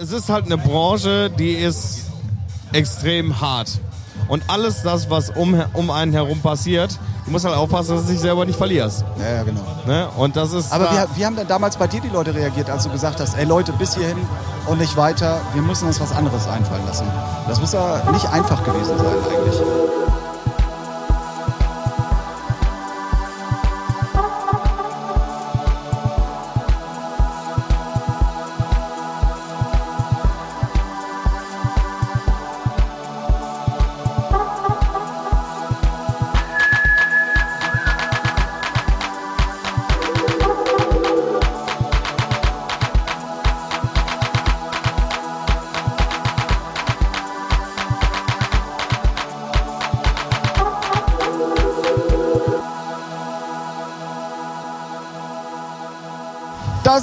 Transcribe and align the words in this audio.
es 0.00 0.12
ist 0.12 0.28
halt 0.28 0.46
eine 0.46 0.56
Branche, 0.58 1.30
die 1.30 1.52
ist 1.54 2.02
extrem 2.72 3.40
hart. 3.40 3.70
Und 4.28 4.42
alles 4.48 4.82
das, 4.82 5.08
was 5.08 5.30
um, 5.30 5.62
um 5.72 5.90
einen 5.90 6.12
herum 6.12 6.40
passiert, 6.40 6.98
du 7.24 7.30
musst 7.30 7.44
halt 7.46 7.56
aufpassen, 7.56 7.96
dass 7.96 8.04
du 8.06 8.12
dich 8.12 8.20
selber 8.20 8.44
nicht 8.44 8.56
verlierst. 8.58 9.04
Ja, 9.18 9.36
ja, 9.36 9.42
genau. 9.42 9.60
Ne? 9.86 10.06
Und 10.18 10.36
das 10.36 10.52
ist. 10.52 10.70
Aber 10.72 10.84
da- 10.84 11.06
wie, 11.14 11.20
wie 11.20 11.26
haben 11.26 11.36
denn 11.36 11.48
damals 11.48 11.76
bei 11.76 11.86
dir 11.86 12.00
die 12.00 12.08
Leute 12.08 12.34
reagiert, 12.34 12.68
als 12.68 12.84
du 12.84 12.90
gesagt 12.90 13.20
hast, 13.20 13.36
ey 13.38 13.44
Leute, 13.44 13.72
bis 13.72 13.94
hierhin 13.96 14.18
und 14.66 14.78
nicht 14.78 14.96
weiter, 14.96 15.40
wir 15.54 15.62
müssen 15.62 15.86
uns 15.88 16.00
was 16.00 16.12
anderes 16.12 16.46
einfallen 16.46 16.84
lassen? 16.86 17.06
Das 17.48 17.60
muss 17.60 17.72
ja 17.72 18.02
nicht 18.12 18.26
einfach 18.30 18.62
gewesen 18.64 18.98
sein 18.98 19.06
eigentlich. 19.06 19.87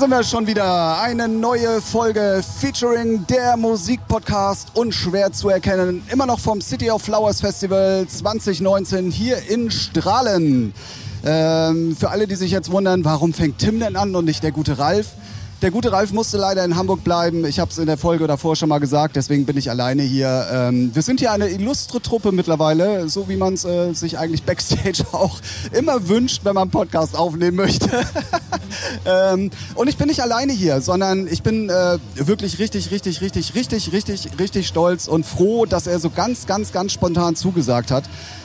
Sind 0.06 0.12
wir 0.12 0.24
schon 0.24 0.46
wieder. 0.46 1.02
Eine 1.02 1.28
neue 1.28 1.82
Folge 1.82 2.44
featuring 2.60 3.26
der 3.26 3.58
Musikpodcast 3.58 4.76
unschwer 4.76 5.32
zu 5.32 5.50
erkennen. 5.50 6.04
Immer 6.12 6.28
noch 6.28 6.40
vom 6.40 6.62
City 6.62 6.92
of 6.92 7.02
Flowers 7.02 7.42
Festival 7.42 8.06
2019 8.08 9.10
hier 9.10 9.40
in 9.50 9.72
Strahlen. 9.72 10.76
Ähm, 11.26 11.96
für 12.00 12.12
alle, 12.12 12.28
die 12.28 12.36
sich 12.36 12.52
jetzt 12.52 12.70
wundern, 12.70 13.04
warum 13.04 13.34
fängt 13.34 13.58
Tim 13.58 13.80
denn 13.80 13.96
an 13.96 14.16
und 14.16 14.26
nicht 14.26 14.44
der 14.44 14.52
gute 14.52 14.78
Ralf? 14.78 15.08
Der 15.62 15.72
gute 15.72 15.90
Ralf 15.90 16.12
musste 16.12 16.38
leider 16.38 16.66
in 16.66 16.76
Hamburg 16.76 17.06
bleiben. 17.06 17.46
Ich 17.46 17.60
habe 17.60 17.72
es 17.72 17.78
in 17.78 17.86
der 17.86 17.98
Folge 17.98 18.28
davor 18.28 18.58
schon 18.58 18.68
mal 18.68 18.80
gesagt, 18.80 19.16
deswegen 19.16 19.46
bin 19.46 19.56
ich 19.56 19.70
alleine 19.70 20.04
hier. 20.04 20.48
Ähm, 20.52 20.94
wir 20.94 21.02
sind 21.02 21.22
hier 21.22 21.32
eine 21.32 21.48
illustre 21.48 22.02
Truppe 22.02 22.34
mittlerweile, 22.34 23.08
so 23.08 23.30
wie 23.30 23.38
man 23.38 23.54
es 23.54 23.64
äh, 23.64 23.94
sich 23.94 24.18
eigentlich 24.18 24.44
backstage 24.44 25.06
auch 25.14 25.40
immer 25.72 26.10
wünscht, 26.10 26.42
wenn 26.44 26.56
man 26.56 26.64
einen 26.64 26.72
Podcast 26.72 27.18
aufnehmen 27.18 27.56
möchte. 27.56 27.90
ähm, 29.06 29.50
und 29.76 29.88
ich 29.88 29.96
bin 29.96 30.10
nicht 30.10 30.22
alleine 30.22 30.52
hier, 30.52 30.82
sondern 30.82 31.26
ich 31.26 31.42
bin 31.42 31.70
äh, 31.70 32.00
wirklich 32.16 32.60
richtig, 32.60 32.92
richtig, 32.92 33.22
richtig, 33.22 33.56
richtig, 33.56 33.94
richtig, 33.94 34.30
richtig 34.38 34.68
stolz 34.68 35.08
und 35.08 35.26
froh, 35.26 35.66
dass 35.66 35.88
er 35.88 36.00
so 36.00 36.10
ganz, 36.10 36.48
ganz, 36.48 36.74
ganz 36.74 36.92
spontan 36.92 37.38
zugesagt 37.38 37.92
hat. 37.92 38.04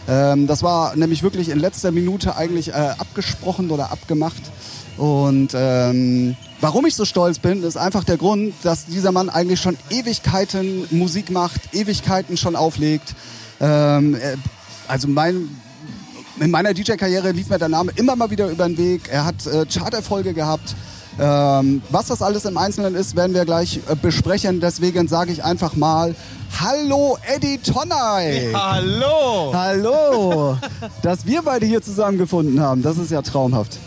Ähm, 0.09 0.47
das 0.47 0.63
war 0.63 0.95
nämlich 0.95 1.25
wirklich 1.25 1.49
in 1.49 1.59
letzter 1.59 1.91
Minute 1.91 2.37
eigentlich 2.37 2.69
äh, 2.69 2.95
abgesprochen 2.99 3.73
oder 3.73 3.91
abgemacht. 3.91 4.43
Und 4.97 5.51
ähm, 5.55 6.37
warum 6.61 6.87
ich 6.87 6.95
so 6.95 7.05
stolz 7.05 7.39
bin, 7.39 7.63
ist 7.63 7.77
einfach 7.77 8.05
der 8.05 8.17
Grund, 8.17 8.55
dass 8.63 8.87
dieser 8.87 9.13
Mann 9.13 9.29
eigentlich 9.29 9.61
schon 9.61 9.77
Ewigkeiten 9.91 10.87
Musik 10.91 11.31
macht, 11.31 11.61
Ewigkeiten 11.73 12.37
schon 12.37 12.57
auflegt. 12.57 13.15
Ähm, 13.61 14.15
äh, 14.15 14.37
also 14.89 15.09
mein, 15.09 15.49
in 16.39 16.51
meiner 16.51 16.75
DJ-Karriere 16.75 17.33
lief 17.33 17.49
mir 17.49 17.59
der 17.59 17.69
Name 17.69 17.93
immer 17.97 18.17
mal 18.17 18.31
wieder 18.31 18.49
über 18.51 18.67
den 18.67 18.77
Weg. 18.77 19.09
Er 19.11 19.25
hat 19.25 19.47
äh, 19.47 19.67
Charterfolge 19.67 20.35
gehabt. 20.35 20.75
Ähm, 21.19 21.83
was 21.91 22.07
das 22.07 22.23
alles 22.23 22.45
im 22.45 22.57
Einzelnen 22.57 22.95
ist, 22.95 23.15
werden 23.17 23.35
wir 23.35 23.45
gleich 23.45 23.81
äh, 23.89 23.95
besprechen. 23.95 24.61
Deswegen 24.61 25.09
sage 25.09 25.33
ich 25.33 25.45
einfach 25.45 25.77
mal 25.77 26.15
Hallo 26.59 27.19
Eddie 27.27 27.59
Tonnay! 27.59 28.53
Hallo! 28.53 29.53
Hallo! 29.55 30.59
Dass 31.03 31.27
wir 31.27 31.43
beide 31.43 31.67
hier 31.67 31.83
zusammengefunden 31.83 32.61
haben, 32.61 32.83
das 32.83 32.99
ist 32.99 33.11
ja 33.11 33.23
traumhaft. 33.23 33.79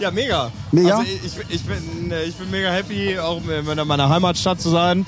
Ja, 0.00 0.10
mega. 0.10 0.50
Mega? 0.72 0.98
Also 0.98 1.10
ich, 1.10 1.54
ich, 1.54 1.62
bin, 1.62 2.10
äh, 2.10 2.24
ich 2.24 2.34
bin 2.34 2.50
mega 2.50 2.70
happy, 2.70 3.18
auch 3.18 3.40
in 3.46 3.86
meiner 3.86 4.08
Heimatstadt 4.08 4.60
zu 4.60 4.70
sein. 4.70 5.06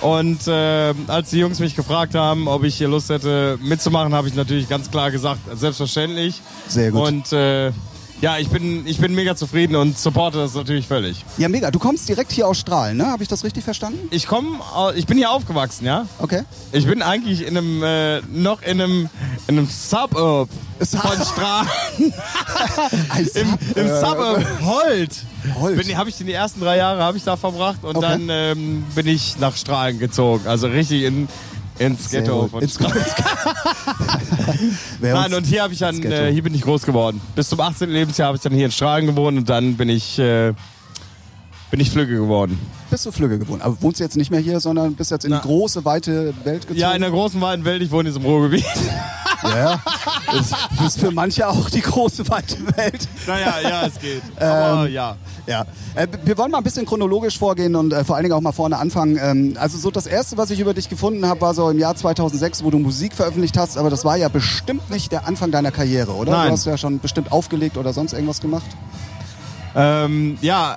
Und 0.00 0.46
äh, 0.46 0.94
als 1.08 1.30
die 1.30 1.38
Jungs 1.38 1.58
mich 1.58 1.76
gefragt 1.76 2.14
haben, 2.14 2.48
ob 2.48 2.64
ich 2.64 2.76
hier 2.76 2.88
Lust 2.88 3.10
hätte 3.10 3.58
mitzumachen, 3.60 4.14
habe 4.14 4.28
ich 4.28 4.34
natürlich 4.34 4.68
ganz 4.68 4.90
klar 4.90 5.10
gesagt, 5.10 5.40
selbstverständlich. 5.52 6.40
Sehr 6.68 6.90
gut. 6.90 7.08
Und 7.08 7.32
äh, 7.32 7.72
ja, 8.20 8.36
ich 8.38 8.48
bin, 8.48 8.86
ich 8.86 8.98
bin 8.98 9.14
mega 9.14 9.34
zufrieden 9.34 9.76
und 9.76 9.98
supporte 9.98 10.38
das 10.38 10.54
natürlich 10.54 10.86
völlig. 10.86 11.24
Ja, 11.38 11.48
mega. 11.48 11.70
Du 11.70 11.78
kommst 11.78 12.08
direkt 12.08 12.32
hier 12.32 12.46
aus 12.46 12.58
Strahlen, 12.58 12.96
ne? 12.96 13.06
Habe 13.06 13.22
ich 13.22 13.28
das 13.28 13.44
richtig 13.44 13.64
verstanden? 13.64 14.08
Ich 14.10 14.26
komme, 14.26 14.60
ich 14.94 15.06
bin 15.06 15.16
hier 15.18 15.30
aufgewachsen, 15.30 15.86
ja. 15.86 16.06
Okay. 16.18 16.42
Ich 16.72 16.86
bin 16.86 17.02
eigentlich 17.02 17.46
in 17.46 17.56
einem, 17.56 17.82
äh, 17.82 18.20
noch 18.32 18.62
in 18.62 18.80
einem, 18.80 19.08
in 19.46 19.58
einem 19.58 19.66
Suburb 19.68 20.48
von 20.78 21.24
Strahlen. 21.24 21.68
Im, 23.34 23.58
im 23.76 23.88
Sub- 23.88 24.06
Suburb 24.08 24.46
Holt. 24.62 25.16
Holt. 25.58 25.96
Habe 25.96 26.08
ich 26.10 26.16
die 26.16 26.32
ersten 26.32 26.60
drei 26.60 26.76
Jahre 26.78 27.02
habe 27.02 27.16
ich 27.16 27.24
da 27.24 27.36
verbracht 27.36 27.82
und 27.82 27.96
Okay. 27.96 28.06
dann 28.08 28.28
ähm, 28.30 28.84
bin 28.94 29.06
ich 29.06 29.38
nach 29.38 29.56
Strahlen 29.56 29.98
gezogen. 29.98 30.46
Also 30.46 30.68
richtig 30.68 31.02
in, 31.04 31.28
ins 31.86 32.10
Ghetto 32.10 32.46
von 32.48 32.62
Ins 32.62 32.78
Nein, 35.00 35.34
und 35.34 35.46
hier 35.46 35.62
habe 35.62 35.72
ich 35.72 35.78
dann, 35.78 36.02
äh, 36.02 36.30
hier 36.30 36.42
bin 36.42 36.54
ich 36.54 36.60
groß 36.60 36.82
geworden. 36.82 37.20
Bis 37.34 37.48
zum 37.48 37.58
18. 37.60 37.88
Lebensjahr 37.88 38.28
habe 38.28 38.36
ich 38.36 38.42
dann 38.42 38.52
hier 38.52 38.66
in 38.66 38.72
Strahlen 38.72 39.06
gewohnt 39.06 39.38
und 39.38 39.48
dann 39.48 39.76
bin 39.76 39.88
ich, 39.88 40.18
äh, 40.18 40.52
bin 41.70 41.80
ich 41.80 41.90
Flügge 41.90 42.16
geworden. 42.16 42.58
bist 42.90 43.06
du 43.06 43.12
Flügge 43.12 43.38
gewohnt. 43.38 43.62
Aber 43.62 43.80
wohnst 43.80 44.00
du 44.00 44.04
jetzt 44.04 44.16
nicht 44.16 44.30
mehr 44.30 44.40
hier, 44.40 44.58
sondern 44.60 44.94
bist 44.94 45.10
jetzt 45.10 45.24
in 45.24 45.30
die 45.30 45.36
Na. 45.36 45.42
große, 45.42 45.84
weite 45.84 46.34
Welt 46.44 46.62
gezogen? 46.62 46.78
Ja, 46.80 46.92
in 46.92 47.00
der 47.00 47.10
großen 47.10 47.40
weiten 47.40 47.64
Welt, 47.64 47.82
ich 47.82 47.90
wohne 47.90 48.08
in 48.08 48.14
diesem 48.14 48.24
Ruhrgebiet. 48.24 48.64
ja. 49.44 49.80
Das 50.32 50.94
ist 50.94 51.00
für 51.00 51.10
manche 51.12 51.46
auch 51.48 51.70
die 51.70 51.80
große, 51.80 52.28
weite 52.28 52.56
Welt. 52.76 53.08
naja, 53.26 53.54
ja, 53.62 53.86
es 53.86 53.98
geht. 54.00 54.22
Aber 54.40 54.86
Ähm, 54.86 54.92
ja. 54.92 55.16
Ja, 55.46 55.64
äh, 55.94 56.06
wir 56.24 56.36
wollen 56.38 56.50
mal 56.50 56.58
ein 56.58 56.64
bisschen 56.64 56.86
chronologisch 56.86 57.38
vorgehen 57.38 57.74
und 57.74 57.92
äh, 57.92 58.04
vor 58.04 58.14
allen 58.16 58.24
Dingen 58.24 58.34
auch 58.34 58.40
mal 58.40 58.52
vorne 58.52 58.76
anfangen. 58.76 59.18
Ähm, 59.20 59.56
also 59.58 59.78
so 59.78 59.90
das 59.90 60.06
erste, 60.06 60.36
was 60.36 60.50
ich 60.50 60.60
über 60.60 60.74
dich 60.74 60.88
gefunden 60.88 61.26
habe, 61.26 61.40
war 61.40 61.54
so 61.54 61.70
im 61.70 61.78
Jahr 61.78 61.96
2006, 61.96 62.62
wo 62.62 62.70
du 62.70 62.78
Musik 62.78 63.14
veröffentlicht 63.14 63.56
hast. 63.56 63.76
Aber 63.78 63.90
das 63.90 64.04
war 64.04 64.16
ja 64.16 64.28
bestimmt 64.28 64.90
nicht 64.90 65.10
der 65.12 65.26
Anfang 65.26 65.50
deiner 65.50 65.70
Karriere, 65.72 66.12
oder? 66.12 66.32
Nein. 66.32 66.46
Du 66.48 66.52
hast 66.52 66.66
ja 66.66 66.76
schon 66.76 66.98
bestimmt 67.00 67.32
aufgelegt 67.32 67.76
oder 67.76 67.92
sonst 67.92 68.12
irgendwas 68.12 68.40
gemacht. 68.40 68.66
Ähm, 69.74 70.36
ja, 70.40 70.76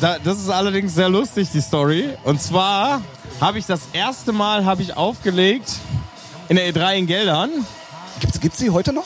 da, 0.00 0.18
das 0.22 0.38
ist 0.38 0.48
allerdings 0.50 0.94
sehr 0.94 1.08
lustig, 1.08 1.48
die 1.52 1.60
Story. 1.60 2.10
Und 2.24 2.40
zwar 2.42 3.00
habe 3.40 3.58
ich 3.58 3.66
das 3.66 3.80
erste 3.92 4.32
Mal 4.32 4.64
habe 4.64 4.82
ich 4.82 4.96
aufgelegt 4.96 5.72
in 6.48 6.56
der 6.56 6.72
E3 6.72 6.94
in 6.96 7.06
Geldern. 7.06 7.50
Gibt's, 8.20 8.40
gibt's 8.40 8.58
die 8.58 8.70
heute 8.70 8.92
noch? 8.92 9.04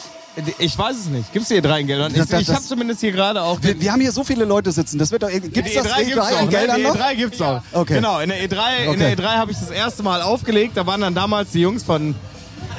Ich 0.59 0.79
weiß 0.79 0.97
es 0.97 1.07
nicht. 1.07 1.33
Gibt 1.33 1.43
es 1.43 1.49
die 1.49 1.61
E3 1.61 1.81
in 1.81 1.87
Geldern? 1.89 2.13
Das- 2.15 2.25
Ich, 2.27 2.31
das- 2.31 2.41
ich 2.43 2.49
habe 2.51 2.63
zumindest 2.63 3.01
hier 3.01 3.11
gerade 3.13 3.43
auch... 3.43 3.59
Wir, 3.61 3.79
wir 3.81 3.93
haben 3.93 4.01
hier 4.01 4.13
so 4.13 4.23
viele 4.25 4.45
Leute 4.45 4.71
sitzen. 4.73 4.99
Das 4.99 5.11
wird 5.11 5.23
doch. 5.25 5.29
Gibt's 5.29 5.53
die 5.53 5.77
das 5.77 5.87
E3 5.89 6.05
gibt's 6.05 6.17
E3 6.17 6.21
auch, 6.21 6.39
in 6.41 6.45
ne? 6.47 6.51
Geldern 6.51 6.77
Die 6.77 6.83
noch? 6.85 6.97
E3 6.97 7.15
gibt's 7.17 7.41
auch. 7.43 7.63
Okay. 7.73 7.95
Genau, 7.95 8.21
in 8.21 8.29
der 8.29 8.39
E3, 8.49 8.85
in 8.85 8.89
Okay. 8.91 9.15
der 9.17 9.19
E3 9.19 9.29
habe 9.37 9.51
ich 9.53 9.59
das 9.59 9.71
erste 9.71 10.03
Mal 10.03 10.23
aufgelegt. 10.23 10.77
Da 10.77 10.87
waren 10.87 11.01
dann 11.01 11.15
damals 11.15 11.51
die 11.51 11.61
Jungs 11.61 11.83
von 11.83 12.15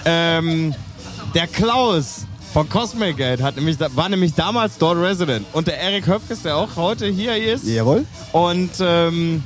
ähm, 0.05 0.73
der 1.35 1.47
Klaus 1.47 2.25
von 2.53 2.69
Cosmic 2.69 3.17
Gate 3.17 3.41
hat 3.41 3.55
nämlich, 3.55 3.77
war 3.79 4.09
nämlich 4.09 4.33
damals 4.33 4.77
dort 4.77 4.97
Resident. 4.97 5.45
Und 5.53 5.67
der 5.67 5.79
Erik 5.79 6.07
Höfkes, 6.07 6.43
der 6.43 6.57
auch 6.57 6.75
heute 6.75 7.07
hier 7.07 7.35
ist. 7.35 7.65
Jawohl. 7.65 8.05
Und 8.33 8.71
ähm, 8.81 9.43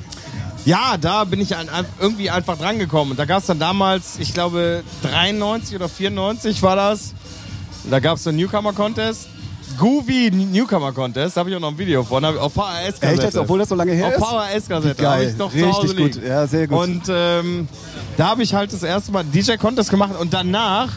ja, 0.66 0.98
da 1.00 1.24
bin 1.24 1.40
ich 1.40 1.56
ein, 1.56 1.70
ein, 1.70 1.86
irgendwie 2.00 2.30
einfach 2.30 2.58
drangekommen. 2.58 3.12
Und 3.12 3.20
da 3.20 3.26
gab 3.26 3.42
es 3.42 3.46
dann 3.46 3.60
damals, 3.60 4.18
ich 4.20 4.34
glaube 4.34 4.84
93 5.04 5.76
oder 5.76 5.88
94 5.88 6.64
war 6.64 6.76
das. 6.76 7.14
Da 7.90 8.00
gab 8.00 8.18
es 8.18 8.24
so 8.24 8.32
einen 8.32 8.40
Newcomer-Contest. 8.40 9.30
Groovy 9.78 10.32
Newcomer 10.32 10.94
Contest, 10.94 11.36
da 11.36 11.40
habe 11.42 11.50
ich 11.50 11.56
auch 11.56 11.60
noch 11.60 11.72
ein 11.72 11.78
Video 11.78 12.04
von, 12.04 12.26
hab 12.26 12.38
auf 12.38 12.54
VHS-Kassette. 12.54 13.08
Echt 13.14 13.24
jetzt, 13.24 13.38
obwohl 13.38 13.60
das 13.60 13.70
so 13.70 13.76
lange 13.76 13.92
her 13.92 14.16
ist? 14.16 14.22
Auf 14.22 14.30
VHS-Kassette, 14.30 15.10
habe 15.10 15.26
ich 15.26 15.38
noch 15.38 15.52
zu 15.52 15.58
Richtig 15.58 15.74
Hause 15.74 15.96
gut. 15.96 16.16
liegen. 16.16 16.28
Ja, 16.28 16.48
sehr 16.48 16.68
gut. 16.68 16.78
Und 16.80 17.04
ähm, 17.10 17.68
da 18.16 18.28
habe 18.28 18.44
ich 18.44 18.54
halt 18.54 18.72
das 18.72 18.84
erste 18.84 19.12
Mal 19.12 19.22
einen 19.22 19.32
DJ-Contest 19.32 19.90
gemacht 19.90 20.12
und 20.18 20.34
danach, 20.34 20.94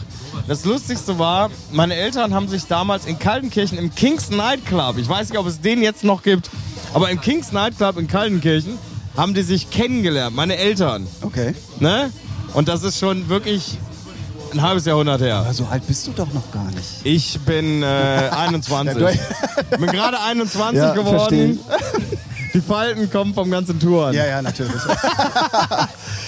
das 0.47 0.65
Lustigste 0.65 1.19
war, 1.19 1.49
meine 1.71 1.95
Eltern 1.95 2.33
haben 2.33 2.47
sich 2.47 2.65
damals 2.65 3.05
in 3.05 3.19
Kaltenkirchen 3.19 3.77
im 3.77 3.93
Kings 3.93 4.29
Nightclub, 4.29 4.97
ich 4.97 5.07
weiß 5.07 5.29
nicht, 5.29 5.39
ob 5.39 5.47
es 5.47 5.61
den 5.61 5.81
jetzt 5.81 6.03
noch 6.03 6.23
gibt, 6.23 6.49
aber 6.93 7.09
im 7.09 7.21
Kings 7.21 7.51
Nightclub 7.51 7.97
in 7.97 8.07
Kaltenkirchen 8.07 8.77
haben 9.17 9.33
die 9.33 9.43
sich 9.43 9.69
kennengelernt, 9.69 10.35
meine 10.35 10.57
Eltern. 10.57 11.07
Okay. 11.21 11.53
Ne? 11.79 12.11
Und 12.53 12.67
das 12.67 12.83
ist 12.83 12.99
schon 12.99 13.29
wirklich 13.29 13.77
ein 14.53 14.61
halbes 14.61 14.85
Jahrhundert 14.85 15.21
her. 15.21 15.37
Aber 15.37 15.53
so 15.53 15.65
alt 15.65 15.85
bist 15.85 16.07
du 16.07 16.11
doch 16.11 16.31
noch 16.33 16.51
gar 16.51 16.65
nicht. 16.71 16.87
Ich 17.03 17.39
bin 17.41 17.83
äh, 17.83 17.85
21. 17.85 18.97
Ja, 19.71 19.77
bin 19.77 19.87
gerade 19.87 20.19
21 20.21 20.77
Ja, 20.77 20.93
geworden. 20.93 21.59
Die 22.53 22.61
Falten 22.61 23.09
kommen 23.11 23.33
vom 23.33 23.49
ganzen 23.51 23.79
Touren. 23.79 24.13
Ja, 24.13 24.25
ja, 24.25 24.41
natürlich. 24.41 24.81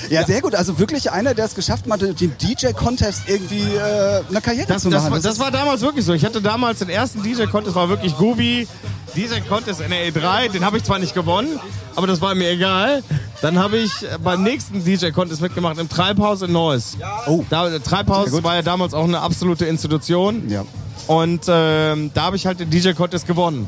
ja, 0.10 0.26
sehr 0.26 0.42
gut. 0.42 0.56
Also 0.56 0.78
wirklich 0.78 1.12
einer, 1.12 1.34
der 1.34 1.46
es 1.46 1.56
geschafft 1.56 1.86
hat, 1.90 2.02
den 2.02 2.36
DJ-Contest 2.38 3.24
irgendwie 3.28 3.62
äh, 3.64 4.22
eine 4.30 4.42
Karriere 4.42 4.68
Das, 4.68 4.84
zu 4.84 4.90
das, 4.90 5.04
machen. 5.04 5.14
war, 5.14 5.20
das 5.20 5.40
war 5.40 5.52
damals 5.52 5.82
wirklich 5.82 6.06
so. 6.06 6.14
Ich 6.14 6.26
hatte 6.26 6.42
damals 6.42 6.80
den 6.80 6.90
ersten 6.90 7.24
DJ-Contest, 7.24 7.76
war 7.76 7.90
wirklich 7.90 8.16
Groovy. 8.16 8.68
DJ-Contest 9.16 9.82
in 9.82 9.90
der 9.90 10.08
E3, 10.10 10.52
den 10.52 10.64
habe 10.64 10.78
ich 10.78 10.84
zwar 10.86 10.98
nicht 10.98 11.14
gewonnen, 11.14 11.60
aber 11.98 12.08
das 12.08 12.22
war 12.22 12.34
mir 12.34 12.50
egal. 12.50 13.04
Dann 13.42 13.60
habe 13.60 13.78
ich 13.78 13.92
beim 14.24 14.42
nächsten 14.44 14.86
DJ-Contest 14.86 15.42
mitgemacht 15.42 15.80
im 15.80 15.90
Treibhaus 15.90 16.42
in 16.44 16.54
Neuss. 16.54 16.98
Oh. 17.28 17.44
Da, 17.50 17.78
Treibhaus 17.80 18.32
gut. 18.32 18.44
war 18.44 18.56
ja 18.56 18.62
damals 18.62 18.94
auch 18.94 19.04
eine 19.04 19.20
absolute 19.20 19.66
Institution. 19.66 20.48
Ja. 20.50 20.64
Und 21.08 21.42
ähm, 21.50 22.12
da 22.14 22.22
habe 22.24 22.38
ich 22.38 22.46
halt 22.46 22.60
den 22.62 22.70
DJ-Contest 22.70 23.28
gewonnen. 23.28 23.68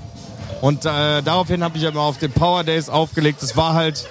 Und 0.63 0.85
äh, 0.85 1.21
daraufhin 1.21 1.61
habe 1.61 1.77
ich 1.77 1.83
immer 1.83 1.99
auf 1.99 2.19
den 2.19 2.31
Power 2.31 2.63
Days 2.63 2.87
aufgelegt. 2.87 3.43
Das 3.43 3.57
war 3.57 3.73
halt 3.73 4.07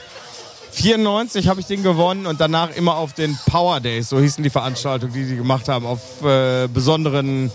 94 0.73 1.49
habe 1.49 1.61
ich 1.61 1.67
den 1.67 1.83
gewonnen 1.83 2.27
und 2.27 2.43
danach 2.43 2.77
immer 2.77 2.97
auf 2.97 3.15
den 3.15 3.39
Power 3.47 3.81
Days, 3.81 4.11
so 4.11 4.21
hießen 4.21 4.45
die 4.45 4.51
Veranstaltungen, 4.51 5.15
die 5.15 5.25
die 5.25 5.37
gemacht 5.37 5.71
haben, 5.71 5.87
auf 5.87 6.23
äh, 6.23 6.69
besonderen, 6.69 7.51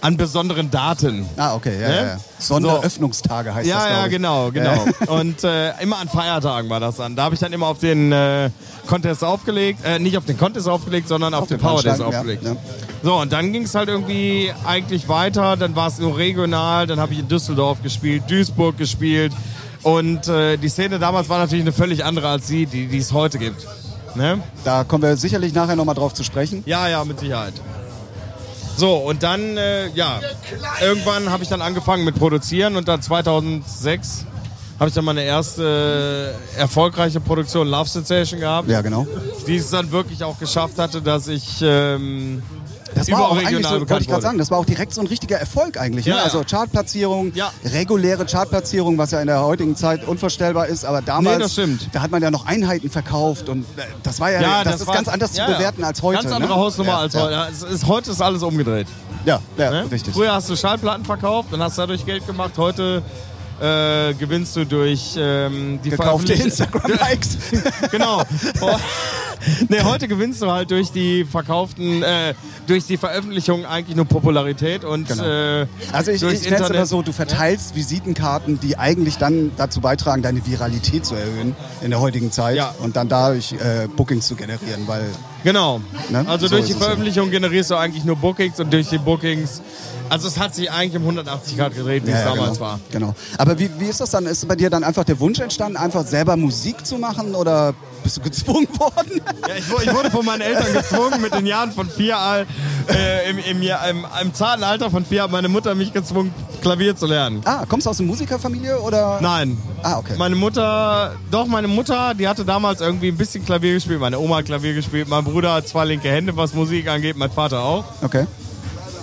an 0.00 0.16
besonderen 0.16 0.70
Daten. 0.70 1.26
Ah, 1.36 1.54
okay, 1.54 1.80
ja, 1.80 1.88
Ne? 1.88 1.94
ja, 1.96 2.02
ja. 2.06 2.16
Sonderöffnungstage 2.38 3.54
heißt 3.54 3.68
das, 3.68 3.74
Ja, 3.74 3.86
glaub 3.86 4.00
ja, 4.02 4.06
genau, 4.08 4.50
genau. 4.50 4.84
Und 5.06 5.44
äh, 5.44 5.70
immer 5.82 5.98
an 5.98 6.08
Feiertagen 6.08 6.68
war 6.70 6.80
das 6.80 6.96
dann. 6.96 7.16
Da 7.16 7.24
habe 7.24 7.34
ich 7.34 7.40
dann 7.40 7.52
immer 7.52 7.66
auf 7.66 7.78
den 7.78 8.12
äh, 8.12 8.50
Contest 8.86 9.24
aufgelegt, 9.24 9.80
äh, 9.84 9.98
nicht 9.98 10.16
auf 10.18 10.24
den 10.24 10.36
Contest 10.38 10.68
aufgelegt, 10.68 11.08
sondern 11.08 11.34
auf, 11.34 11.48
den 11.48 11.58
den 11.58 11.62
Power 11.62 11.82
Days 11.82 11.96
Veranstaltungen, 11.96 12.12
ja, 12.12 12.18
aufgelegt. 12.20 12.44
ja. 12.44 12.56
So, 13.02 13.14
und 13.16 13.32
dann 13.32 13.52
ging 13.52 13.62
es 13.64 13.74
halt 13.74 13.88
irgendwie 13.88 14.52
eigentlich 14.64 15.08
weiter. 15.08 15.56
Dann 15.56 15.76
war 15.76 15.88
es 15.88 15.98
nur 15.98 16.16
regional, 16.16 16.86
dann 16.86 16.98
habe 17.00 17.12
ich 17.12 17.18
in 17.20 17.28
Düsseldorf 17.28 17.82
gespielt, 17.82 18.24
Duisburg 18.28 18.76
gespielt. 18.78 19.32
Und 19.82 20.26
äh, 20.28 20.56
die 20.56 20.68
Szene 20.68 20.98
damals 20.98 21.28
war 21.28 21.38
natürlich 21.38 21.62
eine 21.64 21.72
völlig 21.72 22.04
andere 22.04 22.28
als 22.28 22.46
die, 22.48 22.66
die 22.66 22.86
die 22.88 22.98
es 22.98 23.12
heute 23.12 23.38
gibt. 23.38 23.66
Ne? 24.16 24.40
Da 24.64 24.82
kommen 24.82 25.02
wir 25.04 25.16
sicherlich 25.16 25.52
nachher 25.54 25.76
nochmal 25.76 25.94
drauf 25.94 26.14
zu 26.14 26.24
sprechen. 26.24 26.62
Ja, 26.66 26.88
ja, 26.88 27.04
mit 27.04 27.20
Sicherheit. 27.20 27.52
So, 28.76 28.96
und 28.96 29.22
dann, 29.22 29.56
äh, 29.56 29.88
ja, 29.88 30.20
irgendwann 30.82 31.30
habe 31.30 31.42
ich 31.42 31.48
dann 31.48 31.62
angefangen 31.62 32.04
mit 32.04 32.16
Produzieren 32.16 32.76
und 32.76 32.86
dann 32.88 33.00
2006 33.00 34.26
habe 34.78 34.88
ich 34.90 34.94
dann 34.94 35.06
meine 35.06 35.22
erste 35.24 36.34
äh, 36.54 36.58
erfolgreiche 36.60 37.18
Produktion 37.20 37.66
Love 37.68 37.88
Sensation 37.88 38.40
gehabt, 38.40 38.68
Ja, 38.68 38.82
genau. 38.82 39.06
die 39.46 39.56
es 39.56 39.70
dann 39.70 39.90
wirklich 39.90 40.22
auch 40.22 40.38
geschafft 40.38 40.78
hatte, 40.78 41.00
dass 41.00 41.28
ich 41.28 41.60
ähm, 41.62 42.42
Das 42.94 43.10
war 43.10 43.28
auch 43.30 43.36
eigentlich 43.36 43.66
so, 43.66 43.80
wollte 43.80 43.98
ich 44.00 44.08
gerade 44.08 44.22
sagen, 44.22 44.38
das 44.38 44.50
war 44.50 44.58
auch 44.58 44.64
direkt 44.64 44.94
so 44.94 45.00
ein 45.00 45.06
richtiger 45.06 45.36
Erfolg 45.38 45.78
eigentlich. 45.78 46.06
Ja, 46.06 46.14
ne? 46.14 46.18
ja. 46.20 46.24
Also 46.24 46.42
Chartplatzierung, 46.48 47.32
Ja. 47.34 47.50
reguläre 47.64 48.24
Chartplatzierung, 48.26 48.96
was 48.98 49.10
ja 49.10 49.20
in 49.20 49.26
der 49.26 49.42
heutigen 49.42 49.76
Zeit 49.76 50.06
unvorstellbar 50.06 50.66
ist, 50.66 50.84
aber 50.84 51.02
damals, 51.02 51.36
Nee, 51.36 51.42
das 51.42 51.52
stimmt. 51.52 51.88
da 51.92 52.02
hat 52.02 52.10
man 52.10 52.22
ja 52.22 52.30
noch 52.30 52.46
Einheiten 52.46 52.90
verkauft 52.90 53.48
und 53.48 53.62
äh, 53.76 53.82
das 54.02 54.20
war 54.20 54.30
ja, 54.30 54.40
Ja, 54.40 54.64
das, 54.64 54.80
ist 54.80 54.86
war- 54.86 54.94
ganz 54.94 55.08
anders 55.08 55.32
zu 55.32 55.44
bewerten 55.44 55.84
als 55.84 56.02
heute. 56.02 56.22
Ganz 56.22 56.32
andere 56.34 56.52
ne? 56.54 56.58
Hausnummer 56.58 56.98
als 56.98 57.14
heute. 57.14 57.48
Ist, 57.72 57.86
heute 57.86 58.10
ist 58.10 58.20
alles 58.22 58.42
umgedreht. 58.42 58.86
Ja, 59.24 59.40
Ne? 59.56 59.86
richtig. 59.90 60.14
Früher 60.14 60.32
hast 60.32 60.48
du 60.48 60.56
Schallplatten 60.56 61.04
verkauft 61.04 61.52
und 61.52 61.60
hast 61.60 61.76
dadurch 61.78 62.06
Geld 62.06 62.26
gemacht. 62.26 62.52
Heute 62.56 63.02
äh, 63.60 64.14
gewinnst 64.14 64.54
du 64.56 64.64
durch 64.64 65.14
ähm, 65.18 65.78
die 65.84 65.90
Gekaufte 65.90 66.32
Instagram-Likes. 66.34 67.38
genau. 67.90 68.22
Nee, 69.68 69.82
heute 69.82 70.08
gewinnst 70.08 70.42
du 70.42 70.50
halt 70.50 70.70
durch 70.70 70.90
die 70.90 71.24
verkauften, 71.24 72.02
äh, 72.02 72.34
durch 72.66 72.84
die 72.86 72.96
Veröffentlichung 72.96 73.64
eigentlich 73.64 73.94
nur 73.96 74.06
Popularität 74.06 74.84
und 74.84 75.06
Genau. 75.08 75.24
äh, 75.24 75.66
Also 75.92 76.10
ich, 76.10 76.22
ich 76.22 76.50
nenne 76.50 76.64
es 76.64 76.70
immer 76.70 76.86
so, 76.86 77.02
du 77.02 77.12
verteilst 77.12 77.74
Visitenkarten, 77.76 78.58
die 78.60 78.76
eigentlich 78.78 79.18
dann 79.18 79.52
dazu 79.56 79.80
beitragen, 79.80 80.22
deine 80.22 80.44
Viralität 80.46 81.06
zu 81.06 81.14
erhöhen 81.14 81.54
in 81.82 81.90
der 81.90 82.00
heutigen 82.00 82.32
Zeit 82.32 82.56
Ja. 82.56 82.74
und 82.80 82.96
dann 82.96 83.08
dadurch 83.08 83.52
äh, 83.52 83.86
Bookings 83.94 84.26
zu 84.26 84.34
generieren, 84.36 84.86
weil 84.86 85.04
Genau. 85.44 85.80
Ne? 86.10 86.24
Also 86.26 86.48
So 86.48 86.56
durch 86.56 86.66
die 86.66 86.72
es 86.72 86.78
ja. 86.78 86.84
Veröffentlichung 86.84 87.30
generierst 87.30 87.70
du 87.70 87.76
eigentlich 87.76 88.04
nur 88.04 88.16
Bookings 88.16 88.58
und 88.58 88.72
durch 88.72 88.88
die 88.88 88.98
Bookings. 88.98 89.62
Also 90.08 90.28
es 90.28 90.38
hat 90.38 90.54
sich 90.54 90.70
eigentlich 90.70 90.96
um 90.96 91.02
180 91.02 91.56
Grad 91.56 91.74
gedreht, 91.74 92.06
wie 92.06 92.10
es 92.12 92.22
damals 92.24 92.52
genau, 92.58 92.60
war. 92.60 92.80
Genau. 92.90 93.14
Aber 93.38 93.58
wie, 93.58 93.68
wie 93.78 93.86
ist 93.86 94.00
das 94.00 94.10
dann? 94.10 94.26
Ist 94.26 94.46
bei 94.46 94.54
dir 94.56 94.70
dann 94.70 94.84
einfach 94.84 95.04
der 95.04 95.18
Wunsch 95.20 95.40
entstanden, 95.40 95.76
einfach 95.76 96.06
selber 96.06 96.36
Musik 96.36 96.86
zu 96.86 96.96
machen 96.98 97.34
oder 97.34 97.74
bist 98.02 98.16
du 98.18 98.20
gezwungen 98.20 98.68
worden? 98.78 99.20
Ja, 99.48 99.54
ich, 99.56 99.86
ich 99.86 99.94
wurde 99.94 100.10
von 100.10 100.24
meinen 100.24 100.42
Eltern 100.42 100.72
gezwungen, 100.72 101.20
mit 101.20 101.34
den 101.34 101.44
Jahren 101.46 101.72
von 101.72 101.90
vier, 101.90 102.16
Al- 102.18 102.46
äh, 102.88 103.30
im, 103.30 103.38
im, 103.38 103.62
im, 103.62 104.06
im 104.22 104.34
zarten 104.34 104.62
Alter 104.62 104.90
von 104.90 105.04
vier 105.04 105.24
hat 105.24 105.32
meine 105.32 105.48
Mutter 105.48 105.74
mich 105.74 105.92
gezwungen, 105.92 106.32
Klavier 106.62 106.94
zu 106.96 107.06
lernen. 107.06 107.40
ah, 107.44 107.64
kommst 107.68 107.86
du 107.86 107.90
aus 107.90 107.98
einer 107.98 108.08
Musikerfamilie 108.08 108.80
oder? 108.80 109.18
Nein. 109.20 109.58
Ah, 109.82 109.98
okay. 109.98 110.14
Meine 110.16 110.36
Mutter, 110.36 111.14
doch, 111.30 111.46
meine 111.46 111.68
Mutter, 111.68 112.14
die 112.14 112.28
hatte 112.28 112.44
damals 112.44 112.80
irgendwie 112.80 113.08
ein 113.08 113.16
bisschen 113.16 113.44
Klavier 113.44 113.74
gespielt. 113.74 114.00
Meine 114.00 114.18
Oma 114.18 114.36
hat 114.36 114.46
Klavier 114.46 114.74
gespielt. 114.74 115.08
Mein 115.08 115.24
Bruder 115.24 115.54
hat 115.54 115.68
zwei 115.68 115.84
linke 115.84 116.08
Hände, 116.08 116.36
was 116.36 116.54
Musik 116.54 116.88
angeht. 116.88 117.16
Mein 117.16 117.30
Vater 117.30 117.60
auch. 117.62 117.84
Okay. 118.02 118.26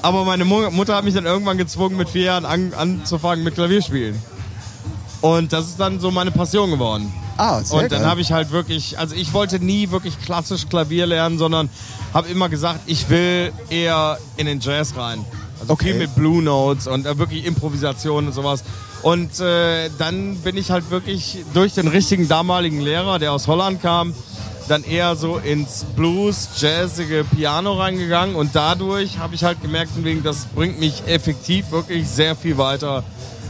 Aber 0.04 0.26
meine 0.26 0.44
Mu 0.44 0.70
Mutter 0.70 0.96
hat 0.96 1.06
mich 1.06 1.14
dann 1.14 1.26
irgendwann 1.26 1.58
gezwungen, 1.58 1.96
mit 1.98 2.10
vier 2.10 2.24
Jahren 2.26 2.46
an, 2.46 2.74
anzufangen 2.74 3.44
mit 3.44 3.56
Klavierspielen. 3.56 4.22
Und 5.22 5.54
das 5.54 5.68
ist 5.68 5.80
dann 5.80 6.02
so 6.02 6.12
meine 6.12 6.32
Passion 6.32 6.70
geworden. 6.70 7.12
Ah, 7.38 7.62
sehr 7.64 7.80
Und 7.80 7.92
dann 7.92 8.06
habe 8.06 8.20
ich 8.20 8.34
halt 8.34 8.52
wirklich, 8.52 9.00
also 9.00 9.16
ich 9.16 9.34
wollte 9.34 9.60
nie 9.64 9.90
wirklich 9.90 10.20
klassisch 10.22 10.68
Klavier 10.68 11.08
lernen, 11.08 11.38
sondern 11.38 11.70
habe 12.14 12.28
immer 12.28 12.50
gesagt, 12.50 12.82
ich 12.86 13.10
will 13.10 13.54
eher 13.70 14.18
in 14.36 14.46
den 14.46 14.60
Jazz 14.60 14.94
rein. 14.98 15.24
Also 15.62 15.74
Okay. 15.74 15.92
viel 15.92 15.96
mit 15.96 16.14
Blue 16.16 16.44
Notes 16.44 16.88
und 16.88 17.06
äh, 17.06 17.18
wirklich 17.18 17.46
Improvisation 17.46 18.28
und 18.28 18.34
sowas. 18.34 18.66
Und 19.02 19.40
äh, 19.40 19.90
dann 19.98 20.36
bin 20.40 20.58
ich 20.58 20.70
halt 20.72 20.92
wirklich 20.92 21.38
durch 21.54 21.74
den 21.74 21.88
richtigen 21.88 22.28
damaligen 22.28 22.82
Lehrer, 22.82 23.18
der 23.20 23.32
aus 23.32 23.48
Holland 23.48 23.82
kam, 23.82 24.14
dann 24.68 24.84
eher 24.84 25.16
so 25.16 25.38
ins 25.38 25.86
Blues, 25.96 26.50
jazzige 26.58 27.24
Piano 27.24 27.74
reingegangen 27.74 28.36
und 28.36 28.56
dadurch 28.56 29.18
habe 29.20 29.36
ich 29.36 29.44
halt 29.44 29.62
gemerkt, 29.62 29.92
das 30.24 30.46
bringt 30.46 30.80
mich 30.80 31.04
effektiv 31.08 31.72
wirklich 31.72 32.08
sehr 32.08 32.36
viel 32.36 32.58
weiter, 32.58 33.04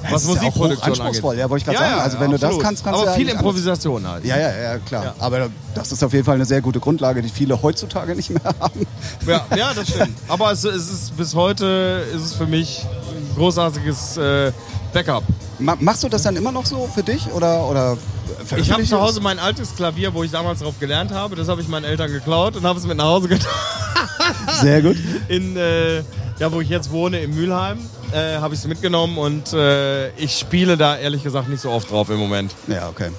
was 0.09 0.23
ja 0.23 0.29
auch 0.31 0.35
Musikproduktion 0.35 0.93
hochanspruchsvoll, 0.95 1.31
angeht. 1.31 1.39
ja, 1.41 1.49
wollte 1.49 1.61
ich 1.61 1.65
gerade 1.65 1.89
sagen. 1.89 2.01
Also 2.01 2.19
wenn 2.19 2.31
du 2.31 2.37
das 2.37 2.59
kannst, 2.59 2.83
kannst 2.83 2.87
Aber 2.87 2.97
du 2.97 3.05
ja 3.05 3.13
viel 3.13 3.21
eigentlich 3.21 3.37
alles. 3.37 3.45
Improvisation 3.45 4.07
halt. 4.07 4.25
Ja, 4.25 4.37
ja, 4.37 4.61
ja, 4.61 4.77
klar. 4.79 5.03
Ja. 5.05 5.15
Aber 5.19 5.49
das 5.75 5.91
ist 5.91 6.03
auf 6.03 6.13
jeden 6.13 6.25
Fall 6.25 6.35
eine 6.35 6.45
sehr 6.45 6.61
gute 6.61 6.79
Grundlage, 6.79 7.21
die 7.21 7.29
viele 7.29 7.61
heutzutage 7.61 8.15
nicht 8.15 8.29
mehr 8.29 8.41
haben. 8.59 8.85
Ja, 9.25 9.45
ja, 9.55 9.73
das 9.73 9.87
stimmt. 9.89 10.17
Aber 10.27 10.51
es, 10.51 10.63
es 10.63 10.91
ist 10.91 11.17
bis 11.17 11.35
heute 11.35 12.05
ist 12.13 12.21
es 12.21 12.33
für 12.33 12.47
mich 12.47 12.83
ein 12.83 13.35
großartiges 13.35 14.17
äh, 14.17 14.51
Backup. 14.93 15.23
Ma 15.59 15.77
machst 15.79 16.03
du 16.03 16.09
das 16.09 16.23
dann 16.23 16.35
immer 16.35 16.51
noch 16.51 16.65
so 16.65 16.89
für 16.93 17.03
dich 17.03 17.31
oder 17.31 17.69
oder 17.69 17.97
Ich 18.57 18.71
habe 18.71 18.83
zu 18.83 18.99
Hause 18.99 19.21
mein 19.21 19.39
altes 19.39 19.75
Klavier, 19.75 20.13
wo 20.13 20.23
ich 20.23 20.31
damals 20.31 20.59
drauf 20.59 20.75
gelernt 20.79 21.11
habe. 21.11 21.35
Das 21.35 21.47
habe 21.47 21.61
ich 21.61 21.67
meinen 21.67 21.85
Eltern 21.85 22.11
geklaut 22.11 22.55
und 22.55 22.63
habe 22.63 22.79
es 22.79 22.85
mit 22.85 22.97
nach 22.97 23.05
Hause 23.05 23.27
getan. 23.27 23.51
Sehr 24.61 24.81
gut. 24.81 24.97
In, 25.27 25.57
äh, 25.57 25.97
ja, 26.39 26.51
wo 26.51 26.61
ich 26.61 26.69
jetzt 26.69 26.91
wohne, 26.91 27.19
in 27.21 27.33
Mülheim, 27.35 27.79
äh, 28.11 28.37
habe 28.37 28.53
ich 28.53 28.59
es 28.59 28.67
mitgenommen 28.67 29.17
und 29.17 29.53
äh, 29.53 30.09
ich 30.15 30.37
spiele 30.37 30.77
da 30.77 30.97
ehrlich 30.97 31.23
gesagt 31.23 31.49
nicht 31.49 31.61
so 31.61 31.71
oft 31.71 31.89
drauf 31.89 32.09
im 32.09 32.17
Moment. 32.17 32.53
Ja, 32.67 32.89
okay. 32.89 33.09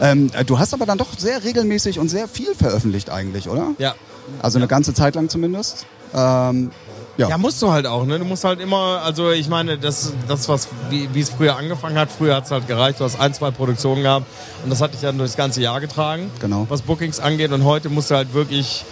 Ähm, 0.00 0.30
äh, 0.34 0.44
du 0.44 0.58
hast 0.58 0.72
aber 0.74 0.86
dann 0.86 0.98
doch 0.98 1.08
sehr 1.16 1.44
regelmäßig 1.44 1.98
und 1.98 2.08
sehr 2.08 2.28
viel 2.28 2.54
veröffentlicht 2.54 3.10
eigentlich, 3.10 3.48
oder? 3.48 3.72
Ja. 3.78 3.94
Also 4.40 4.58
eine 4.58 4.68
ganze 4.68 4.94
Zeit 4.94 5.14
lang 5.14 5.28
zumindest. 5.28 5.86
Ähm, 6.14 6.70
ja. 7.18 7.28
Ja, 7.28 7.38
musst 7.38 7.60
du 7.62 7.70
halt 7.70 7.86
auch, 7.86 8.04
ne? 8.06 8.18
Du 8.18 8.24
musst 8.24 8.44
halt 8.44 8.60
immer, 8.60 9.02
also 9.04 9.30
ich 9.30 9.48
meine, 9.48 9.78
das, 9.78 10.12
das 10.28 10.48
was, 10.48 10.68
wie, 10.90 11.08
es 11.20 11.30
früher 11.30 11.56
angefangen 11.56 11.98
hat, 11.98 12.10
früher 12.10 12.34
hat 12.36 12.46
es 12.46 12.50
halt 12.50 12.66
gereicht, 12.66 13.00
du 13.00 13.04
hast 13.04 13.20
ein, 13.20 13.34
zwei 13.34 13.50
Produktionen 13.50 14.02
gehabt 14.02 14.26
und 14.64 14.70
das 14.70 14.80
hat 14.80 14.94
dich 14.94 15.00
dann 15.00 15.18
durchs 15.18 15.36
ganze 15.36 15.60
Jahr 15.60 15.80
getragen, 15.80 16.30
Genau. 16.40 16.66
was 16.68 16.82
Bookings 16.82 17.20
angeht 17.20 17.52
und 17.52 17.64
heute 17.64 17.88
musst 17.90 18.10
du 18.10 18.14
halt 18.16 18.32
wirklich, 18.32 18.84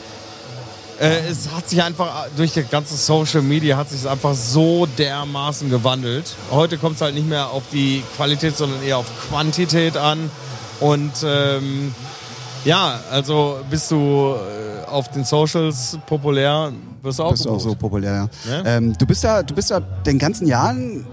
äh, 1.01 1.19
es 1.31 1.51
hat 1.55 1.69
sich 1.69 1.83
einfach, 1.83 2.27
durch 2.37 2.53
die 2.53 2.63
ganze 2.63 2.95
Social 2.97 3.41
Media 3.43 3.77
hat 3.79 3.89
sich 3.89 4.01
es 4.01 4.07
einfach 4.07 4.35
so 4.35 4.87
dermaßen 4.99 5.71
gewandelt. 5.71 6.35
Heute 6.51 6.77
kommt 6.77 6.97
es 6.97 7.01
halt 7.03 7.15
nicht 7.15 7.27
mehr 7.29 7.49
auf 7.51 7.63
die 7.73 8.03
Qualität, 8.17 8.57
sondern 8.57 8.83
eher 8.83 8.99
auf 8.99 9.07
Quantität 9.31 9.97
an 9.97 10.31
und 10.81 11.13
ähm, 11.25 11.95
ja, 12.65 13.01
also 13.11 13.59
bist 13.71 13.91
du 13.91 14.35
äh, 14.35 14.89
auf 14.89 15.09
den 15.11 15.25
Socials 15.25 15.99
populär, 16.07 16.73
wirst 17.03 17.19
du 17.19 17.23
auch 17.25 17.31
bist 17.33 17.47
auch 17.47 17.61
so 17.61 17.75
populär, 17.75 18.29
ja. 18.47 18.53
Ja? 18.53 18.77
Ähm, 18.77 18.97
du 18.99 19.07
bist 19.07 19.23
ja, 19.23 19.43
du 19.43 19.55
bist 19.55 19.71
ja 19.71 19.81
den 19.81 20.19
ganzen 20.19 20.47
Jahren 20.47 21.07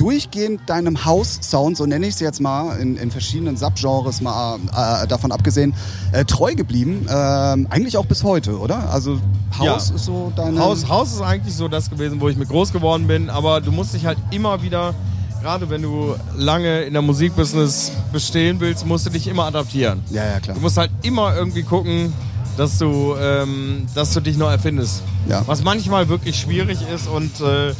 durchgehend 0.00 0.62
deinem 0.66 1.04
House-Sound, 1.04 1.76
so 1.76 1.84
nenne 1.84 2.06
ich 2.06 2.14
es 2.14 2.20
jetzt 2.20 2.40
mal, 2.40 2.78
in, 2.78 2.96
in 2.96 3.10
verschiedenen 3.10 3.58
Subgenres 3.58 4.22
mal 4.22 4.58
äh, 4.74 5.06
davon 5.06 5.30
abgesehen, 5.30 5.74
äh, 6.12 6.24
treu 6.24 6.54
geblieben. 6.54 7.06
Ähm, 7.10 7.66
eigentlich 7.68 7.98
auch 7.98 8.06
bis 8.06 8.24
heute, 8.24 8.58
oder? 8.58 8.90
Also 8.90 9.20
House 9.58 9.90
Ja. 9.90 9.94
ist 9.96 10.04
so 10.06 10.32
deine... 10.34 10.58
Haus, 10.58 10.88
Haus 10.88 11.12
ist 11.12 11.20
eigentlich 11.20 11.54
so 11.54 11.68
das 11.68 11.90
gewesen, 11.90 12.18
wo 12.18 12.30
ich 12.30 12.38
mit 12.38 12.48
groß 12.48 12.72
geworden 12.72 13.06
bin, 13.08 13.28
aber 13.28 13.60
du 13.60 13.72
musst 13.72 13.92
dich 13.92 14.06
halt 14.06 14.16
immer 14.30 14.62
wieder, 14.62 14.94
gerade 15.40 15.68
wenn 15.70 15.82
du 15.82 16.14
lange 16.36 16.82
in 16.82 16.92
der 16.92 17.02
Musikbusiness 17.02 17.92
bestehen 18.12 18.60
willst, 18.60 18.86
musst 18.86 19.06
du 19.06 19.10
dich 19.10 19.26
immer 19.26 19.44
adaptieren. 19.44 20.02
Ja, 20.10 20.24
ja, 20.24 20.40
klar. 20.40 20.54
Du 20.54 20.60
musst 20.60 20.76
halt 20.76 20.90
immer 21.02 21.34
irgendwie 21.34 21.62
gucken, 21.62 22.12
dass 22.56 22.78
du, 22.78 23.14
ähm, 23.20 23.86
dass 23.94 24.12
du 24.12 24.20
dich 24.20 24.36
neu 24.36 24.50
erfindest. 24.50 25.02
Ja. 25.28 25.42
Was 25.46 25.62
manchmal 25.62 26.08
wirklich 26.08 26.36
schwierig 26.36 26.78
ist 26.94 27.08
und 27.08 27.40
äh, 27.40 27.72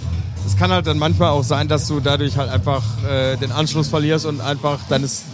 es 0.47 0.57
kann 0.57 0.71
halt 0.71 0.87
dann 0.87 0.99
manchmal 0.99 1.31
auch 1.31 1.45
sein, 1.45 1.69
dass 1.69 1.87
du 1.87 2.00
dadurch 2.00 2.37
halt 2.37 2.50
einfach 2.50 2.83
äh, 3.09 3.37
den 3.37 3.52
Anschluss 3.52 3.88
verlierst 3.88 4.25
und 4.25 4.40
einfach 4.40 4.79
deines, 4.88 5.25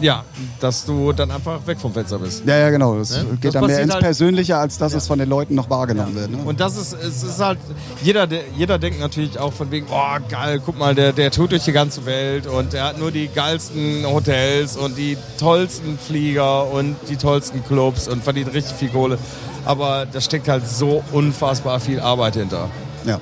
ja, 0.00 0.24
dass 0.64 0.84
du 0.86 1.12
dann 1.12 1.30
einfach 1.30 1.64
weg 1.66 1.78
vom 1.78 1.92
Fenster 1.92 2.18
bist. 2.18 2.42
Ja, 2.46 2.56
ja, 2.56 2.70
genau. 2.70 2.96
Es 2.98 3.10
Ne? 3.10 3.24
geht 3.40 3.44
Das 3.44 3.52
dann 3.60 3.66
mehr 3.66 3.80
ins 3.82 3.92
halt- 3.92 4.02
Persönliche, 4.02 4.56
als 4.56 4.78
dass 4.78 4.94
es 4.94 5.06
von 5.06 5.18
den 5.18 5.28
Leuten 5.28 5.54
noch 5.54 5.68
wahrgenommen 5.70 6.14
wird. 6.14 6.30
Ne? 6.30 6.38
Und 6.44 6.58
das 6.58 6.76
ist, 6.76 6.94
es 6.94 7.22
ist 7.22 7.38
halt, 7.38 7.58
jeder, 8.02 8.26
der- 8.26 8.42
jeder 8.56 8.78
denkt 8.78 8.98
natürlich 9.00 9.38
auch 9.38 9.52
von 9.52 9.70
wegen, 9.70 9.86
oh 9.90 10.18
geil, 10.30 10.60
guck 10.64 10.78
mal, 10.78 10.94
der, 10.94 11.12
der 11.12 11.30
tut 11.30 11.52
durch 11.52 11.64
die 11.64 11.72
ganze 11.72 12.06
Welt 12.06 12.46
und 12.46 12.72
der 12.72 12.84
hat 12.84 12.98
nur 12.98 13.10
die 13.12 13.28
geilsten 13.28 14.04
Hotels 14.06 14.76
und 14.76 14.96
die 14.96 15.16
tollsten 15.38 15.98
Flieger 15.98 16.70
und 16.72 16.96
die 17.10 17.16
tollsten 17.16 17.62
Clubs 17.64 18.08
und 18.08 18.24
verdient 18.24 18.52
richtig 18.54 18.74
viel 18.76 18.88
Kohle. 18.88 19.18
Aber 19.66 20.06
da 20.10 20.20
steckt 20.20 20.48
halt 20.48 20.68
so 20.68 21.02
unfassbar 21.12 21.78
viel 21.80 22.00
Arbeit 22.00 22.34
hinter. 22.36 22.68
Ja. 23.04 23.20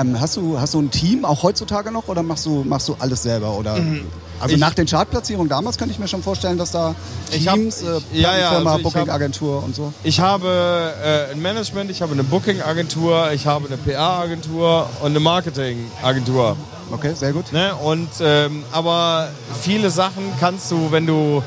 Ähm, 0.00 0.20
hast, 0.20 0.36
du, 0.36 0.58
hast 0.60 0.74
du 0.74 0.80
ein 0.80 0.90
Team 0.90 1.24
auch 1.24 1.42
heutzutage 1.42 1.90
noch 1.90 2.08
oder 2.08 2.22
machst 2.22 2.46
du, 2.46 2.62
machst 2.64 2.88
du 2.88 2.96
alles 2.98 3.22
selber? 3.22 3.52
Oder? 3.58 3.72
Also 3.72 3.84
Mhm. 3.84 4.06
Ich- 4.48 4.58
nach 4.58 4.74
den 4.74 4.86
Chartplatzierungen 4.86 5.48
damals 5.48 5.78
könnte 5.78 5.92
ich 5.92 5.98
mir 5.98 6.08
schon 6.08 6.22
vorstellen, 6.22 6.58
dass 6.58 6.70
da 6.70 6.94
Ich 7.32 7.48
hab- 7.48 7.54
Teams, 7.56 7.82
äh, 7.82 8.00
ja, 8.12 8.36
ja, 8.38 8.50
also 8.50 8.78
Booking-Agentur 8.82 9.64
und 9.64 9.74
so. 9.74 9.92
Ich 10.04 10.20
habe 10.20 10.92
äh, 11.02 11.32
ein 11.32 11.40
Management, 11.40 11.90
ich 11.90 12.02
habe 12.02 12.12
eine 12.12 12.22
Booking-Agentur, 12.22 13.32
ich 13.32 13.46
habe 13.46 13.66
eine 13.66 13.76
PR-Agentur 13.78 14.88
und 15.00 15.06
eine 15.10 15.20
Marketing-Agentur. 15.20 16.56
Okay, 16.92 17.14
sehr 17.14 17.32
gut. 17.32 17.52
Ne? 17.52 17.74
Und, 17.74 18.08
ähm, 18.20 18.62
aber 18.72 19.28
viele 19.60 19.90
Sachen 19.90 20.22
kannst 20.38 20.70
du, 20.70 20.92
wenn 20.92 21.06
du, 21.06 21.42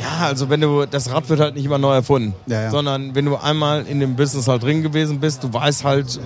ja, 0.00 0.26
also 0.26 0.48
wenn 0.50 0.60
du, 0.60 0.84
das 0.86 1.10
Rad 1.10 1.28
wird 1.28 1.40
halt 1.40 1.54
nicht 1.54 1.64
immer 1.64 1.78
neu 1.78 1.94
erfunden, 1.94 2.34
Ja, 2.46 2.62
ja. 2.62 2.70
sondern 2.70 3.14
wenn 3.14 3.24
du 3.24 3.36
einmal 3.36 3.86
in 3.86 4.00
dem 4.00 4.16
Business 4.16 4.46
halt 4.48 4.62
drin 4.62 4.82
gewesen 4.82 5.20
bist, 5.20 5.42
du 5.44 5.52
weißt 5.52 5.84
halt, 5.84 6.20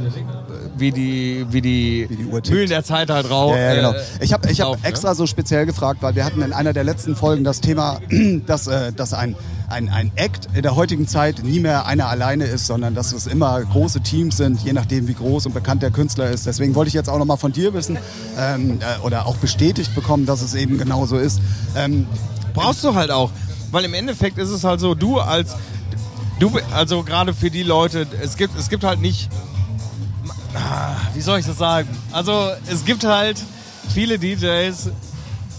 wie 0.77 0.93
die, 0.93 1.47
wie 1.50 1.61
die, 1.61 2.07
Wie 2.09 2.17
die 2.17 2.25
Uhr. 2.27 2.41
Mühlen 2.49 2.69
der 2.69 2.83
Zeit 2.85 3.11
halt 3.11 3.29
rau. 3.31 3.55
Ja, 3.55 3.61
ja, 3.61 3.75
genau. 3.75 3.93
äh, 3.93 4.03
Ich 4.23 4.33
habe 4.33 4.50
ich 4.50 4.61
hab 4.61 4.81
ne? 4.81 4.89
extra 4.89 5.15
so 5.15 5.27
speziell 5.27 5.67
gefragt, 5.67 6.03
weil 6.03 6.15
wir 6.15 6.25
hatten 6.25 6.41
in 6.43 6.53
einer 6.53 6.73
der 6.73 6.85
letzten 6.85 7.15
Folgen 7.17 7.45
das 7.45 7.61
Thema, 7.61 8.00
dass, 8.47 8.67
äh, 8.67 8.93
dass 8.93 9.12
ein, 9.12 9.37
ein, 9.69 9.89
ein 9.91 10.11
Act 10.17 10.49
in 10.55 10.62
der 10.62 10.75
heutigen 10.77 11.07
Zeit 11.07 11.45
nie 11.45 11.61
mehr 11.61 11.87
einer 11.87 12.09
alleine 12.09 12.45
ist, 12.47 12.67
sondern 12.67 12.95
dass 12.95 13.12
es 13.12 13.27
immer 13.27 13.61
große 13.61 14.00
Teams 14.00 14.39
sind, 14.39 14.62
je 14.62 14.73
nachdem 14.73 15.07
wie 15.07 15.15
groß 15.15 15.47
und 15.47 15.53
bekannt 15.55 15.83
der 15.83 15.91
Künstler 15.91 16.31
ist. 16.31 16.47
Deswegen 16.47 16.75
wollte 16.75 16.89
ich 16.89 16.95
jetzt 16.95 17.11
auch 17.11 17.19
nochmal 17.19 17.37
von 17.37 17.53
dir 17.53 17.75
wissen 17.75 17.99
ähm, 18.39 18.79
äh, 18.81 19.05
oder 19.05 19.27
auch 19.27 19.37
bestätigt 19.37 19.95
bekommen, 19.95 20.25
dass 20.25 20.41
es 20.41 20.55
eben 20.55 20.79
genau 20.79 21.05
so 21.07 21.19
ist. 21.19 21.41
Ähm, 21.77 22.07
Brauchst 22.55 22.83
du 22.83 22.95
halt 22.95 23.11
auch. 23.11 23.31
Weil 23.71 23.85
im 23.85 23.95
Endeffekt 23.95 24.39
ist 24.39 24.50
es 24.50 24.65
halt 24.65 24.81
so, 24.81 24.95
du 24.95 25.19
als, 25.21 25.55
du, 26.39 26.50
also 26.73 27.03
gerade 27.03 27.33
für 27.35 27.50
die 27.50 27.62
Leute, 27.62 28.07
es 28.23 28.37
gibt, 28.37 28.59
es 28.59 28.69
gibt 28.69 28.85
halt 28.85 29.00
nicht, 29.00 29.29
Ah, 30.55 30.97
wie 31.15 31.21
soll 31.21 31.39
ich 31.39 31.47
das 31.47 31.59
sagen? 31.59 31.89
Also 32.11 32.50
es 32.69 32.85
gibt 32.85 33.05
halt 33.05 33.41
viele 33.95 34.19
DJs, 34.19 34.91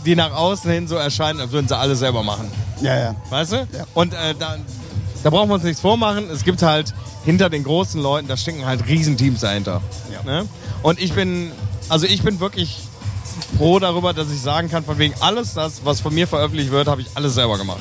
die 0.05 0.15
nach 0.17 0.33
außen 0.33 0.69
hin 0.69 0.87
so 0.87 0.95
erscheinen, 0.95 1.39
als 1.39 1.51
würden 1.53 1.67
sie 1.69 1.77
alles 1.77 1.99
selber 1.99 2.23
machen. 2.23 2.51
ja, 2.81 2.97
ja. 2.99 3.15
Weißt 3.29 3.53
du? 3.53 3.67
Und 3.93 4.13
äh, 4.13 4.35
da, 4.37 4.57
da 5.23 5.29
brauchen 5.29 5.49
wir 5.49 5.53
uns 5.55 5.63
nichts 5.63 5.79
vormachen. 5.79 6.29
Es 6.29 6.43
gibt 6.43 6.61
halt 6.61 6.93
hinter 7.23 7.49
den 7.49 7.63
großen 7.63 8.01
Leuten, 8.01 8.27
da 8.27 8.35
stecken 8.35 8.65
halt 8.65 8.85
Riesenteams 8.85 9.39
dahinter. 9.39 9.81
Ja. 10.11 10.23
Ne? 10.23 10.47
Und 10.83 10.99
ich 10.99 11.13
bin, 11.13 11.51
also 11.87 12.05
ich 12.05 12.21
bin 12.21 12.41
wirklich 12.41 12.77
froh 13.57 13.79
darüber, 13.79 14.13
dass 14.13 14.29
ich 14.29 14.41
sagen 14.41 14.69
kann, 14.69 14.83
von 14.83 14.97
wegen 14.97 15.13
alles 15.21 15.53
das, 15.53 15.85
was 15.85 16.01
von 16.01 16.13
mir 16.13 16.27
veröffentlicht 16.27 16.71
wird, 16.71 16.89
habe 16.89 16.99
ich 16.99 17.07
alles 17.15 17.35
selber 17.35 17.57
gemacht. 17.57 17.79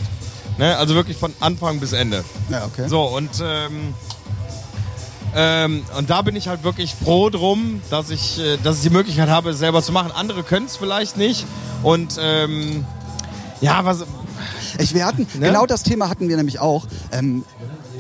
Ne? 0.60 0.76
Also 0.76 0.94
wirklich 0.94 1.16
von 1.16 1.32
Anfang 1.40 1.80
bis 1.80 1.92
Ende. 1.94 2.22
Ja, 2.50 2.66
okay. 2.66 2.86
So, 2.86 3.02
und, 3.04 3.30
ähm, 3.42 3.94
ähm, 5.34 5.84
und 5.96 6.10
da 6.10 6.20
bin 6.20 6.36
ich 6.36 6.48
halt 6.48 6.64
wirklich 6.64 6.94
froh 6.94 7.30
drum, 7.30 7.80
dass 7.88 8.10
ich, 8.10 8.38
äh, 8.38 8.58
dass 8.62 8.76
ich 8.76 8.82
die 8.82 8.90
Möglichkeit 8.90 9.30
habe, 9.30 9.50
es 9.50 9.58
selber 9.58 9.82
zu 9.82 9.90
machen. 9.90 10.12
Andere 10.12 10.42
können 10.42 10.66
es 10.66 10.76
vielleicht 10.76 11.16
nicht. 11.16 11.46
Und 11.82 12.18
ähm, 12.20 12.84
ja, 13.62 13.86
was, 13.86 14.04
Ich, 14.78 14.92
wir 14.92 15.06
hatten, 15.06 15.26
Ne? 15.34 15.46
genau 15.46 15.64
das 15.64 15.82
Thema 15.82 16.10
hatten 16.10 16.28
wir 16.28 16.36
nämlich 16.36 16.58
auch. 16.58 16.86
Ähm, 17.10 17.42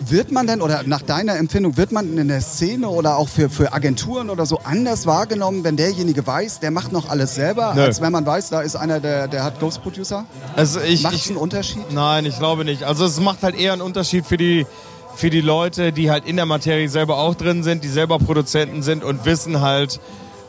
wird 0.08 0.32
man 0.32 0.46
denn, 0.46 0.62
oder 0.62 0.82
nach 0.84 1.02
deiner 1.02 1.36
Empfindung, 1.36 1.76
wird 1.76 1.92
man 1.92 2.16
in 2.16 2.28
der 2.28 2.40
Szene 2.40 2.88
oder 2.88 3.16
auch 3.16 3.28
für, 3.28 3.50
für 3.50 3.72
Agenturen 3.72 4.30
oder 4.30 4.46
so 4.46 4.58
anders 4.64 5.06
wahrgenommen, 5.06 5.64
wenn 5.64 5.76
derjenige 5.76 6.26
weiß, 6.26 6.60
der 6.60 6.70
macht 6.70 6.92
noch 6.92 7.08
alles 7.08 7.34
selber, 7.34 7.74
Nö. 7.74 7.82
als 7.82 8.00
wenn 8.00 8.12
man 8.12 8.24
weiß, 8.24 8.48
da 8.50 8.60
ist 8.62 8.76
einer, 8.76 9.00
der, 9.00 9.28
der 9.28 9.44
hat 9.44 9.60
Ghost 9.60 9.82
Producer? 9.82 10.24
also 10.56 10.80
ich, 10.80 11.02
Macht 11.02 11.14
es 11.16 11.28
einen 11.28 11.36
Unterschied? 11.36 11.90
Nein, 11.92 12.24
ich 12.24 12.38
glaube 12.38 12.64
nicht. 12.64 12.84
Also 12.84 13.04
es 13.04 13.20
macht 13.20 13.42
halt 13.42 13.58
eher 13.58 13.72
einen 13.72 13.82
Unterschied 13.82 14.26
für 14.26 14.36
die, 14.36 14.66
für 15.14 15.30
die 15.30 15.40
Leute, 15.40 15.92
die 15.92 16.10
halt 16.10 16.24
in 16.26 16.36
der 16.36 16.46
Materie 16.46 16.88
selber 16.88 17.18
auch 17.18 17.34
drin 17.34 17.62
sind, 17.62 17.84
die 17.84 17.88
selber 17.88 18.18
Produzenten 18.18 18.82
sind 18.82 19.04
und 19.04 19.24
wissen 19.24 19.60
halt, 19.60 20.00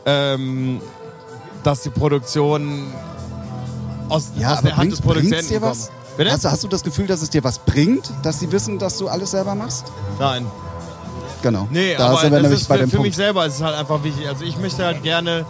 ähm, 0.06 0.80
dass 1.62 1.82
die 1.82 1.90
Produktion 1.90 2.86
aus, 4.08 4.32
Ja, 4.36 4.54
aus 4.54 4.62
der 4.62 4.70
Hand 4.70 4.78
bringt, 4.78 4.92
des 4.92 5.00
Produzenten 5.00 5.60
kommt. 5.60 5.90
Bitte? 6.16 6.30
Hast, 6.30 6.44
du- 6.44 6.50
hast 6.50 6.62
du 6.64 6.68
das 6.68 6.82
Gefühl, 6.82 7.06
dass 7.06 7.22
es 7.22 7.30
dir 7.30 7.42
was 7.44 7.58
bringt, 7.58 8.10
dass 8.22 8.40
sie 8.40 8.50
wissen, 8.52 8.78
dass 8.78 8.98
du 8.98 9.08
alles 9.08 9.30
selber 9.30 9.54
machst? 9.54 9.86
Nein. 10.18 10.46
Genau. 11.42 11.66
Nee, 11.70 11.94
da 11.96 12.08
aber 12.10 12.18
sind 12.20 12.30
wir 12.30 12.38
das 12.38 12.42
nämlich 12.42 12.60
ist 12.60 12.68
bei 12.68 12.74
für, 12.76 12.80
dem 12.84 12.90
für 12.90 12.96
mich 12.98 13.02
Punkt. 13.04 13.16
selber 13.16 13.46
ist 13.46 13.54
es 13.56 13.62
halt 13.62 13.74
einfach 13.74 14.04
wichtig. 14.04 14.28
Also 14.28 14.44
ich 14.44 14.56
möchte 14.58 14.84
halt 14.84 15.02
gerne 15.02 15.44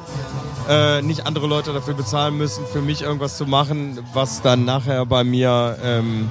äh, 0.69 1.03
nicht 1.03 1.27
andere 1.27 1.47
Leute 1.47 1.73
dafür 1.75 1.93
bezahlen 1.95 2.39
müssen, 2.39 2.65
für 2.73 2.81
mich 2.81 3.03
irgendwas 3.03 3.37
zu 3.37 3.45
machen, 3.47 3.99
was 4.15 4.41
dann 4.41 4.65
nachher 4.65 5.05
bei 5.05 5.23
mir, 5.25 5.77
ähm, 5.85 6.31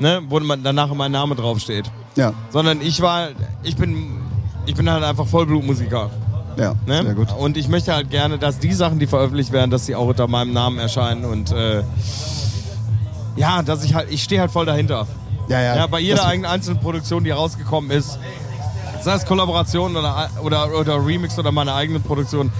ne, 0.00 0.20
wo 0.28 0.40
man 0.40 0.64
danach 0.64 0.92
mein 0.94 1.12
Name 1.12 1.36
draufsteht. 1.36 1.88
Ja, 2.16 2.32
sondern 2.50 2.80
ich 2.80 3.00
war, 3.00 3.28
ich 3.62 3.76
bin, 3.76 4.20
ich 4.66 4.74
bin 4.74 4.90
halt 4.90 5.04
einfach 5.04 5.26
Vollblutmusiker. 5.28 6.10
ja, 6.56 6.74
Ne? 6.86 7.02
sehr 7.04 7.14
gut. 7.14 7.28
Und 7.38 7.56
ich 7.56 7.68
möchte 7.68 7.94
halt 7.94 8.10
gerne, 8.10 8.36
dass 8.38 8.58
die 8.58 8.72
Sachen, 8.72 8.98
die 8.98 9.06
veröffentlicht 9.06 9.52
werden, 9.52 9.70
dass 9.70 9.86
sie 9.86 9.94
auch 9.94 10.08
unter 10.08 10.26
meinem 10.26 10.52
Namen 10.52 10.78
erscheinen 10.80 11.24
und 11.24 11.52
äh, 11.52 11.84
ja, 13.38 13.62
dass 13.62 13.84
ich 13.84 13.94
halt, 13.94 14.10
ich 14.10 14.22
stehe 14.22 14.40
halt 14.40 14.50
voll 14.50 14.66
dahinter. 14.66 15.06
Ja, 15.48 15.60
ja. 15.60 15.76
Ja, 15.76 15.86
bei 15.86 16.00
jeder 16.00 16.26
eigenen 16.26 16.50
einzelnen 16.50 16.80
Produktion, 16.80 17.24
die 17.24 17.30
rausgekommen 17.30 17.90
ist, 17.90 18.18
sei 19.02 19.14
es 19.14 19.24
Kollaboration 19.24 19.96
oder, 19.96 20.28
oder, 20.42 20.78
oder 20.78 21.06
Remix 21.06 21.38
oder 21.38 21.52
meine 21.52 21.72
eigene 21.74 22.00
Produktion, 22.00 22.52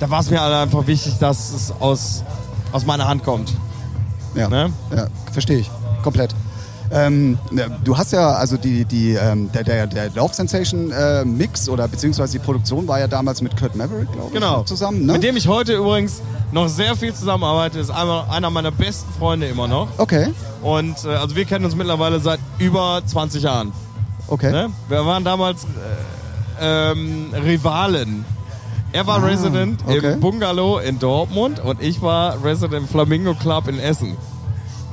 da 0.00 0.10
war 0.10 0.20
es 0.20 0.30
mir 0.30 0.40
halt 0.40 0.52
einfach 0.52 0.86
wichtig, 0.86 1.18
dass 1.18 1.52
es 1.52 1.72
aus, 1.80 2.24
aus 2.72 2.84
meiner 2.84 3.06
Hand 3.06 3.22
kommt. 3.24 3.52
Ja, 4.34 4.48
Ne? 4.48 4.72
ja 4.94 5.06
verstehe 5.32 5.58
ich. 5.58 5.70
Komplett. 6.02 6.34
Ähm, 6.90 7.38
ne, 7.50 7.66
du 7.84 7.96
hast 7.98 8.12
ja, 8.12 8.30
also 8.32 8.56
die, 8.56 8.84
die, 8.84 9.14
ähm, 9.14 9.50
der, 9.52 9.64
der, 9.64 9.86
der 9.86 10.10
Love 10.10 10.32
Sensation 10.34 10.90
äh, 10.92 11.24
Mix 11.24 11.68
oder 11.68 11.88
beziehungsweise 11.88 12.38
die 12.38 12.44
Produktion 12.44 12.86
war 12.86 13.00
ja 13.00 13.08
damals 13.08 13.42
mit 13.42 13.56
Kurt 13.56 13.74
Maverick, 13.74 14.10
glaube 14.12 14.28
ich, 14.28 14.34
Genau. 14.34 14.62
zusammen. 14.62 15.04
Ne? 15.04 15.14
Mit 15.14 15.22
dem 15.24 15.36
ich 15.36 15.48
heute 15.48 15.74
übrigens 15.74 16.22
noch 16.52 16.68
sehr 16.68 16.94
viel 16.94 17.12
zusammenarbeite, 17.12 17.78
ist 17.80 17.90
einmal 17.90 18.26
einer 18.30 18.50
meiner 18.50 18.70
besten 18.70 19.12
Freunde 19.18 19.46
immer 19.48 19.66
noch. 19.66 19.88
Okay, 19.98 20.28
Und 20.62 21.04
äh, 21.04 21.08
also 21.08 21.34
wir 21.34 21.44
kennen 21.44 21.64
uns 21.64 21.74
mittlerweile 21.74 22.20
seit 22.20 22.38
über 22.58 23.02
20 23.04 23.42
Jahren. 23.42 23.72
okay. 24.28 24.52
Ne? 24.52 24.70
Wir 24.88 25.04
waren 25.04 25.24
damals 25.24 25.64
äh, 26.60 26.90
ähm, 26.92 27.32
Rivalen. 27.34 28.24
Er 28.92 29.06
war 29.06 29.22
Resident 29.26 29.80
Ah, 29.86 29.90
okay. 29.90 30.12
im 30.12 30.20
Bungalow 30.20 30.78
in 30.78 30.98
Dortmund 31.00 31.58
und 31.62 31.82
ich 31.82 32.00
war 32.00 32.42
Resident 32.44 32.82
im 32.82 32.88
Flamingo 32.88 33.34
Club 33.34 33.66
in 33.68 33.78
Essen. 33.80 34.16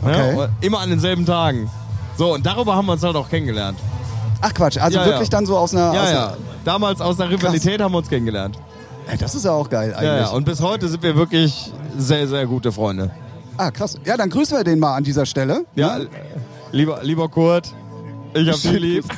Okay. 0.02 0.36
Ne? 0.36 0.50
Immer 0.62 0.80
an 0.80 0.90
denselben 0.90 1.26
Tagen. 1.26 1.70
So, 2.18 2.34
und 2.34 2.46
darüber 2.46 2.76
haben 2.76 2.86
wir 2.86 2.94
uns 2.94 3.04
halt 3.04 3.16
auch 3.16 3.30
kennengelernt. 3.30 3.78
Ach 4.42 4.54
Quatsch, 4.54 4.78
also 4.78 5.00
Ja, 5.00 5.06
wirklich 5.06 5.30
ja. 5.30 5.32
dann 5.38 5.46
so 5.46 5.58
aus 5.58 5.74
einer... 5.74 5.94
Ja, 5.94 6.04
aus 6.04 6.12
ja. 6.12 6.38
Damals 6.66 7.02
aus 7.02 7.18
der 7.18 7.30
Rivalität 7.30 7.82
haben 7.82 7.92
wir 7.94 7.98
uns 8.00 8.10
kennengelernt. 8.10 8.58
Einer, 9.06 9.14
Ey, 9.14 9.18
das 9.18 9.36
ist 9.36 9.46
ja 9.46 9.52
auch 9.52 9.70
geil 9.70 9.94
eigentlich. 9.94 10.08
Ja, 10.08 10.18
ja. 10.22 10.30
Und 10.30 10.46
bis 10.46 10.62
heute 10.62 10.88
sind 10.88 11.04
wir 11.04 11.16
wirklich 11.16 11.72
sehr, 11.98 12.28
sehr 12.28 12.46
gute 12.46 12.72
Freunde. 12.72 13.12
ah, 13.58 13.70
krass. 13.72 13.98
Ja, 14.06 14.16
dann 14.18 14.30
grüßen 14.30 14.58
wir 14.58 14.64
den 14.64 14.80
mal 14.80 14.96
an 14.96 15.04
dieser 15.04 15.26
Stelle. 15.26 15.66
Ja, 15.76 16.00
lieber, 16.72 17.00
lieber 17.04 17.28
Kurt, 17.30 17.74
ich 18.36 18.48
hab 18.50 18.56
dich 18.62 18.80
lieb. 18.80 19.06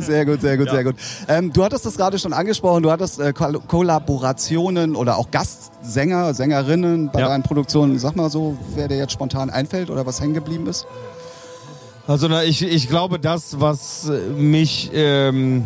sehr 0.00 0.24
gut, 0.26 0.40
sehr 0.40 0.56
gut, 0.56 0.66
Ja. 0.66 0.72
sehr 0.74 0.84
gut. 0.84 0.94
Ähm, 1.28 1.52
du 1.52 1.64
hattest 1.64 1.86
das 1.86 1.96
gerade 1.96 2.18
schon 2.18 2.32
angesprochen, 2.32 2.82
du 2.82 2.90
hattest 2.90 3.20
äh, 3.20 3.32
Koll- 3.32 3.60
Kollaborationen 3.66 4.96
oder 4.96 5.16
auch 5.16 5.30
Gastsänger, 5.30 6.34
Sängerinnen 6.34 7.10
bei 7.10 7.20
Ja. 7.20 7.28
deinen 7.28 7.42
Produktionen. 7.42 7.98
Sag 7.98 8.16
mal 8.16 8.30
so, 8.30 8.56
wer 8.74 8.88
dir 8.88 8.96
jetzt 8.98 9.12
spontan 9.12 9.50
einfällt 9.50 9.90
oder 9.90 10.06
was 10.06 10.20
hängen 10.20 10.34
geblieben 10.34 10.66
ist. 10.66 10.86
Also 12.06 12.28
na, 12.28 12.44
ich, 12.44 12.62
ich 12.62 12.88
glaube, 12.88 13.18
das, 13.18 13.60
was 13.60 14.08
äh, 14.08 14.18
mich, 14.30 14.90
ähm, 14.94 15.64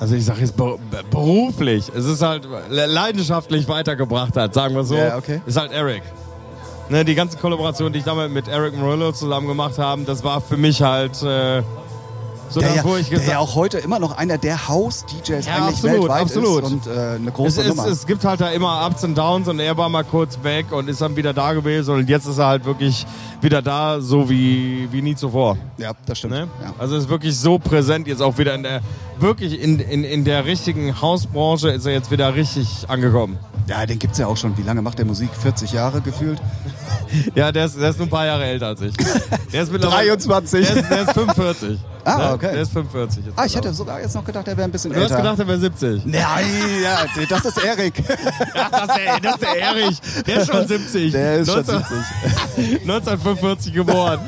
also 0.00 0.14
ich 0.16 0.24
sage 0.24 0.40
jetzt 0.40 0.56
be 0.56 0.76
be- 0.90 1.04
beruflich, 1.10 1.90
es 1.94 2.04
ist 2.04 2.22
halt 2.22 2.46
le- 2.68 2.86
leidenschaftlich 2.86 3.68
weitergebracht 3.68 4.36
hat, 4.36 4.54
sagen 4.54 4.74
wir 4.74 4.84
so, 4.84 4.96
Ja, 4.96 5.16
okay. 5.16 5.40
ist 5.46 5.56
halt 5.56 5.70
Eric. 5.72 6.02
Ne, 6.88 7.04
die 7.04 7.14
ganze 7.16 7.36
Kollaboration, 7.36 7.92
die 7.92 7.98
ich 7.98 8.04
damals 8.04 8.30
mit 8.32 8.46
Eric 8.46 8.76
Murillo 8.76 9.10
zusammen 9.12 9.48
gemacht 9.48 9.76
habe, 9.78 10.02
das 10.02 10.22
war 10.22 10.40
für 10.40 10.56
mich 10.56 10.82
halt 10.82 11.20
äh, 11.22 11.62
so 12.48 12.60
Der 12.60 12.68
das, 12.68 12.76
ja, 12.76 12.84
wo 12.84 12.96
ich 12.96 13.08
der 13.08 13.18
gesagt 13.18 13.28
ja 13.32 13.38
auch 13.38 13.54
heute 13.56 13.78
immer 13.78 13.98
noch 13.98 14.16
einer 14.16 14.38
der 14.38 14.68
House-DJs 14.68 15.46
Ja, 15.46 15.54
eigentlich 15.54 15.74
absolut, 15.74 16.00
weltweit 16.02 16.22
absolut. 16.22 16.62
ist 16.64 16.70
und 16.70 16.86
äh, 16.86 16.90
eine 16.90 17.28
es, 17.28 17.34
große 17.34 17.60
es, 17.62 17.68
Nummer. 17.68 17.86
es 17.88 18.06
gibt 18.06 18.24
halt 18.24 18.40
da 18.40 18.50
immer 18.50 18.86
Ups 18.86 19.02
und 19.02 19.18
Downs 19.18 19.48
und 19.48 19.58
er 19.58 19.76
war 19.76 19.88
mal 19.88 20.04
kurz 20.04 20.38
weg 20.42 20.66
und 20.70 20.88
ist 20.88 21.00
dann 21.00 21.16
wieder 21.16 21.32
da 21.32 21.54
gewesen 21.54 21.94
und 21.94 22.08
jetzt 22.08 22.26
ist 22.26 22.38
er 22.38 22.46
halt 22.46 22.64
wirklich 22.64 23.04
wieder 23.40 23.62
da, 23.62 24.00
so 24.00 24.30
wie, 24.30 24.88
wie 24.92 25.02
nie 25.02 25.16
zuvor. 25.16 25.56
ja, 25.78 25.92
das 26.06 26.18
stimmt. 26.18 26.34
Ne? 26.34 26.48
Ja. 26.62 26.72
Also 26.78 26.96
ist 26.96 27.08
wirklich 27.08 27.36
so 27.36 27.58
präsent 27.58 28.06
jetzt 28.06 28.22
auch 28.22 28.38
wieder 28.38 28.54
in 28.54 28.62
der 28.62 28.80
wirklich 29.18 29.60
in, 29.60 29.78
in, 29.80 30.04
in 30.04 30.24
der 30.24 30.44
richtigen 30.44 31.00
Hausbranche 31.00 31.70
ist 31.70 31.86
er 31.86 31.92
jetzt 31.92 32.10
wieder 32.10 32.34
richtig 32.34 32.84
angekommen. 32.88 33.38
Ja, 33.68 33.84
den 33.84 33.98
gibt's 33.98 34.18
ja 34.18 34.26
auch 34.28 34.36
schon. 34.36 34.56
Wie 34.56 34.62
lange 34.62 34.80
macht 34.82 34.98
der 34.98 35.06
Musik? 35.06 35.28
40 35.42 35.72
Jahre 35.72 36.00
gefühlt? 36.00 36.40
Ja, 37.34 37.50
der 37.50 37.64
ist, 37.66 37.80
der 37.80 37.90
ist 37.90 37.98
nur 37.98 38.06
ein 38.06 38.10
paar 38.10 38.26
Jahre 38.26 38.44
älter 38.44 38.68
als 38.68 38.80
ich. 38.80 38.94
Der 39.52 39.62
ist 39.62 39.72
mittlerweile- 39.72 40.06
23. 40.16 40.66
Der 40.66 40.76
ist, 40.76 40.90
der 40.90 41.02
ist 41.02 41.12
45. 41.12 41.78
Ah, 42.04 42.18
Ne? 42.18 42.32
okay. 42.34 42.50
Der 42.52 42.62
ist 42.62 42.72
45. 42.72 43.24
Jetzt 43.26 43.36
Ah, 43.38 43.44
ich 43.46 43.56
hätte 43.56 43.72
sogar 43.72 44.00
jetzt 44.00 44.14
noch 44.14 44.24
gedacht, 44.24 44.46
er 44.46 44.56
wäre 44.56 44.68
ein 44.68 44.70
bisschen 44.70 44.92
Du 44.92 44.96
hast 45.00 45.10
älter. 45.10 45.16
gedacht, 45.22 45.38
er 45.40 45.48
wäre 45.48 45.58
70. 45.58 46.06
Nein, 46.06 46.44
ja, 46.82 46.98
das 47.28 47.44
ist 47.46 47.64
Erik. 47.64 47.94
Ach, 48.54 48.70
das 48.70 48.82
ist 48.82 48.96
der, 48.96 49.20
das 49.20 49.32
ist 49.34 49.42
der 49.42 49.60
Erich. 49.60 50.00
Der 50.26 50.36
ist 50.42 50.46
schon 50.52 50.68
70. 50.68 51.12
Der 51.12 51.34
ist 51.38 51.48
schon 51.52 51.64
19 51.66 51.82
1945 52.82 53.72
geboren. 53.72 54.20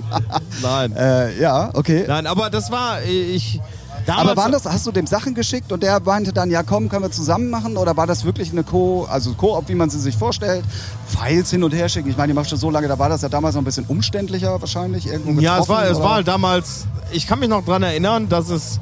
Nein. 0.62 0.96
äh, 0.96 1.40
ja, 1.40 1.70
okay. 1.74 2.04
Nein, 2.08 2.26
aber 2.26 2.50
das 2.50 2.70
war, 2.72 3.00
ich. 3.02 3.60
Damals, 4.06 4.30
Aber 4.30 4.36
waren 4.42 4.52
das, 4.52 4.64
hast 4.64 4.86
du 4.86 4.90
dem 4.92 5.06
Sachen 5.06 5.34
geschickt 5.34 5.70
und 5.70 5.82
der 5.82 6.00
meinte 6.00 6.32
dann, 6.32 6.50
ja 6.50 6.62
komm, 6.62 6.88
können 6.88 7.04
wir 7.04 7.10
zusammen 7.10 7.50
machen? 7.50 7.76
Oder 7.76 7.96
war 7.96 8.06
das 8.06 8.24
wirklich 8.24 8.50
eine 8.52 8.64
Co, 8.64 9.06
also 9.08 9.32
Koop, 9.34 9.68
wie 9.68 9.74
man 9.74 9.90
sie 9.90 10.00
sich 10.00 10.16
vorstellt? 10.16 10.64
Files 11.06 11.50
hin 11.50 11.62
und 11.62 11.72
her 11.72 11.88
schicken. 11.88 12.10
Ich 12.10 12.16
meine, 12.16 12.32
die 12.32 12.34
machst 12.34 12.50
du 12.50 12.56
so 12.56 12.70
lange, 12.70 12.88
da 12.88 12.98
war 12.98 13.08
das 13.08 13.22
ja 13.22 13.28
damals 13.28 13.54
noch 13.54 13.62
ein 13.62 13.64
bisschen 13.64 13.84
umständlicher 13.86 14.60
wahrscheinlich. 14.60 15.06
Irgendwo 15.06 15.40
Ja, 15.40 15.58
es 15.60 15.68
war, 15.68 15.84
es 15.84 15.98
oder? 15.98 16.04
war 16.04 16.22
damals, 16.24 16.86
ich 17.12 17.26
kann 17.26 17.38
mich 17.38 17.48
noch 17.48 17.64
dran 17.64 17.82
erinnern, 17.82 18.28
dass 18.28 18.48
es 18.50 18.80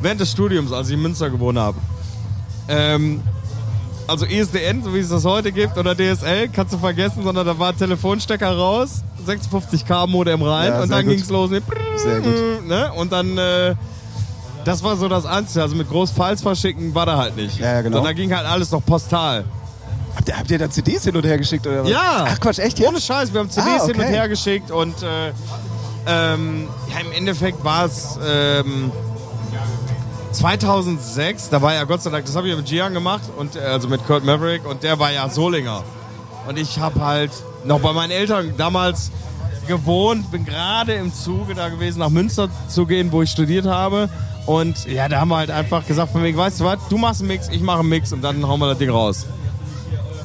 während 0.00 0.20
des 0.20 0.30
Studiums, 0.30 0.72
als 0.72 0.88
ich 0.88 0.94
in 0.94 1.02
Münster 1.02 1.30
gewohnt 1.30 1.58
habe, 1.58 1.76
ähm, 2.68 3.20
also 4.06 4.26
ISDN, 4.26 4.82
so 4.82 4.92
wie 4.94 4.98
es 4.98 5.08
das 5.08 5.24
heute 5.24 5.52
gibt, 5.52 5.78
oder 5.78 5.94
DSL, 5.94 6.48
kannst 6.48 6.72
du 6.74 6.78
vergessen, 6.78 7.22
sondern 7.22 7.46
da 7.46 7.58
war 7.58 7.76
Telefonstecker 7.76 8.56
raus, 8.56 9.02
56k 9.26 10.06
Modem 10.08 10.42
rein 10.42 10.72
Ja, 10.72 10.82
und 10.82 10.90
dann 10.90 11.04
gut. 11.06 11.14
ging's 11.16 11.28
los. 11.30 11.50
Mit 11.50 11.62
Sehr 11.96 12.20
gut. 12.20 12.66
Ne? 12.66 12.92
Und 12.94 13.12
dann, 13.12 13.38
äh, 13.38 13.74
das 14.64 14.82
war 14.82 14.96
so 14.96 15.08
das 15.08 15.26
Einzige, 15.26 15.62
also 15.62 15.76
mit 15.76 15.88
groß 15.88 16.10
Files 16.10 16.42
verschicken 16.42 16.94
war 16.94 17.06
da 17.06 17.16
halt 17.16 17.36
nicht. 17.36 17.58
Ja, 17.58 17.74
ja, 17.74 17.82
genau. 17.82 17.96
Sondern 17.98 18.14
da 18.14 18.20
ging 18.20 18.34
halt 18.34 18.46
alles 18.46 18.70
noch 18.70 18.84
postal. 18.84 19.44
Habt 20.16 20.28
ihr, 20.28 20.38
habt 20.38 20.50
ihr 20.50 20.58
da 20.58 20.68
CDs 20.68 21.04
hin 21.04 21.16
und 21.16 21.24
her 21.24 21.38
geschickt 21.38 21.66
oder 21.66 21.84
was? 21.84 21.90
Ja. 21.90 22.26
Ach 22.28 22.40
Quatsch, 22.40 22.58
echt 22.58 22.78
jetzt? 22.78 22.88
Ohne 22.88 23.00
Scheiß, 23.00 23.32
wir 23.32 23.40
haben 23.40 23.50
CDs 23.50 23.82
Ah, 23.82 23.86
hin 23.86 23.94
und 23.96 24.00
okay. 24.02 24.10
her 24.12 24.28
geschickt 24.28 24.70
und 24.70 25.02
äh, 25.02 25.32
ähm, 26.06 26.68
ja, 26.92 27.00
im 27.00 27.12
Endeffekt 27.12 27.62
war 27.64 27.84
es 27.84 28.18
ähm, 28.26 28.90
2006, 30.32 31.48
da 31.50 31.60
war 31.60 31.74
ja 31.74 31.84
Gott 31.84 32.02
sei 32.02 32.10
Dank, 32.10 32.24
das 32.26 32.36
habe 32.36 32.48
ich 32.48 32.56
mit 32.56 32.66
Gian 32.66 32.94
gemacht 32.94 33.22
und 33.36 33.56
äh, 33.56 33.60
also 33.60 33.88
mit 33.88 34.04
Kurt 34.06 34.24
Maverick 34.24 34.66
und 34.66 34.82
der 34.82 34.98
war 34.98 35.12
ja 35.12 35.28
Solinger. 35.28 35.82
Und 36.48 36.58
ich 36.58 36.78
habe 36.78 37.04
halt 37.04 37.30
noch 37.64 37.80
bei 37.80 37.92
meinen 37.92 38.10
Eltern 38.10 38.54
damals 38.56 39.10
gewohnt, 39.66 40.30
bin 40.30 40.44
gerade 40.44 40.94
im 40.94 41.12
Zuge 41.12 41.54
da 41.54 41.68
gewesen, 41.68 41.98
nach 42.00 42.08
Münster 42.08 42.48
zu 42.68 42.86
gehen, 42.86 43.12
wo 43.12 43.22
ich 43.22 43.30
studiert 43.30 43.66
habe. 43.66 44.08
Und 44.46 44.86
ja, 44.86 45.08
da 45.08 45.20
haben 45.20 45.28
wir 45.28 45.36
halt 45.36 45.50
einfach 45.50 45.86
gesagt, 45.86 46.12
von 46.12 46.22
wegen, 46.22 46.36
weißt 46.36 46.60
du 46.60 46.64
was, 46.64 46.78
du 46.88 46.98
machst 46.98 47.20
einen 47.20 47.28
Mix, 47.28 47.48
ich 47.48 47.60
mache 47.60 47.80
einen 47.80 47.88
Mix 47.88 48.12
und 48.12 48.22
dann 48.22 48.46
hauen 48.46 48.60
wir 48.60 48.68
das 48.68 48.78
Ding 48.78 48.90
raus. 48.90 49.26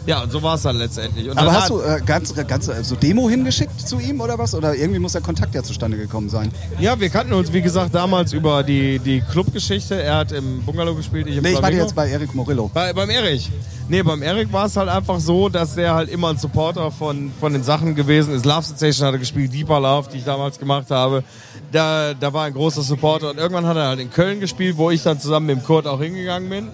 Ja, 0.05 0.21
und 0.23 0.31
so 0.31 0.43
war 0.43 0.55
es 0.55 0.61
dann 0.61 0.75
letztendlich. 0.77 1.29
Und 1.29 1.37
Aber 1.37 1.47
dann 1.47 1.55
hast 1.55 1.69
du 1.69 1.81
äh, 1.81 1.99
ganz, 2.05 2.33
ganz 2.47 2.67
äh, 2.67 2.83
so 2.83 2.95
Demo 2.95 3.27
hingeschickt 3.29 3.87
zu 3.87 3.99
ihm 3.99 4.21
oder 4.21 4.37
was? 4.37 4.53
Oder 4.53 4.75
irgendwie 4.75 4.99
muss 4.99 5.13
der 5.13 5.21
Kontakt 5.21 5.55
ja 5.55 5.63
zustande 5.63 5.97
gekommen 5.97 6.29
sein? 6.29 6.51
Ja, 6.79 6.99
wir 6.99 7.09
kannten 7.09 7.33
uns, 7.33 7.51
wie 7.53 7.61
gesagt, 7.61 7.95
damals 7.95 8.31
über 8.33 8.61
die, 8.63 8.99
die 8.99 9.21
Clubgeschichte. 9.21 10.01
Er 10.01 10.17
hat 10.17 10.31
im 10.31 10.63
Bungalow 10.63 10.93
gespielt, 10.95 11.27
ich 11.27 11.37
im 11.37 11.43
Nee, 11.43 11.53
ich 11.53 11.57
Flamingo. 11.57 11.83
jetzt 11.83 11.95
bei 11.95 12.09
Erik 12.09 12.35
Morillo. 12.35 12.69
Bei, 12.73 12.93
beim 12.93 13.09
Erich. 13.09 13.49
Nee, 13.89 14.03
beim 14.03 14.21
Erik 14.21 14.51
war 14.53 14.65
es 14.65 14.77
halt 14.77 14.89
einfach 14.89 15.19
so, 15.19 15.49
dass 15.49 15.75
der 15.75 15.93
halt 15.95 16.09
immer 16.09 16.29
ein 16.29 16.37
Supporter 16.37 16.91
von, 16.91 17.31
von 17.39 17.53
den 17.53 17.63
Sachen 17.63 17.95
gewesen 17.95 18.33
ist. 18.33 18.45
Love 18.45 18.63
Sensation 18.63 19.07
hat 19.07 19.13
er 19.15 19.19
gespielt, 19.19 19.53
Deeper 19.53 19.79
Love, 19.79 20.09
die 20.11 20.17
ich 20.17 20.23
damals 20.23 20.59
gemacht 20.59 20.91
habe. 20.91 21.23
Da, 21.71 22.13
da 22.13 22.31
war 22.33 22.45
ein 22.45 22.53
großer 22.53 22.81
Supporter 22.83 23.31
und 23.31 23.37
irgendwann 23.37 23.65
hat 23.65 23.77
er 23.77 23.87
halt 23.87 23.99
in 23.99 24.11
Köln 24.11 24.39
gespielt, 24.39 24.77
wo 24.77 24.91
ich 24.91 25.01
dann 25.03 25.19
zusammen 25.19 25.47
mit 25.47 25.57
dem 25.57 25.63
Kurt 25.63 25.87
auch 25.87 25.99
hingegangen 26.01 26.49
bin. 26.49 26.67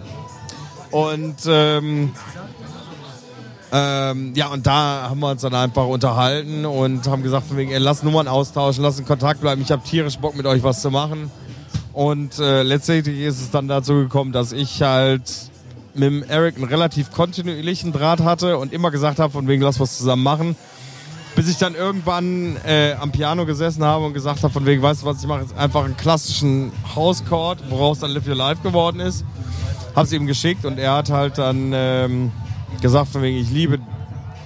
Und 0.91 1.37
ähm, 1.47 2.11
ähm, 3.73 4.33
ja, 4.35 4.47
und 4.47 4.67
da 4.67 5.07
haben 5.09 5.19
wir 5.21 5.29
uns 5.29 5.41
dann 5.41 5.55
einfach 5.55 5.87
unterhalten 5.87 6.65
und 6.65 7.07
haben 7.07 7.23
gesagt, 7.23 7.47
von 7.47 7.55
wegen, 7.55 7.71
ey, 7.71 7.77
lass 7.79 8.03
Nummern 8.03 8.27
austauschen, 8.27 8.83
lass 8.83 8.99
in 8.99 9.05
Kontakt 9.05 9.39
bleiben. 9.39 9.61
Ich 9.61 9.71
habe 9.71 9.81
tierisch 9.83 10.17
Bock, 10.17 10.35
mit 10.35 10.45
euch 10.45 10.61
was 10.61 10.81
zu 10.81 10.91
machen. 10.91 11.31
Und 11.93 12.39
äh, 12.39 12.63
letztendlich 12.63 13.19
ist 13.19 13.41
es 13.41 13.49
dann 13.51 13.69
dazu 13.69 13.93
gekommen, 13.93 14.33
dass 14.33 14.51
ich 14.51 14.81
halt 14.81 15.23
mit 15.93 16.29
Eric 16.29 16.55
einen 16.55 16.65
relativ 16.65 17.11
kontinuierlichen 17.11 17.93
Draht 17.93 18.21
hatte 18.21 18.57
und 18.57 18.73
immer 18.73 18.91
gesagt 18.91 19.19
habe, 19.19 19.31
von 19.31 19.47
wegen, 19.47 19.61
lass 19.61 19.79
was 19.79 19.97
zusammen 19.97 20.23
machen. 20.23 20.55
Bis 21.35 21.47
ich 21.47 21.57
dann 21.57 21.75
irgendwann 21.75 22.57
äh, 22.65 22.93
am 22.99 23.13
Piano 23.13 23.45
gesessen 23.45 23.85
habe 23.85 24.05
und 24.05 24.13
gesagt 24.13 24.43
habe, 24.43 24.51
von 24.51 24.65
wegen, 24.65 24.81
weißt 24.81 25.03
du 25.03 25.05
was, 25.05 25.21
ich 25.21 25.27
mache 25.27 25.41
jetzt 25.41 25.57
einfach 25.57 25.85
einen 25.85 25.95
klassischen 25.95 26.73
House-Chord, 26.93 27.59
woraus 27.69 27.99
dann 27.99 28.11
Live 28.11 28.27
Your 28.27 28.35
Life 28.35 28.61
geworden 28.61 28.99
ist. 28.99 29.23
Hab's 29.95 30.11
ihm 30.11 30.27
geschickt 30.27 30.65
und 30.65 30.77
er 30.77 30.95
hat 30.95 31.09
halt 31.09 31.37
dann 31.37 31.71
ähm, 31.73 32.31
gesagt, 32.79 33.09
von 33.09 33.21
wegen, 33.21 33.37
ich 33.37 33.49
liebe 33.51 33.79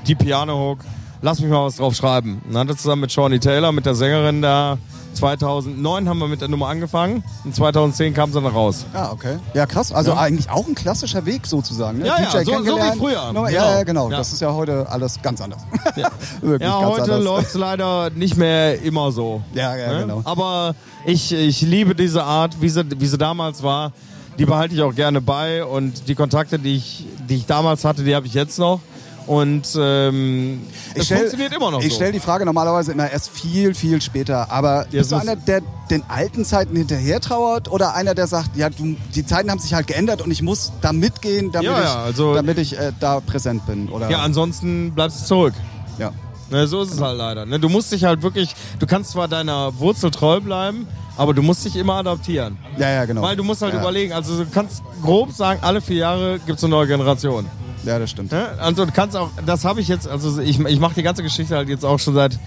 die 0.08 0.16
Piano-Hook, 0.16 0.80
lass 1.22 1.40
mich 1.40 1.50
mal 1.50 1.66
was 1.66 1.78
drauf 1.78 1.96
schreiben. 1.96 2.42
Und 2.46 2.54
dann 2.54 2.68
hat 2.68 2.76
er 2.76 2.78
zusammen 2.78 3.02
mit 3.02 3.12
Shawnee 3.12 3.40
Taylor, 3.40 3.72
mit 3.72 3.86
der 3.86 3.96
Sängerin 3.96 4.42
da, 4.42 4.78
2009 5.14 6.10
haben 6.10 6.20
wir 6.20 6.28
mit 6.28 6.42
der 6.42 6.50
Nummer 6.50 6.68
angefangen 6.68 7.24
und 7.46 7.56
2010 7.56 8.14
kam 8.14 8.34
sie 8.34 8.42
dann 8.42 8.52
raus. 8.52 8.86
Ah, 8.94 9.12
okay. 9.14 9.38
Ja, 9.54 9.66
krass. 9.66 9.94
Also 9.94 10.12
Ja. 10.12 10.18
eigentlich 10.18 10.50
auch 10.50 10.68
ein 10.68 10.76
klassischer 10.76 11.26
Weg 11.26 11.48
sozusagen. 11.48 12.00
Ne? 12.00 12.08
Ja, 12.08 12.20
ja, 12.22 12.32
so- 12.44 12.64
so 12.64 12.76
wie 12.78 12.98
früher. 12.98 13.32
No, 13.32 13.48
Ja, 13.48 13.50
Genau. 13.50 13.72
ja, 13.78 13.84
genau. 13.84 14.12
Ja. 14.12 14.18
Das 14.18 14.34
ist 14.34 14.42
ja 14.42 14.52
heute 14.54 14.90
alles 14.90 15.22
ganz 15.22 15.40
anders. 15.40 15.62
Ja, 15.96 16.10
ganz 16.58 16.86
heute 16.86 17.04
anders. 17.04 17.24
läuft's 17.24 17.54
leider 17.54 18.10
nicht 18.10 18.36
mehr 18.36 18.82
immer 18.82 19.14
so. 19.14 19.42
Ja, 19.54 19.76
ja, 19.78 19.94
Ne? 19.94 20.00
genau. 20.02 20.22
Aber 20.26 20.76
ich, 21.06 21.32
ich 21.32 21.62
liebe 21.62 21.96
diese 21.96 22.24
Art, 22.26 22.62
wie 22.62 22.68
sie, 22.68 22.84
wie 23.00 23.08
sie 23.08 23.18
damals 23.18 23.64
war. 23.64 23.94
Die 24.38 24.46
behalte 24.46 24.76
ich 24.76 24.82
auch 24.82 24.94
gerne 24.94 25.22
bei 25.22 25.64
und 25.64 26.08
die 26.08 26.16
Kontakte, 26.16 26.60
die 26.60 26.76
ich, 26.76 27.06
die 27.30 27.36
ich 27.38 27.46
damals 27.46 27.86
hatte, 27.86 28.04
die 28.04 28.16
habe 28.16 28.28
ich 28.28 28.34
jetzt 28.34 28.60
noch. 28.60 28.82
Und 29.28 29.64
ähm, 29.80 30.62
es 30.94 31.06
stell- 31.06 31.18
funktioniert 31.18 31.52
immer 31.56 31.72
noch 31.72 31.82
Ich 31.82 31.90
so. 31.90 31.96
stelle 31.96 32.12
die 32.12 32.20
Frage 32.20 32.46
normalerweise 32.46 32.92
immer 32.92 33.10
erst 33.10 33.32
viel, 33.32 33.74
viel 33.74 34.00
später. 34.00 34.52
Aber 34.52 34.86
bist 34.92 35.12
du 35.12 35.16
einer, 35.16 35.36
der 35.36 35.62
den 35.90 36.04
alten 36.10 36.46
Zeiten 36.46 36.76
hinterher 36.76 37.20
trauert 37.22 37.72
oder 37.72 37.96
einer, 37.96 38.14
der 38.14 38.28
sagt, 38.28 38.56
ja, 38.56 38.70
du, 38.70 38.96
die 39.16 39.26
Zeiten 39.26 39.50
haben 39.50 39.58
sich 39.60 39.74
halt 39.74 39.88
geändert 39.88 40.22
und 40.22 40.30
ich 40.30 40.44
muss 40.44 40.74
da 40.82 40.94
mitgehen, 40.94 41.52
damit 41.52 41.72
Ja, 41.72 41.80
ich, 41.80 41.86
ja, 41.86 42.04
also- 42.04 42.36
damit 42.36 42.60
ich 42.60 42.78
äh, 42.78 42.92
da 43.00 43.20
präsent 43.20 43.66
bin? 43.66 43.90
Oder? 43.90 44.12
ja, 44.12 44.20
ansonsten 44.20 44.92
bleibst 44.94 45.22
du 45.22 45.26
zurück. 45.26 45.54
ja. 45.98 46.12
Ne, 46.52 46.68
so 46.68 46.84
ist 46.84 46.94
es 46.94 47.02
halt 47.02 47.18
leider. 47.18 47.48
Ne? 47.48 47.60
Du 47.60 47.70
musst 47.70 47.92
dich 47.92 48.04
halt 48.04 48.22
wirklich, 48.22 48.56
du 48.78 48.86
kannst 48.86 49.10
zwar 49.14 49.28
deiner 49.28 49.80
Wurzel 49.80 50.12
treu 50.12 50.40
bleiben, 50.40 50.88
aber 51.18 51.34
du 51.34 51.42
musst 51.42 51.66
dich 51.66 51.76
immer 51.76 51.96
adaptieren. 51.96 52.58
Ja, 52.78 52.90
ja, 52.90 53.06
genau. 53.06 53.22
Weil 53.22 53.36
du 53.36 53.44
musst 53.44 53.62
halt 53.62 53.74
ja. 53.74 53.80
überlegen, 53.80 54.14
also 54.14 54.44
du 54.44 54.50
kannst 54.50 54.84
grob 55.02 55.32
sagen, 55.32 55.60
alle 55.64 55.82
vier 55.82 55.98
Jahre 55.98 56.40
gibt 56.40 56.58
es 56.58 56.64
eine 56.64 56.72
neue 56.72 56.88
Generation. 56.88 57.46
Ja, 57.84 58.00
das 58.00 58.10
stimmt. 58.10 58.32
Ne? 58.32 58.50
Also 58.60 58.86
du 58.86 58.92
kannst 58.92 59.16
auch, 59.16 59.30
das 59.46 59.64
habe 59.64 59.80
ich 59.80 59.88
jetzt, 59.88 60.08
also 60.08 60.42
ich, 60.42 60.60
ich 60.60 60.80
mache 60.80 60.96
die 60.96 61.04
ganze 61.04 61.24
Geschichte 61.24 61.56
halt 61.56 61.70
jetzt 61.70 61.86
auch 61.86 62.00
schon 62.00 62.16
seit 62.16 62.38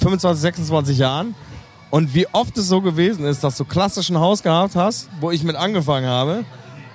25, 0.00 0.40
26 0.40 0.98
Jahren. 0.98 1.34
Und 1.90 2.14
wie 2.14 2.26
oft 2.32 2.56
es 2.58 2.68
so 2.68 2.82
gewesen 2.82 3.24
ist, 3.24 3.42
dass 3.42 3.56
du 3.56 3.64
klassisch 3.64 4.10
ein 4.10 4.18
Haus 4.18 4.42
gehabt 4.42 4.76
hast, 4.76 5.08
wo 5.20 5.30
ich 5.30 5.42
mit 5.42 5.56
angefangen 5.56 6.06
habe. 6.06 6.44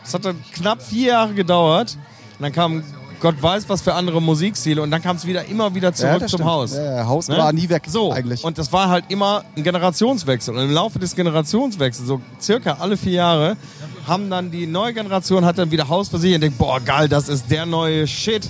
Das 0.03 0.13
hat 0.13 0.25
dann 0.25 0.43
knapp 0.53 0.83
vier 0.83 1.13
Jahre 1.13 1.33
gedauert. 1.33 1.97
Und 2.37 2.43
dann 2.43 2.51
kam 2.51 2.83
Gott 3.23 3.41
weiß 3.41 3.69
was 3.69 3.81
für 3.81 3.93
andere 3.95 4.21
Musikstile 4.21 4.81
und 4.81 4.91
dann 4.91 5.01
kam 5.01 5.15
es 5.15 5.25
wieder 5.25 5.45
immer 5.45 5.73
wieder 5.73 5.88
ja, 5.89 5.93
zurück 5.95 6.19
das 6.19 6.29
zum 6.31 6.38
stimmt. 6.39 6.49
Haus. 6.51 6.75
Ja, 6.75 6.97
ja, 6.97 7.05
Haus 7.07 7.27
Ne? 7.29 7.38
war 7.38 7.51
nie 7.53 7.67
weg 7.69 7.83
So, 7.88 8.12
eigentlich. 8.12 8.43
und 8.43 8.57
das 8.57 8.71
war 8.71 8.89
halt 8.89 9.05
immer 9.07 9.43
ein 9.57 9.63
Generationswechsel. 9.63 10.53
Und 10.55 10.62
im 10.62 10.71
Laufe 10.71 10.99
des 10.99 11.15
Generationswechsels, 11.15 12.05
so 12.07 12.21
circa 12.39 12.77
alle 12.79 12.97
vier 12.97 13.13
Jahre, 13.13 13.57
haben 14.05 14.29
dann 14.29 14.51
die 14.51 14.67
neue 14.67 14.93
Generation 14.93 15.45
hat 15.45 15.57
dann 15.57 15.71
wieder 15.71 15.88
Haus 15.88 16.09
für 16.09 16.17
sich 16.19 16.36
und 16.36 16.41
denkt, 16.41 16.57
boah, 16.57 16.79
geil, 16.81 17.07
das 17.07 17.29
ist 17.29 17.49
der 17.49 17.65
neue 17.65 18.05
Shit. 18.07 18.49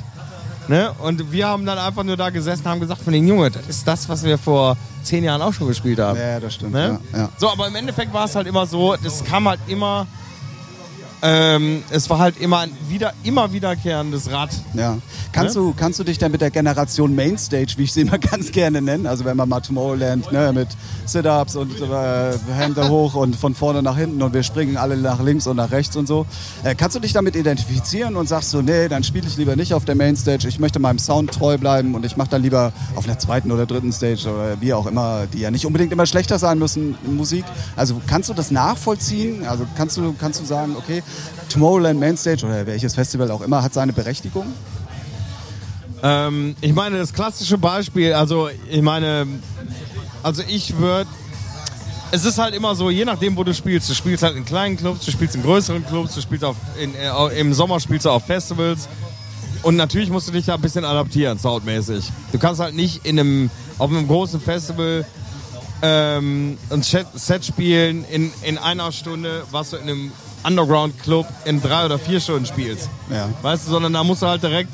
Ne? 0.68 0.92
Und 1.04 1.32
wir 1.32 1.48
haben 1.48 1.66
dann 1.66 1.78
einfach 1.78 2.04
nur 2.04 2.18
da 2.18 2.30
gesessen 2.32 2.64
und 2.64 2.72
haben 2.72 2.80
gesagt 2.80 3.02
von 3.04 3.14
den 3.14 3.28
Junge, 3.28 3.52
das 3.52 3.68
ist 3.68 3.88
das, 3.88 4.10
was 4.10 4.24
wir 4.24 4.38
vor 4.38 4.76
zehn 5.04 5.24
Jahren 5.24 5.42
auch 5.42 5.54
schon 5.54 5.68
gespielt 5.68 6.00
haben. 6.00 6.18
ja, 6.18 6.40
das 6.40 6.56
stimmt. 6.56 6.72
Ne? 6.74 7.00
Ja, 7.12 7.20
ja. 7.20 7.30
So, 7.38 7.50
aber 7.52 7.68
im 7.68 7.76
Endeffekt 7.76 8.12
war 8.14 8.26
es 8.26 8.36
halt 8.36 8.48
immer 8.48 8.66
so, 8.66 8.96
das 8.96 9.24
kam 9.24 9.48
halt 9.48 9.60
immer, 9.68 10.08
ähm, 11.24 11.84
es 11.90 12.10
war 12.10 12.20
halt 12.20 12.40
immer 12.42 12.60
ein 12.60 12.72
wieder, 12.90 13.14
immer 13.24 13.54
wiederkehrendes 13.54 14.30
Rad. 14.32 14.50
Ja. 14.74 14.98
Kannst, 15.32 15.56
Ne? 15.56 15.62
du, 15.62 15.74
kannst 15.76 15.98
du 16.00 16.04
dich 16.04 16.18
denn 16.18 16.32
mit 16.34 16.42
der 16.42 16.52
Generation 16.52 17.16
Mainstage, 17.16 17.74
wie 17.78 17.84
ich 17.84 17.94
sie 17.94 18.02
immer 18.02 18.18
ganz 18.32 18.52
gerne 18.52 18.82
nenne, 18.82 19.10
also 19.10 19.24
wenn 19.24 19.38
man 19.38 19.48
mal 19.48 19.62
Tomorrowland 19.62 20.32
ne, 20.34 20.52
mit 20.54 20.68
Sit-Ups 21.06 21.56
und 21.56 21.80
äh, 21.80 22.34
Hände 22.54 22.90
hoch 22.90 23.16
und 23.16 23.36
von 23.38 23.56
vorne 23.56 23.82
nach 23.82 23.98
hinten 23.98 24.22
und 24.22 24.34
wir 24.34 24.44
springen 24.44 24.76
alle 24.76 24.98
nach 24.98 25.22
links 25.24 25.48
und 25.48 25.56
nach 25.56 25.72
rechts 25.72 25.96
und 25.96 26.08
so, 26.08 26.26
äh, 26.64 26.76
kannst 26.76 26.96
du 26.98 27.00
dich 27.00 27.14
damit 27.14 27.36
identifizieren 27.38 28.18
und 28.18 28.28
sagst 28.28 28.50
so, 28.52 28.62
nee, 28.62 28.90
dann 28.90 29.04
spiele 29.04 29.26
ich 29.26 29.38
lieber 29.38 29.56
nicht 29.56 29.74
auf 29.74 29.86
der 29.86 29.96
Mainstage, 29.96 30.48
ich 30.50 30.60
möchte 30.60 30.80
meinem 30.80 31.00
Sound 31.00 31.32
treu 31.32 31.58
bleiben 31.58 31.96
und 31.96 32.06
ich 32.06 32.18
mache 32.18 32.30
dann 32.32 32.42
lieber 32.42 32.74
auf 32.96 33.06
einer 33.06 33.18
zweiten 33.18 33.50
oder 33.52 33.66
dritten 33.66 33.94
Stage 33.94 34.28
oder 34.28 34.60
wie 34.60 34.74
auch 34.74 34.88
immer, 34.88 35.26
die 35.32 35.40
ja 35.40 35.52
nicht 35.52 35.66
unbedingt 35.66 35.94
immer 35.94 36.06
schlechter 36.06 36.38
sein 36.38 36.60
müssen 36.60 36.96
in 37.06 37.16
Musik. 37.16 37.46
Also 37.78 38.02
kannst 38.08 38.30
du 38.30 38.34
das 38.34 38.52
nachvollziehen? 38.52 39.46
Also 39.48 39.66
kannst 39.78 39.96
du, 39.96 40.14
kannst 40.20 40.42
du 40.42 40.46
sagen, 40.46 40.76
okay, 40.78 41.02
Tomorrowland 41.50 42.00
Mainstage 42.00 42.46
oder 42.46 42.66
welches 42.66 42.96
Festival 42.96 43.30
auch 43.32 43.42
immer 43.42 43.62
hat 43.62 43.74
seine 43.74 43.94
Berechtigung? 43.94 44.48
Ähm, 46.02 46.56
ich 46.62 46.74
meine, 46.74 46.98
das 46.98 47.14
klassische 47.14 47.58
Beispiel, 47.58 48.14
also 48.14 48.50
ich 48.70 48.82
meine, 48.82 49.26
also 50.22 50.44
ich 50.48 50.78
würde, 50.78 51.10
es 52.12 52.26
ist 52.26 52.38
halt 52.38 52.54
immer 52.54 52.76
so, 52.76 52.90
je 52.90 53.06
nachdem, 53.06 53.36
wo 53.38 53.44
du 53.44 53.54
spielst. 53.54 53.90
Du 53.90 53.94
spielst 53.94 54.22
halt 54.22 54.36
in 54.36 54.46
kleinen 54.46 54.78
Clubs, 54.78 55.06
du 55.06 55.12
spielst 55.12 55.36
in 55.36 55.42
größeren 55.42 55.86
Clubs, 55.86 56.14
du 56.14 56.22
spielst 56.22 56.44
auf, 56.44 56.58
in, 56.80 56.94
äh, 56.94 57.40
im 57.40 57.54
Sommer 57.54 57.80
spielst 57.80 58.06
du 58.06 58.10
auf 58.10 58.26
Festivals. 58.26 58.88
Und 59.64 59.78
natürlich 59.78 60.10
musst 60.10 60.28
du 60.28 60.32
dich 60.32 60.46
da 60.46 60.56
ein 60.56 60.62
bisschen 60.62 60.86
adaptieren, 60.86 61.40
soundmäßig. 61.40 62.12
Du 62.32 62.38
kannst 62.38 62.60
halt 62.60 62.76
nicht 62.76 63.06
in 63.06 63.20
einem, 63.20 63.50
auf 63.78 63.90
einem 63.90 64.08
großen 64.08 64.42
Festival 64.42 65.06
ähm, 65.82 66.58
ein 66.70 66.84
Set 66.84 67.46
spielen 67.46 68.06
in, 68.12 68.32
in 68.44 68.58
einer 68.58 68.92
Stunde, 68.92 69.44
was 69.52 69.72
du 69.72 69.78
in 69.78 69.84
einem 69.84 70.12
Underground-Club 70.46 71.26
in 71.46 71.62
drei 71.62 71.86
oder 71.86 71.98
vier 72.00 72.20
Stunden 72.20 72.46
spielst. 72.46 72.90
Ja. 73.10 73.30
Weißt 73.42 73.68
du, 73.68 73.72
sondern 73.72 73.94
da 73.94 74.04
musst 74.04 74.22
du 74.22 74.28
halt 74.28 74.44
direkt, 74.44 74.72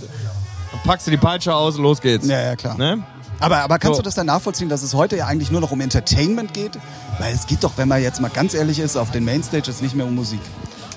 packst 0.86 1.08
du 1.08 1.12
die 1.12 1.18
Peitsche 1.18 1.54
aus 1.54 1.76
und 1.78 1.84
los 1.84 2.02
geht's. 2.02 2.28
Ja, 2.28 2.42
ja, 2.42 2.56
klar. 2.56 2.78
Ne? 2.78 3.04
Aber, 3.40 3.58
aber 3.60 3.80
kannst 3.80 3.96
So. 3.96 4.02
du 4.02 4.06
das 4.06 4.16
dann 4.16 4.26
nachvollziehen, 4.26 4.70
dass 4.70 4.84
es 4.84 4.94
heute 4.94 5.16
ja 5.18 5.26
eigentlich 5.28 5.52
nur 5.52 5.62
noch 5.62 5.72
um 5.72 5.80
Entertainment 5.82 6.54
geht? 6.54 6.78
Weil 7.20 7.34
es 7.34 7.48
geht 7.48 7.64
doch, 7.64 7.74
wenn 7.78 7.88
man 7.88 8.02
jetzt 8.02 8.20
mal 8.20 8.30
ganz 8.30 8.54
ehrlich 8.54 8.80
ist, 8.80 8.98
auf 8.98 9.12
den 9.12 9.24
Mainstages 9.24 9.82
nicht 9.82 9.96
mehr 9.96 10.06
um 10.06 10.16
Musik. 10.16 10.42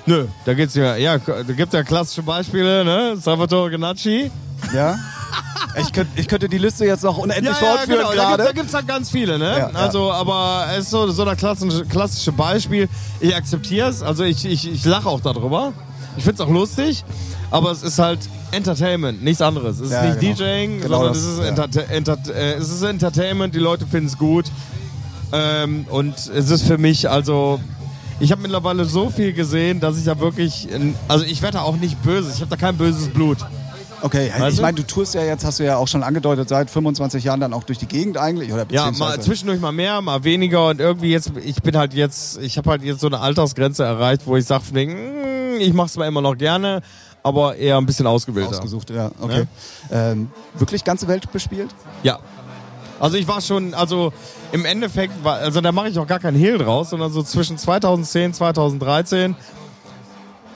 Nö, 0.05 0.27
da 0.45 0.53
geht's 0.53 0.75
ja. 0.75 0.97
Ja, 0.97 1.17
da 1.17 1.43
gibt 1.43 1.73
ja 1.73 1.83
klassische 1.83 2.23
Beispiele, 2.23 2.83
ne? 2.83 3.15
Salvatore 3.17 3.71
Ganacci. 3.71 4.29
Ja? 4.73 4.97
Ich, 5.79 5.91
könnt, 5.91 6.09
ich 6.15 6.27
könnte 6.27 6.47
die 6.49 6.57
Liste 6.57 6.85
jetzt 6.85 7.03
noch 7.03 7.17
unendlich 7.17 7.55
fortführen 7.55 7.99
genau. 7.99 8.09
Da, 8.09 8.15
gerade. 8.15 8.43
gibt, 8.43 8.49
da 8.49 8.61
gibt's 8.61 8.73
halt 8.73 8.87
ganz 8.87 9.09
viele, 9.09 9.39
ne? 9.39 9.45
Ja, 9.51 9.57
ja. 9.57 9.69
Also, 9.73 10.11
aber 10.11 10.67
es 10.73 10.85
ist 10.85 10.89
so, 10.91 11.09
so 11.11 11.23
ein 11.25 11.37
klassische, 11.37 11.85
klassische 11.85 12.31
Beispiel. 12.31 12.87
Ich 13.19 13.35
akzeptiere 13.35 13.89
es, 13.89 14.01
also 14.01 14.23
ich, 14.23 14.45
ich, 14.45 14.71
ich 14.71 14.85
lache 14.85 15.09
auch 15.09 15.21
darüber. 15.21 15.73
Ich 16.15 16.23
find's 16.23 16.39
auch 16.41 16.49
lustig, 16.49 17.03
aber 17.49 17.71
es 17.71 17.81
ist 17.81 17.97
halt 17.97 18.19
Entertainment, 18.51 19.23
nichts 19.23 19.41
anderes. 19.41 19.79
Es 19.79 19.87
ist 19.87 19.91
Ja, 19.93 20.03
nicht 20.03 20.19
genau. 20.19 20.35
DJing, 20.35 20.81
Genau 20.81 20.95
sondern 20.97 21.13
das, 21.13 21.23
es, 21.23 21.33
ist 21.33 21.39
ja. 21.39 21.47
Enter 21.47 21.89
Enter 21.89 22.17
äh, 22.35 22.53
es 22.53 22.69
ist 22.69 22.83
Entertainment, 22.83 23.55
die 23.55 23.59
Leute 23.59 23.87
finden's 23.87 24.17
gut. 24.17 24.45
Ähm, 25.31 25.85
und 25.89 26.13
es 26.15 26.51
ist 26.51 26.61
für 26.67 26.77
mich, 26.77 27.09
also, 27.09 27.59
ich 28.19 28.31
habe 28.31 28.43
mittlerweile 28.43 28.85
so 28.85 29.09
viel 29.09 29.33
gesehen, 29.33 29.79
dass 29.79 29.97
ich 29.97 30.05
da 30.05 30.19
wirklich, 30.19 30.67
also 31.07 31.25
ich 31.25 31.41
werde 31.41 31.57
da 31.57 31.63
auch 31.63 31.77
nicht 31.77 32.01
böse, 32.03 32.31
ich 32.31 32.41
habe 32.41 32.49
da 32.51 32.57
kein 32.57 32.77
böses 32.77 33.07
Blut. 33.09 33.39
Okay, 34.03 34.29
Weißt 34.37 34.49
ich 34.49 34.55
du? 34.57 34.61
meine, 34.61 34.75
du 34.75 34.83
tourst 34.83 35.13
ja 35.13 35.23
jetzt, 35.23 35.45
hast 35.45 35.59
du 35.59 35.63
ja 35.63 35.77
auch 35.77 35.87
schon 35.87 36.03
angedeutet, 36.03 36.49
seit 36.49 36.69
25 36.69 37.23
Jahren 37.23 37.39
dann 37.39 37.53
auch 37.53 37.63
durch 37.63 37.77
die 37.79 37.85
Gegend 37.85 38.17
eigentlich. 38.17 38.51
Oder 38.51 38.65
Ja, 38.69 38.91
mal 38.91 39.19
zwischendurch 39.21 39.61
mal 39.61 39.71
mehr, 39.71 40.01
mal 40.01 40.25
weniger 40.25 40.67
und 40.67 40.81
irgendwie 40.81 41.09
jetzt, 41.09 41.31
ich 41.41 41.61
bin 41.63 41.77
halt 41.77 41.93
jetzt, 41.93 42.37
ich 42.39 42.57
habe 42.57 42.69
halt 42.69 42.83
jetzt 42.83 42.99
so 42.99 43.07
eine 43.07 43.21
Altersgrenze 43.21 43.85
erreicht, 43.85 44.23
wo 44.25 44.35
ich 44.35 44.45
sage, 44.45 44.63
ich 45.57 45.73
mache 45.73 45.87
es 45.87 45.93
zwar 45.93 46.05
immer 46.05 46.21
noch 46.21 46.37
gerne, 46.37 46.81
aber 47.23 47.55
eher 47.55 47.77
ein 47.77 47.85
bisschen 47.85 48.05
ausgewählter. 48.05 48.49
Ausgesucht, 48.49 48.89
ja, 48.89 49.09
okay. 49.21 49.45
Ähm, 49.89 50.29
wirklich 50.55 50.83
ganze 50.83 51.07
Welt 51.07 51.31
bespielt? 51.31 51.69
Ja. 52.03 52.19
Also 52.99 53.15
ich 53.15 53.27
war 53.27 53.39
schon, 53.39 53.73
also 53.73 54.11
im 54.51 54.65
Endeffekt, 54.65 55.23
war, 55.23 55.37
also 55.37 55.61
da 55.61 55.71
mache 55.71 55.87
ich 55.87 55.97
auch 55.97 56.07
gar 56.07 56.19
keinen 56.19 56.37
Hehl 56.37 56.57
draus, 56.57 56.89
sondern 56.89 57.11
so 57.11 57.23
zwischen 57.23 57.57
2010, 57.57 58.33
2013, 58.33 59.35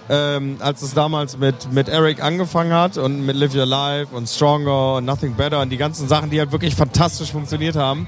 ähm, 0.09 0.57
als 0.59 0.81
es 0.81 0.93
damals 0.93 1.37
mit, 1.37 1.71
mit 1.71 1.89
Eric 1.89 2.23
angefangen 2.23 2.73
hat 2.73 2.97
und 2.97 3.25
mit 3.25 3.35
Live 3.35 3.55
Your 3.55 3.65
Life 3.65 4.15
und 4.15 4.27
Stronger 4.27 4.95
und 4.95 5.05
Nothing 5.05 5.35
Better 5.35 5.61
und 5.61 5.69
die 5.69 5.77
ganzen 5.77 6.07
Sachen, 6.07 6.29
die 6.29 6.39
halt 6.39 6.51
wirklich 6.51 6.75
fantastisch 6.75 7.31
funktioniert 7.31 7.75
haben. 7.75 8.07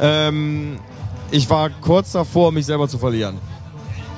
Ähm, 0.00 0.78
ich 1.30 1.48
war 1.48 1.70
kurz 1.70 2.12
davor, 2.12 2.52
mich 2.52 2.66
selber 2.66 2.88
zu 2.88 2.98
verlieren. 2.98 3.38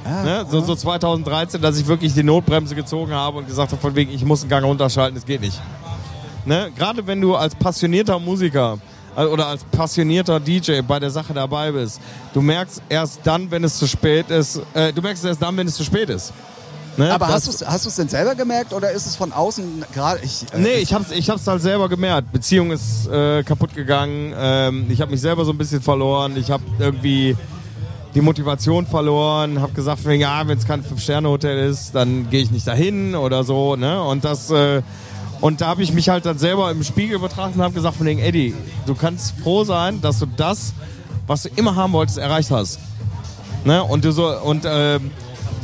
Ah, 0.05 0.23
Ne? 0.23 0.47
So, 0.49 0.61
so 0.61 0.75
2013, 0.75 1.61
dass 1.61 1.79
ich 1.79 1.87
wirklich 1.87 2.15
die 2.15 2.23
Notbremse 2.23 2.75
gezogen 2.75 3.13
habe 3.13 3.39
und 3.39 3.47
gesagt 3.47 3.73
habe, 3.73 3.81
von 3.81 3.95
wegen, 3.95 4.13
ich 4.13 4.25
muss 4.25 4.43
einen 4.43 4.51
Gang 4.51 4.65
runterschalten, 4.65 5.17
es 5.17 5.25
geht 5.25 5.41
nicht. 5.41 5.61
Ne? 6.45 6.71
Gerade 6.77 7.07
wenn 7.07 7.21
du 7.21 7.37
als 7.37 7.55
passionierter 7.55 8.19
Musiker 8.19 8.79
äh, 9.17 9.25
oder 9.25 9.47
als 9.47 9.65
passionierter 9.65 10.41
DJ 10.41 10.81
bei 10.81 10.99
der 10.99 11.11
Sache 11.11 11.33
dabei 11.35 11.71
bist, 11.73 12.01
du 12.33 12.41
merkst 12.41 12.83
erst 12.89 13.21
dann, 13.25 13.51
wenn 13.51 13.65
es 13.65 13.79
zu 13.79 13.87
spät 13.87 14.31
ist, 14.31 14.61
äh, 14.75 14.93
du 14.93 15.03
merkst 15.03 15.25
erst 15.25 15.43
dann, 15.43 15.57
wenn 15.57 15.67
es 15.67 15.75
zu 15.75 15.85
spät 15.85 16.11
ist. 16.11 16.33
Ne? 16.97 17.13
Aber 17.13 17.27
Das- 17.29 17.65
hast 17.67 17.85
du 17.85 17.89
es 17.89 17.97
denn 17.97 18.09
selber 18.09 18.35
gemerkt 18.35 18.73
oder 18.75 18.91
ist 18.91 19.07
es 19.07 19.17
von 19.17 19.33
außen 19.33 19.85
gerade? 19.95 20.21
Ich, 20.23 20.45
äh, 20.53 20.59
Nee, 20.59 20.75
ich 20.75 20.93
hab's, 20.93 21.11
ich 21.11 21.31
hab's 21.31 21.47
halt 21.47 21.63
selber 21.63 21.89
gemerkt. 21.89 22.33
Beziehung 22.33 22.71
ist 22.71 23.07
äh, 23.09 23.43
kaputt 23.45 23.75
gegangen. 23.75 24.35
Ähm, 24.37 24.87
ich 24.91 25.01
habe 25.01 25.11
mich 25.11 25.21
selber 25.21 25.45
so 25.45 25.53
ein 25.53 25.59
bisschen 25.59 25.81
verloren. 25.81 26.37
Ich 26.37 26.51
habe 26.51 26.63
irgendwie 26.79 27.37
die 28.15 28.21
Motivation 28.21 28.87
verloren. 28.87 29.61
Habe 29.63 29.73
gesagt, 29.73 30.05
wenn 30.05 30.21
ja, 30.21 30.47
wenn 30.47 30.59
es 30.59 30.67
kein 30.67 30.83
Fünf-Sterne-Hotel 30.85 31.71
ist, 31.71 31.95
dann 31.95 32.29
gehe 32.29 32.43
ich 32.43 32.51
nicht 32.51 32.67
dahin 32.67 33.15
oder 33.15 33.43
so. 33.45 33.75
Ne? 33.77 34.03
Und 34.03 34.25
das 34.25 34.51
äh, 34.51 34.83
und 35.41 35.61
da 35.61 35.69
habe 35.69 35.83
ich 35.83 35.93
mich 35.93 36.09
halt 36.11 36.25
dann 36.27 36.39
selber 36.39 36.71
im 36.71 36.85
Spiegel 36.85 37.19
betrachtet 37.19 37.57
und 37.57 37.63
habe 37.63 37.75
gesagt, 37.75 37.97
von 37.97 38.07
wegen, 38.07 38.21
Eddie, 38.21 38.55
du 38.87 38.95
kannst 38.95 39.35
froh 39.43 39.65
sein, 39.65 40.01
dass 40.01 40.19
du 40.21 40.27
das, 40.27 40.73
was 41.27 41.45
du 41.45 41.49
immer 41.57 41.75
haben 41.75 41.93
wolltest, 41.95 42.19
erreicht 42.19 42.51
hast. 42.51 42.79
Ne? 43.65 43.83
Und 43.83 44.05
du 44.05 44.13
so 44.13 44.29
und 44.29 44.65
ähm, 44.69 45.11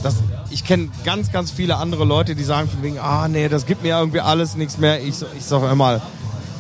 das, 0.03 0.17
ich 0.51 0.65
kenne 0.65 0.89
ganz, 1.05 1.31
ganz 1.33 1.51
viele 1.51 1.77
andere 1.77 2.05
Leute, 2.05 2.35
die 2.35 2.45
sagen 2.45 2.69
von 2.69 2.83
wegen, 2.83 2.99
ah 2.99 3.29
nee, 3.29 3.49
das 3.49 3.67
gibt 3.67 3.83
mir 3.83 3.99
irgendwie 3.99 4.21
alles 4.21 4.57
nichts 4.57 4.79
mehr. 4.79 5.01
Ich, 5.03 5.17
ich 5.37 5.45
sag 5.45 5.63
einmal, 5.63 6.01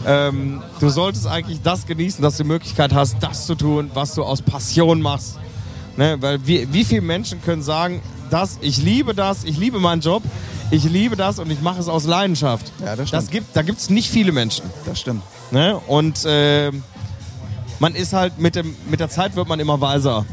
ähm, 0.06 0.62
du 0.80 0.88
solltest 0.88 1.26
eigentlich 1.26 1.60
das 1.62 1.86
genießen, 1.86 2.22
dass 2.22 2.36
du 2.36 2.42
die 2.44 2.48
Möglichkeit 2.48 2.92
hast, 2.94 3.16
das 3.20 3.46
zu 3.46 3.54
tun, 3.54 3.90
was 3.94 4.14
du 4.14 4.22
aus 4.24 4.42
Passion 4.42 5.00
machst. 5.00 5.38
Ne? 5.96 6.16
Weil 6.20 6.46
wie, 6.46 6.72
wie 6.72 6.84
viele 6.84 7.00
Menschen 7.02 7.42
können 7.42 7.62
sagen, 7.62 8.00
das, 8.30 8.58
ich 8.60 8.78
liebe 8.78 9.14
das, 9.14 9.44
ich 9.44 9.56
liebe 9.58 9.78
meinen 9.80 10.00
Job, 10.02 10.22
ich 10.70 10.84
liebe 10.84 11.16
das 11.16 11.38
und 11.38 11.50
ich 11.50 11.60
mache 11.62 11.80
es 11.80 11.88
aus 11.88 12.04
Leidenschaft. 12.04 12.70
Ja, 12.80 12.94
das 12.94 13.08
stimmt. 13.08 13.12
das 13.22 13.30
gibt, 13.30 13.56
da 13.56 13.62
gibt 13.62 13.78
es 13.78 13.88
nicht 13.90 14.10
viele 14.10 14.32
Menschen. 14.32 14.66
Das 14.84 15.00
stimmt. 15.00 15.22
Ne? 15.50 15.76
Und 15.86 16.20
ähm, 16.26 16.82
man 17.80 17.94
ist 17.94 18.12
halt 18.12 18.38
mit, 18.38 18.54
dem, 18.54 18.76
mit 18.90 19.00
der 19.00 19.08
Zeit 19.08 19.34
wird 19.34 19.48
man 19.48 19.58
immer 19.60 19.80
weiser. 19.80 20.26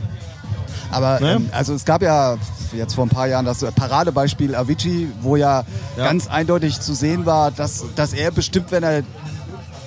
Aber 0.92 1.20
Ne? 1.20 1.34
ähm, 1.34 1.50
also 1.52 1.74
es 1.74 1.86
gab 1.86 2.02
ja 2.02 2.38
jetzt 2.76 2.96
vor 2.96 3.06
ein 3.06 3.10
paar 3.10 3.28
Jahren 3.28 3.46
das 3.46 3.60
Paradebeispiel 3.76 4.56
Avicii, 4.56 5.10
wo 5.22 5.36
ja, 5.36 5.64
Ja. 5.98 6.06
ganz 6.06 6.28
eindeutig 6.28 6.80
zu 6.82 6.94
sehen 6.94 7.26
war, 7.26 7.52
dass, 7.52 7.86
dass 7.96 8.14
er 8.14 8.32
bestimmt, 8.32 8.72
wenn 8.72 8.84
er 8.84 9.04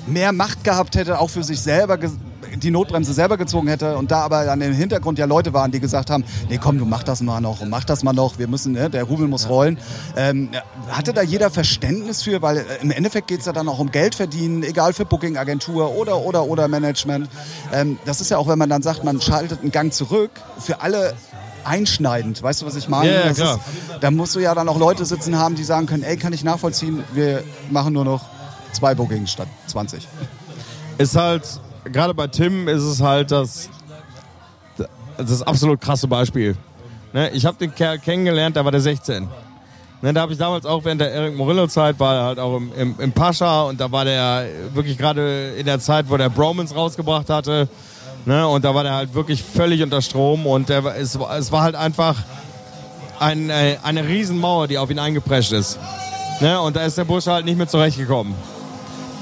mehr 0.06 0.32
Macht 0.32 0.64
gehabt 0.64 0.96
hätte, 0.96 1.18
auch 1.20 1.30
für 1.30 1.42
sich 1.42 1.60
selber 1.60 1.98
die 2.62 2.70
Notbremse 2.70 3.12
selber 3.12 3.36
gezogen 3.36 3.68
hätte 3.68 3.96
und 3.98 4.10
da 4.10 4.20
aber 4.20 4.44
dann 4.46 4.60
im 4.62 4.72
Hintergrund 4.72 5.18
ja 5.18 5.26
Leute 5.26 5.52
waren, 5.52 5.70
die 5.70 5.80
gesagt 5.80 6.08
haben, 6.08 6.24
nee 6.48 6.58
komm, 6.58 6.78
du 6.78 6.86
mach 6.86 7.02
das 7.02 7.20
mal 7.20 7.40
noch 7.40 7.60
und 7.60 7.68
mach 7.68 7.84
das 7.84 8.02
mal 8.02 8.14
noch, 8.14 8.38
wir 8.38 8.48
müssen, 8.48 8.72
ne, 8.72 8.88
der 8.88 9.04
Rubel 9.04 9.28
muss 9.28 9.48
rollen. 9.50 9.78
Ähm, 10.16 10.48
hatte 10.90 11.12
da 11.12 11.20
jeder 11.22 11.50
Verständnis 11.50 12.22
für, 12.22 12.40
weil 12.40 12.58
äh, 12.58 12.62
im 12.80 12.90
Endeffekt 12.90 13.28
geht 13.28 13.40
es 13.40 13.46
ja 13.46 13.52
dann 13.52 13.68
auch 13.68 13.78
um 13.78 13.90
Geld 13.92 14.14
verdienen, 14.14 14.62
egal 14.62 14.94
für 14.94 15.04
Booking-Agentur 15.04 15.94
oder 15.94 16.18
oder 16.20 16.44
oder 16.46 16.68
Management. 16.68 17.28
Ähm, 17.72 17.98
das 18.06 18.20
ist 18.22 18.30
ja 18.30 18.38
auch, 18.38 18.48
wenn 18.48 18.58
man 18.58 18.70
dann 18.70 18.82
sagt, 18.82 19.04
man 19.04 19.20
schaltet 19.20 19.60
einen 19.60 19.70
Gang 19.70 19.92
zurück, 19.92 20.30
für 20.58 20.80
alle 20.80 21.12
einschneidend, 21.68 22.42
weißt 22.42 22.62
du, 22.62 22.66
was 22.66 22.74
ich 22.76 22.88
meine? 22.88 23.12
Ja, 23.12 23.26
ja, 23.26 23.32
klar. 23.32 23.56
Ist, 23.56 24.02
da 24.02 24.10
musst 24.10 24.34
du 24.34 24.40
ja 24.40 24.54
dann 24.54 24.68
auch 24.68 24.78
Leute 24.78 25.04
sitzen 25.04 25.38
haben, 25.38 25.54
die 25.54 25.64
sagen 25.64 25.86
können, 25.86 26.02
ey, 26.02 26.16
kann 26.16 26.32
ich 26.32 26.42
nachvollziehen, 26.44 27.04
wir 27.12 27.44
machen 27.70 27.92
nur 27.92 28.04
noch 28.04 28.24
zwei 28.72 28.94
Bookings 28.94 29.32
statt 29.32 29.48
20. 29.66 30.06
ist 30.98 31.16
halt, 31.16 31.42
gerade 31.84 32.14
bei 32.14 32.26
Tim 32.26 32.68
ist 32.68 32.82
es 32.82 33.00
halt 33.00 33.30
das, 33.30 33.68
das 35.16 35.42
absolut 35.42 35.80
krasse 35.80 36.08
Beispiel. 36.08 36.56
Ne, 37.12 37.30
ich 37.30 37.46
habe 37.46 37.56
den 37.56 37.74
Kerl 37.74 37.98
kennengelernt, 37.98 38.56
da 38.56 38.64
war 38.64 38.72
der 38.72 38.80
16. 38.80 39.28
Ne, 40.00 40.12
da 40.12 40.20
habe 40.20 40.32
ich 40.32 40.38
damals 40.38 40.66
auch 40.66 40.84
während 40.84 41.00
der 41.00 41.12
Eric 41.12 41.36
Morillo-Zeit, 41.36 41.98
war 41.98 42.14
er 42.14 42.24
halt 42.24 42.38
auch 42.38 42.56
im, 42.56 42.72
im, 42.74 42.94
im 42.98 43.12
Pascha 43.12 43.62
und 43.62 43.80
da 43.80 43.90
war 43.90 44.04
der 44.04 44.46
wirklich 44.74 44.96
gerade 44.96 45.54
in 45.58 45.66
der 45.66 45.80
Zeit, 45.80 46.08
wo 46.08 46.16
der 46.16 46.28
Bromans 46.28 46.74
rausgebracht 46.74 47.30
hatte. 47.30 47.68
Ne, 48.28 48.46
und 48.46 48.62
da 48.62 48.74
war 48.74 48.82
der 48.82 48.92
halt 48.94 49.14
wirklich 49.14 49.42
völlig 49.42 49.82
unter 49.82 50.02
Strom 50.02 50.44
und 50.46 50.68
der, 50.68 50.84
es, 51.00 51.18
war- 51.18 51.34
es 51.38 51.50
war 51.50 51.62
halt 51.62 51.74
einfach 51.74 52.14
ein, 53.18 53.48
äh, 53.48 53.78
eine 53.82 54.06
Riesenmauer, 54.06 54.68
die 54.68 54.76
auf 54.76 54.90
ihn 54.90 54.98
eingeprescht 54.98 55.52
ist. 55.52 55.78
Ne, 56.40 56.60
und 56.60 56.76
da 56.76 56.82
ist 56.84 56.98
der 56.98 57.04
Bursche 57.04 57.32
halt 57.32 57.46
nicht 57.46 57.56
mehr 57.56 57.68
zurechtgekommen. 57.68 58.34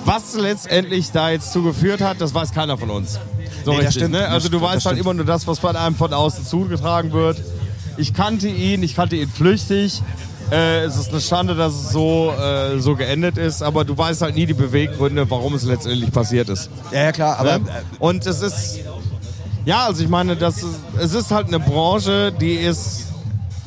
Was 0.05 0.35
letztendlich 0.35 1.13
da 1.13 1.31
jetzt 1.31 1.53
zugeführt 1.53 2.01
hat, 2.01 2.21
das 2.21 2.35
weiß 2.35 2.51
keiner 2.53 2.77
von 2.79 2.91
uns. 2.91 3.21
So 3.65 3.71
Nee, 3.71 3.77
richtig, 3.79 3.95
stimmt. 3.95 4.13
ne? 4.13 4.27
Also 4.29 4.49
du 4.49 4.61
weißt 4.61 4.85
halt 4.87 4.99
immer 4.99 5.15
nur 5.15 5.25
das, 5.25 5.47
was 5.47 5.61
von 5.61 5.77
einem 5.77 5.95
von 5.95 6.13
außen 6.13 6.45
zugetragen 6.45 7.13
wird. 7.13 7.41
Ich 7.97 8.13
kannte 8.13 8.49
ihn, 8.49 8.83
ich 8.83 8.97
kannte 8.97 9.15
ihn 9.15 9.29
flüchtig. 9.29 10.03
Äh, 10.53 10.85
es 10.85 10.97
ist 10.97 11.09
eine 11.11 11.21
Schande, 11.21 11.57
dass 11.57 11.73
es 11.75 11.91
so, 11.91 12.33
äh, 12.33 12.79
so 12.79 12.95
geendet 12.95 13.37
ist, 13.37 13.63
aber 13.63 13.85
du 13.85 13.99
weißt 13.99 14.23
halt 14.23 14.37
nie 14.37 14.47
die 14.47 14.55
Beweggründe, 14.55 15.29
warum 15.29 15.55
es 15.55 15.65
letztendlich 15.65 16.13
passiert 16.13 16.49
ist. 16.49 16.71
Ja, 16.93 17.05
ja 17.05 17.13
klar, 17.13 17.41
aber 17.41 17.59
Ne? 17.59 17.65
Und 17.99 18.25
es 18.27 18.43
ist, 18.43 18.79
ja, 19.67 19.85
also 19.85 20.03
ich 20.03 20.09
meine, 20.09 20.37
das 20.37 20.63
ist, 20.63 20.79
es 20.99 21.13
ist 21.13 21.31
halt 21.31 21.49
eine 21.49 21.61
Branche, 21.61 22.33
die 22.33 22.55
ist 22.55 23.09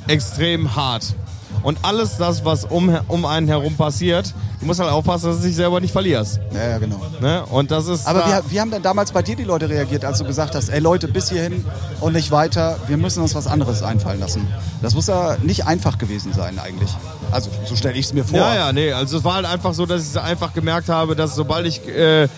extrem 0.07 0.75
hart. 0.75 1.13
Und 1.61 1.77
alles 1.81 2.15
das, 2.17 2.45
was 2.45 2.63
um, 2.63 2.97
um 3.09 3.25
einen 3.25 3.49
herum 3.49 3.75
passiert, 3.75 4.33
du 4.61 4.65
musst 4.65 4.79
halt 4.79 4.89
aufpassen, 4.89 5.29
dass 5.29 5.41
du 5.41 5.47
dich 5.47 5.57
selber 5.57 5.81
nicht 5.81 5.91
verlierst. 5.91 6.39
ja, 6.53 6.69
ja, 6.69 6.77
genau. 6.77 7.01
Ne? 7.19 7.45
Und 7.47 7.69
das 7.69 7.87
ist. 7.87 8.07
Aber 8.07 8.19
da, 8.21 8.41
wie, 8.45 8.51
wie 8.51 8.61
haben 8.61 8.71
denn 8.71 8.81
damals 8.81 9.11
bei 9.11 9.21
dir 9.21 9.35
die 9.35 9.43
Leute 9.43 9.67
reagiert, 9.67 10.05
als 10.05 10.19
du 10.19 10.23
gesagt 10.23 10.55
hast, 10.55 10.69
ey 10.69 10.79
Leute, 10.79 11.09
bis 11.09 11.29
hierhin 11.29 11.65
und 11.99 12.13
nicht 12.13 12.31
weiter, 12.31 12.77
wir 12.87 12.95
müssen 12.95 13.21
uns 13.21 13.35
was 13.35 13.45
anderes 13.45 13.83
einfallen 13.83 14.21
lassen? 14.21 14.47
Das 14.81 14.95
muss 14.95 15.07
ja 15.07 15.35
nicht 15.43 15.67
einfach 15.67 15.97
gewesen 15.97 16.31
sein 16.31 16.59
eigentlich. 16.59 16.91
Also 17.31 17.49
so 17.65 17.75
stelle 17.75 17.95
ich 17.95 18.05
es 18.05 18.13
mir 18.13 18.23
vor. 18.23 18.39
Ja, 18.39 18.55
ja, 18.55 18.73
nee. 18.73 18.93
Also 18.93 19.17
es 19.17 19.23
war 19.25 19.35
halt 19.35 19.45
einfach 19.45 19.73
so, 19.73 19.85
dass 19.85 20.09
ich 20.09 20.19
einfach 20.19 20.53
gemerkt 20.53 20.87
habe, 20.87 21.17
dass 21.17 21.35
sobald 21.35 21.65
ich 21.67 21.85
äh, 21.89 22.29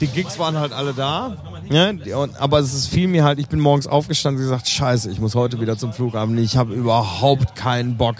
die 0.00 0.08
Gigs 0.08 0.38
waren 0.38 0.58
halt 0.58 0.72
alle 0.72 0.92
da. 0.92 1.36
Und, 2.14 2.40
aber 2.40 2.58
es 2.58 2.74
ist 2.74 2.88
viel 2.88 3.08
mir 3.08 3.24
halt, 3.24 3.38
ich 3.38 3.48
bin 3.48 3.60
morgens 3.60 3.86
aufgestanden 3.86 4.42
und 4.42 4.48
gesagt, 4.48 4.68
scheiße, 4.68 5.10
ich 5.10 5.20
muss 5.20 5.34
heute 5.34 5.60
wieder 5.60 5.76
zum 5.76 5.92
Flughafen. 5.92 6.36
Ich 6.38 6.56
habe 6.56 6.74
überhaupt 6.74 7.56
keinen 7.56 7.96
Bock. 7.96 8.16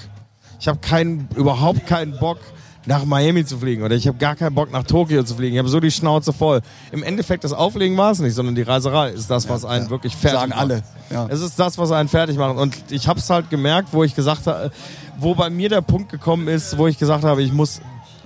Ich 0.58 0.68
habe 0.68 0.78
keinen, 0.78 1.28
überhaupt 1.36 1.86
keinen 1.86 2.18
Bock, 2.18 2.38
nach 2.86 3.04
Miami 3.04 3.44
zu 3.44 3.58
fliegen. 3.58 3.82
Oder 3.82 3.94
ich 3.94 4.06
habe 4.06 4.16
gar 4.18 4.36
keinen 4.36 4.54
Bock, 4.54 4.72
nach 4.72 4.84
Tokio 4.84 5.22
zu 5.24 5.34
fliegen. 5.34 5.54
Ich 5.54 5.58
habe 5.58 5.68
so 5.68 5.80
die 5.80 5.90
Schnauze 5.90 6.32
voll. 6.32 6.60
Im 6.92 7.02
Endeffekt, 7.02 7.44
das 7.44 7.52
Auflegen 7.52 7.96
war 7.96 8.12
es 8.12 8.20
nicht, 8.20 8.34
sondern 8.34 8.54
die 8.54 8.62
Reiserei 8.62 9.10
ist 9.10 9.30
das, 9.30 9.48
was 9.48 9.64
einen 9.64 9.86
ja. 9.86 9.90
wirklich 9.90 10.16
fertig 10.16 10.40
Sagen 10.40 10.50
macht. 10.50 10.60
alle, 10.60 10.82
ja. 11.10 11.26
Es 11.28 11.40
ist 11.40 11.58
das, 11.58 11.76
was 11.78 11.90
einen 11.92 12.08
fertig 12.08 12.36
macht. 12.36 12.56
Und 12.56 12.76
ich 12.90 13.08
habe 13.08 13.18
es 13.18 13.28
halt 13.28 13.50
gemerkt, 13.50 13.88
wo 13.92 14.04
ich 14.04 14.14
gesagt 14.14 14.46
habe, 14.46 14.70
wo 15.18 15.34
bei 15.34 15.50
mir 15.50 15.68
der 15.68 15.82
Punkt 15.82 16.10
gekommen 16.10 16.48
ist, 16.48 16.78
wo 16.78 16.86
ich 16.86 16.98
gesagt 16.98 17.24
habe, 17.24 17.42
ich 17.42 17.52
muss 17.52 17.80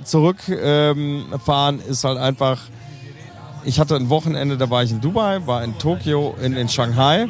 zurückfahren, 0.05 1.81
ähm, 1.81 1.91
ist 1.91 2.05
halt 2.05 2.19
einfach, 2.19 2.59
ich 3.65 3.79
hatte 3.81 3.97
ein 3.97 4.09
Wochenende, 4.11 4.57
da 4.57 4.71
war 4.71 4.83
ich 4.83 4.91
in 4.91 5.01
Dubai, 5.01 5.41
war 5.47 5.63
in 5.65 5.79
Tokio, 5.79 6.35
in, 6.43 6.55
in 6.57 6.69
Shanghai. 6.69 7.29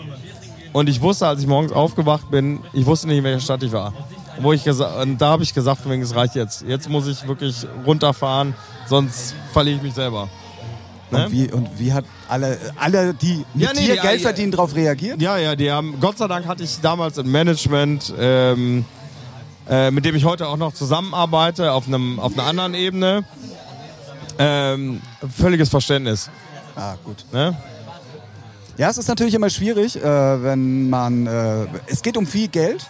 Und 0.72 0.88
ich 0.88 1.00
wusste, 1.00 1.26
als 1.26 1.40
ich 1.40 1.46
morgens 1.46 1.72
aufgewacht 1.72 2.30
bin, 2.30 2.60
ich 2.72 2.86
wusste 2.86 3.08
nicht, 3.08 3.18
in 3.18 3.24
welcher 3.24 3.40
Stadt 3.40 3.62
ich 3.62 3.72
war. 3.72 3.92
Wo 4.40 4.52
ich 4.52 4.64
und 4.68 5.18
da 5.20 5.28
habe 5.30 5.42
ich 5.42 5.52
gesagt, 5.52 5.88
wegen, 5.88 6.00
es 6.02 6.14
reicht 6.14 6.34
jetzt. 6.36 6.62
Jetzt 6.66 6.88
muss 6.88 7.06
ich 7.08 7.26
wirklich 7.26 7.66
runterfahren, 7.84 8.54
sonst 8.88 9.34
verliere 9.52 9.76
ich 9.76 9.82
mich 9.82 9.94
selber. 9.94 10.28
Ne? 11.10 11.26
Und, 11.26 11.32
wie, 11.32 11.50
und 11.52 11.68
wie 11.78 11.92
hat 11.92 12.04
alle, 12.28 12.56
alle 12.78 13.12
die 13.14 13.44
mit 13.52 13.64
Ja, 13.66 13.70
nee, 13.74 13.86
dir 13.86 13.94
die- 13.96 14.00
Geld 14.00 14.20
verdienen, 14.22 14.52
darauf 14.52 14.74
reagiert? 14.76 15.20
Ja, 15.20 15.36
ja, 15.38 15.56
die 15.56 15.70
haben, 15.70 15.98
Gott 16.00 16.18
sei 16.18 16.28
Dank 16.28 16.46
hatte 16.46 16.62
ich 16.62 16.80
damals 16.80 17.18
ein 17.18 17.28
Management, 17.28 18.14
ähm, 18.18 18.84
äh, 19.68 19.90
mit 19.90 20.04
dem 20.04 20.14
ich 20.14 20.24
heute 20.24 20.46
auch 20.46 20.56
noch 20.56 20.72
zusammenarbeite, 20.72 21.72
auf, 21.72 21.88
einem, 21.88 22.20
auf 22.20 22.34
einer 22.34 22.46
anderen 22.46 22.74
Ebene. 22.74 23.24
Ähm, 24.42 25.00
völliges 25.36 25.68
Verständnis. 25.68 26.30
Ah, 26.74 26.94
gut. 27.04 27.24
Ne? 27.30 27.54
Ja, 28.78 28.88
es 28.88 28.96
ist 28.96 29.08
natürlich 29.08 29.34
immer 29.34 29.50
schwierig, 29.50 29.96
äh, 29.96 30.42
wenn 30.42 30.88
man. 30.88 31.26
Äh, 31.26 31.66
es 31.86 32.00
geht 32.00 32.16
um 32.16 32.26
viel 32.26 32.48
Geld. 32.48 32.86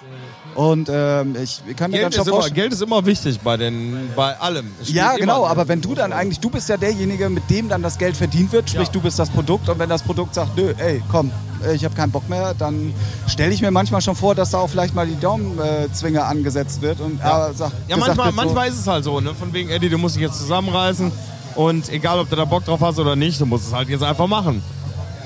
Und 0.54 0.88
ähm, 0.92 1.36
ich 1.40 1.62
kann 1.76 1.90
mir 1.92 1.98
Geld, 2.00 2.14
schon 2.14 2.22
ist 2.26 2.28
immer. 2.32 2.50
Geld 2.50 2.72
ist 2.72 2.82
immer 2.82 3.06
wichtig 3.06 3.38
bei, 3.40 3.56
den, 3.56 4.10
bei 4.16 4.36
allem. 4.40 4.66
Ja, 4.84 5.16
genau, 5.16 5.46
aber 5.46 5.68
wenn 5.68 5.80
du 5.80 5.94
dann 5.94 6.12
eigentlich, 6.12 6.40
du 6.40 6.50
bist 6.50 6.68
ja 6.68 6.76
derjenige, 6.76 7.28
mit 7.30 7.48
dem 7.50 7.68
dann 7.68 7.82
das 7.82 7.96
Geld 7.98 8.16
verdient 8.16 8.52
wird, 8.52 8.68
sprich 8.68 8.88
Ja. 8.88 8.92
du 8.92 9.00
bist 9.00 9.18
das 9.18 9.30
Produkt 9.30 9.68
und 9.68 9.78
wenn 9.78 9.88
das 9.88 10.02
Produkt 10.02 10.34
sagt, 10.34 10.56
nö, 10.56 10.74
ey, 10.78 11.02
komm, 11.10 11.30
äh, 11.64 11.74
ich 11.74 11.84
habe 11.84 11.94
keinen 11.94 12.10
Bock 12.10 12.28
mehr, 12.28 12.52
dann 12.54 12.92
stelle 13.28 13.52
ich 13.54 13.62
mir 13.62 13.70
manchmal 13.70 14.00
schon 14.02 14.16
vor, 14.16 14.34
dass 14.34 14.50
da 14.50 14.58
auch 14.58 14.68
vielleicht 14.68 14.92
mal 14.94 15.06
die 15.06 15.18
Daumenzwinge 15.20 16.24
angesetzt 16.24 16.82
wird 16.82 17.00
und 17.00 17.20
Ja. 17.20 17.48
äh, 17.48 17.54
sagt, 17.54 17.72
Ja, 17.86 17.96
manchmal, 17.96 18.30
so, 18.30 18.34
manchmal 18.36 18.68
ist 18.68 18.80
es 18.80 18.86
halt 18.88 19.04
so, 19.04 19.20
ne? 19.20 19.32
Von 19.34 19.52
wegen, 19.52 19.70
Eddie, 19.70 19.88
du 19.88 19.98
musst 19.98 20.16
dich 20.16 20.22
jetzt 20.22 20.38
zusammenreißen 20.38 21.12
und 21.54 21.88
egal, 21.90 22.18
ob 22.18 22.30
du 22.30 22.36
da 22.36 22.44
Bock 22.44 22.64
drauf 22.64 22.80
hast 22.80 22.98
oder 22.98 23.16
nicht, 23.16 23.40
du 23.40 23.46
musst 23.46 23.68
es 23.68 23.74
halt 23.74 23.88
jetzt 23.88 24.02
einfach 24.02 24.26
machen. 24.26 24.62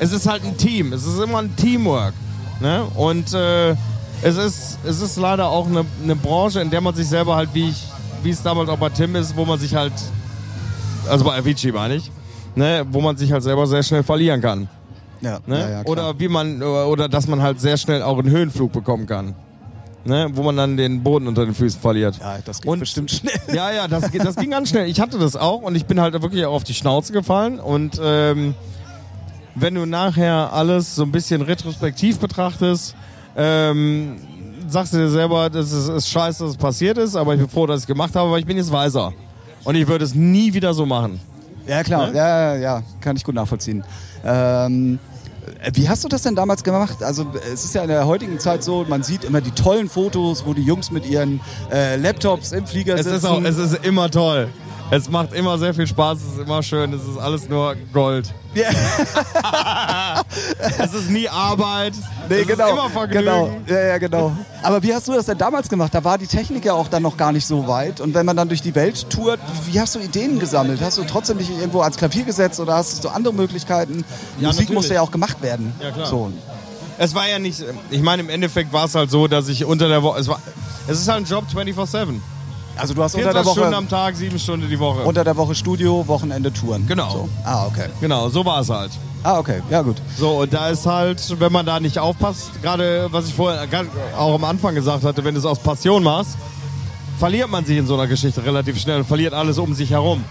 Es 0.00 0.12
ist 0.12 0.26
halt 0.28 0.44
ein 0.44 0.56
Team, 0.56 0.92
es 0.92 1.06
ist 1.06 1.20
immer 1.20 1.38
ein 1.38 1.54
Teamwork. 1.56 2.14
Ne? 2.60 2.84
Und 2.94 3.32
äh, 3.34 3.72
es, 4.22 4.36
ist, 4.36 4.78
es 4.84 5.00
ist 5.00 5.16
leider 5.16 5.48
auch 5.48 5.66
eine, 5.66 5.84
eine 6.02 6.16
Branche, 6.16 6.60
in 6.60 6.70
der 6.70 6.80
man 6.80 6.94
sich 6.94 7.06
selber 7.08 7.36
halt, 7.36 7.50
wie, 7.52 7.68
ich, 7.68 7.84
wie 8.22 8.30
es 8.30 8.42
damals 8.42 8.68
auch 8.68 8.78
bei 8.78 8.88
Tim 8.88 9.14
ist, 9.16 9.36
wo 9.36 9.44
man 9.44 9.58
sich 9.58 9.74
halt, 9.74 9.92
also 11.08 11.24
bei 11.24 11.36
Avicii 11.36 11.72
meine 11.72 11.96
ich, 11.96 12.10
ne? 12.54 12.84
wo 12.90 13.00
man 13.00 13.16
sich 13.16 13.32
halt 13.32 13.42
selber 13.42 13.66
sehr 13.66 13.82
schnell 13.82 14.02
verlieren 14.02 14.40
kann. 14.40 14.68
ja, 15.20 15.38
Ne? 15.46 15.60
ja, 15.60 15.70
ja, 15.70 15.82
oder 15.84 16.18
wie 16.18 16.28
man 16.28 16.62
oder 16.62 17.08
dass 17.08 17.26
man 17.26 17.42
halt 17.42 17.60
sehr 17.60 17.76
schnell 17.76 18.02
auch 18.02 18.18
einen 18.18 18.30
Höhenflug 18.30 18.72
bekommen 18.72 19.06
kann. 19.06 19.34
Ne? 20.06 20.28
Wo 20.34 20.42
man 20.42 20.56
dann 20.56 20.76
den 20.76 21.02
Boden 21.02 21.26
unter 21.26 21.44
den 21.46 21.54
Füßen 21.54 21.80
verliert. 21.80 22.18
ja, 22.20 22.36
das 22.44 22.60
geht 22.60 22.70
Und- 22.70 22.80
bestimmt 22.80 23.10
schnell. 23.10 23.34
Ja, 23.54 23.70
ja, 23.72 23.88
das, 23.88 24.10
das 24.12 24.36
ging 24.36 24.50
ganz 24.50 24.68
schnell. 24.68 24.86
Ich 24.88 25.00
hatte 25.00 25.18
das 25.18 25.34
auch 25.36 25.62
und 25.62 25.74
ich 25.76 25.86
bin 25.86 25.98
halt 26.00 26.12
wirklich 26.20 26.44
auch 26.44 26.52
auf 26.54 26.64
die 26.64 26.74
Schnauze 26.74 27.12
gefallen. 27.12 27.58
Und 27.58 27.98
ähm, 28.02 28.54
wenn 29.54 29.74
du 29.74 29.86
nachher 29.86 30.52
alles 30.52 30.94
so 30.94 31.04
ein 31.04 31.12
bisschen 31.12 31.40
retrospektiv 31.42 32.18
betrachtest, 32.18 32.94
ähm, 33.36 34.16
sagst 34.68 34.92
du 34.92 34.98
dir 34.98 35.08
selber, 35.08 35.48
das 35.48 35.72
ist, 35.72 35.88
ist 35.88 36.08
scheiße, 36.10 36.42
dass 36.44 36.52
es 36.52 36.56
passiert 36.58 36.98
ist, 36.98 37.16
aber 37.16 37.34
ich 37.34 37.40
bin 37.40 37.48
froh, 37.48 37.66
dass 37.66 37.78
ich 37.78 37.82
es 37.84 37.86
gemacht 37.86 38.14
habe, 38.14 38.28
aber 38.28 38.38
ich 38.38 38.46
bin 38.46 38.56
jetzt 38.56 38.72
weiser. 38.72 39.12
Und 39.64 39.74
ich 39.76 39.86
würde 39.88 40.04
es 40.04 40.14
nie 40.14 40.52
wieder 40.52 40.74
so 40.74 40.84
machen. 40.84 41.20
Ja, 41.66 41.82
klar, 41.82 42.08
Ne? 42.10 42.16
ja, 42.18 42.54
ja, 42.54 42.60
ja, 42.60 42.82
kann 43.00 43.16
ich 43.16 43.24
gut 43.24 43.34
nachvollziehen. 43.34 43.82
Ähm, 44.22 44.98
wie 45.74 45.88
hast 45.88 46.04
du 46.04 46.08
das 46.08 46.22
denn 46.22 46.34
damals 46.34 46.62
gemacht? 46.62 47.02
Also 47.02 47.26
es 47.52 47.64
ist 47.64 47.74
ja 47.74 47.82
in 47.82 47.88
der 47.88 48.06
heutigen 48.06 48.38
Zeit 48.38 48.62
so, 48.62 48.84
man 48.88 49.02
sieht 49.02 49.24
immer 49.24 49.40
die 49.40 49.50
tollen 49.50 49.88
Fotos, 49.88 50.44
wo 50.46 50.54
die 50.54 50.62
Jungs 50.62 50.90
mit 50.90 51.06
ihren 51.06 51.40
äh, 51.72 51.96
Laptops 51.96 52.52
im 52.52 52.66
Flieger 52.66 52.94
Es 52.94 53.04
sitzen. 53.04 53.16
ist, 53.16 53.24
auch, 53.24 53.42
es 53.42 53.56
ist 53.58 53.84
immer 53.84 54.10
toll. 54.10 54.48
Es 54.90 55.08
macht 55.08 55.32
immer 55.32 55.58
sehr 55.58 55.72
viel 55.72 55.86
Spaß, 55.86 56.18
es 56.18 56.32
ist 56.34 56.40
immer 56.46 56.62
schön, 56.62 56.92
es 56.92 57.02
ist 57.02 57.18
alles 57.18 57.48
nur 57.48 57.74
Gold. 57.92 58.32
Ja. 58.54 58.68
Es 60.78 60.92
ist 60.92 61.10
nie 61.10 61.28
Arbeit. 61.28 61.92
Nee, 62.28 62.40
es 62.40 62.46
genau. 62.46 62.66
ist 62.66 62.72
immer 62.72 62.90
Vergnügen. 62.90 63.24
Genau. 63.24 63.50
Ja, 63.66 63.80
ja, 63.80 63.98
genau. 63.98 64.32
Aber 64.62 64.82
wie 64.82 64.94
hast 64.94 65.06
du 65.06 65.12
das 65.12 65.26
denn 65.26 65.38
damals 65.38 65.68
gemacht? 65.68 65.94
Da 65.94 66.02
war 66.02 66.18
die 66.18 66.26
Technik 66.26 66.64
ja 66.64 66.72
auch 66.72 66.88
dann 66.88 67.02
noch 67.02 67.16
gar 67.16 67.32
nicht 67.32 67.46
so 67.46 67.68
weit. 67.68 68.00
Und 68.00 68.14
wenn 68.14 68.26
man 68.26 68.36
dann 68.36 68.48
durch 68.48 68.62
die 68.62 68.74
Welt 68.74 69.08
tourt, 69.10 69.38
wie 69.66 69.78
hast 69.78 69.94
du 69.94 70.00
Ideen 70.00 70.38
gesammelt? 70.38 70.80
Hast 70.80 70.98
du 70.98 71.04
trotzdem 71.04 71.38
dich 71.38 71.50
irgendwo 71.50 71.82
ans 71.82 71.96
Klavier 71.96 72.24
gesetzt 72.24 72.58
oder 72.60 72.74
hast 72.74 73.04
du 73.04 73.08
andere 73.08 73.34
Möglichkeiten? 73.34 74.04
Ja, 74.38 74.48
Musik 74.48 74.60
natürlich. 74.60 74.70
musste 74.70 74.94
ja 74.94 75.02
auch 75.02 75.10
gemacht 75.10 75.42
werden. 75.42 75.72
Ja, 75.80 75.90
klar. 75.90 76.06
So. 76.06 76.32
Es 76.98 77.14
war 77.14 77.28
ja 77.28 77.38
nicht, 77.38 77.62
ich 77.90 78.02
meine, 78.02 78.22
im 78.22 78.28
Endeffekt 78.28 78.72
war 78.72 78.86
es 78.86 78.94
halt 78.94 79.10
so, 79.10 79.26
dass 79.26 79.48
ich 79.48 79.64
unter 79.64 79.88
der 79.88 80.02
Woche, 80.02 80.20
es, 80.20 80.28
war, 80.28 80.40
es 80.86 81.00
ist 81.00 81.08
halt 81.08 81.22
ein 81.22 81.24
Job 81.24 81.44
24-7. 81.52 82.20
Also 82.76 82.94
du 82.94 83.02
hast 83.02 83.14
unter 83.14 83.30
24 83.30 83.32
der 83.32 83.52
Stunden 83.52 83.70
Woche 83.70 83.76
am 83.76 83.88
Tag, 83.88 84.16
sieben 84.16 84.38
Stunden 84.38 84.68
die 84.68 84.78
Woche. 84.78 85.02
unter 85.02 85.24
der 85.24 85.36
Woche 85.36 85.54
Studio, 85.54 86.06
Wochenende 86.06 86.52
Touren. 86.52 86.86
Genau. 86.86 87.10
So. 87.10 87.28
Ah, 87.44 87.66
okay. 87.66 87.86
genau, 88.00 88.28
so 88.28 88.44
war 88.44 88.60
es 88.60 88.70
halt. 88.70 88.90
Ah, 89.22 89.38
okay. 89.38 89.62
Ja, 89.70 89.82
gut. 89.82 89.96
So, 90.18 90.42
und 90.42 90.52
da 90.52 90.68
ist 90.68 90.84
halt, 90.84 91.40
wenn 91.40 91.52
man 91.52 91.64
da 91.64 91.80
nicht 91.80 91.98
aufpasst, 91.98 92.50
gerade 92.62 93.08
was 93.10 93.28
ich 93.28 93.34
vorher 93.34 93.66
auch 94.18 94.34
am 94.34 94.44
Anfang 94.44 94.74
gesagt 94.74 95.04
hatte, 95.04 95.24
wenn 95.24 95.34
du 95.34 95.40
es 95.40 95.46
aus 95.46 95.58
Passion 95.58 96.02
machst, 96.02 96.36
verliert 97.18 97.48
man 97.48 97.64
sich 97.64 97.78
in 97.78 97.86
so 97.86 97.94
einer 97.94 98.06
Geschichte 98.06 98.44
relativ 98.44 98.78
schnell 98.78 98.98
und 98.98 99.04
verliert 99.06 99.32
alles 99.32 99.58
um 99.58 99.72
sich 99.72 99.90
herum. 99.90 100.24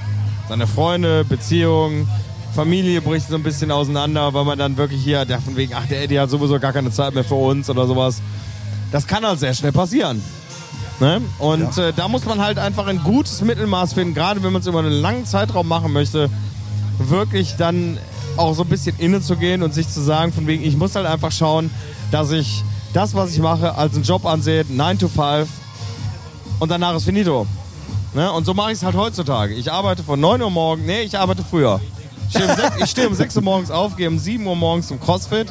Seine 0.48 0.68
Freunde, 0.68 1.24
Beziehungen, 1.24 2.08
Familie 2.54 3.02
bricht 3.02 3.30
so 3.30 3.36
ein 3.36 3.44
bisschen 3.44 3.72
auseinander, 3.72 4.34
weil 4.34 4.46
man 4.46 4.60
dann 4.60 4.78
wirklich 4.78 5.02
hier, 5.02 5.26
der 5.26 5.42
von 5.42 5.56
wegen, 5.56 5.74
ach, 5.74 5.88
der 5.88 6.04
Eddie 6.04 6.20
hat 6.20 6.30
sowieso 6.30 6.60
gar 6.60 6.74
keine 6.74 6.92
Zeit 6.92 7.16
mehr 7.16 7.24
für 7.24 7.36
uns 7.36 7.70
oder 7.70 7.88
sowas. 7.88 8.22
Das 8.92 9.08
kann 9.08 9.26
halt 9.26 9.40
sehr 9.40 9.56
schnell 9.56 9.72
passieren. 9.72 10.22
Ne? 11.00 11.22
Und 11.40 11.76
Ja. 11.76 11.88
äh, 11.90 11.94
da 11.94 12.08
muss 12.08 12.26
man 12.26 12.40
halt 12.40 12.58
einfach 12.60 12.88
ein 12.88 13.02
gutes 13.04 13.42
Mittelmaß 13.42 13.94
finden, 13.94 14.14
gerade 14.14 14.42
wenn 14.44 14.54
man 14.54 14.62
es 14.62 14.68
über 14.68 14.80
einen 14.80 14.92
langen 14.92 15.26
Zeitraum 15.26 15.68
machen 15.68 15.92
möchte, 15.92 16.30
wirklich 17.00 17.56
dann 17.58 17.98
auch 18.38 18.54
so 18.54 18.64
ein 18.64 18.70
bisschen 18.70 18.96
inne 19.00 19.22
zu 19.22 19.36
gehen 19.36 19.64
und 19.64 19.74
sich 19.74 19.90
zu 19.90 20.02
sagen, 20.02 20.32
von 20.32 20.48
wegen, 20.48 20.64
ich 20.64 20.78
muss 20.78 20.96
halt 20.96 21.06
einfach 21.06 21.32
schauen, 21.32 21.70
dass 22.12 22.32
ich 22.32 22.64
das, 22.94 23.16
was 23.16 23.32
ich 23.32 23.40
mache, 23.40 23.76
als 23.76 23.96
einen 23.96 24.04
Job 24.04 24.26
ansehe, 24.26 24.66
9 24.70 25.00
to 25.00 25.08
5 25.08 25.50
und 26.60 26.70
danach 26.72 26.96
ist 26.96 27.06
finito. 27.06 27.48
Ne? 28.14 28.32
Und 28.32 28.46
so 28.46 28.54
mache 28.54 28.72
ich 28.72 28.78
es 28.78 28.84
halt 28.84 28.96
heutzutage. 28.96 29.56
Ich 29.56 29.72
arbeite 29.72 30.04
von 30.04 30.20
9 30.20 30.42
Uhr 30.42 30.52
morgens, 30.52 30.86
nee, 30.86 31.02
ich 31.02 31.18
arbeite 31.18 31.44
früher. 31.44 31.80
Ich 32.30 32.36
stehe 32.36 32.46
um, 32.48 32.56
sech- 32.56 32.84
ich 32.84 32.90
stehe 32.90 33.08
um 33.10 33.14
6 33.16 33.36
Uhr 33.36 33.42
morgens 33.42 33.72
auf, 33.72 33.96
gehe 33.98 34.08
um 34.08 34.18
7 34.20 34.46
Uhr 34.46 34.56
morgens 34.56 34.88
zum 34.88 35.00
Crossfit. 35.00 35.48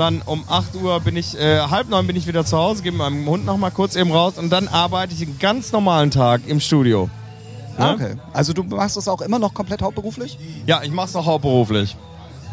Dann 0.00 0.22
um 0.24 0.44
8 0.48 0.76
Uhr 0.76 0.98
bin 1.00 1.14
ich, 1.14 1.38
äh, 1.38 1.58
halb 1.60 1.90
neun 1.90 2.06
bin 2.06 2.16
ich 2.16 2.26
wieder 2.26 2.42
zu 2.46 2.56
Hause, 2.56 2.82
gehe 2.82 2.90
mit 2.90 3.00
meinem 3.00 3.26
Hund 3.26 3.44
noch 3.44 3.58
mal 3.58 3.68
kurz 3.70 3.96
eben 3.96 4.10
raus 4.10 4.38
und 4.38 4.48
dann 4.48 4.66
arbeite 4.66 5.12
ich 5.12 5.20
einen 5.20 5.38
ganz 5.38 5.72
normalen 5.72 6.10
Tag 6.10 6.40
im 6.46 6.58
Studio. 6.58 7.10
Ah, 7.76 7.92
okay. 7.92 8.14
Also 8.32 8.54
du 8.54 8.62
machst 8.62 8.96
das 8.96 9.08
auch 9.08 9.20
immer 9.20 9.38
noch 9.38 9.52
komplett 9.52 9.82
hauptberuflich? 9.82 10.38
Ja, 10.64 10.80
ich 10.82 10.90
mache 10.90 11.08
es 11.08 11.12
noch 11.12 11.26
hauptberuflich. 11.26 11.98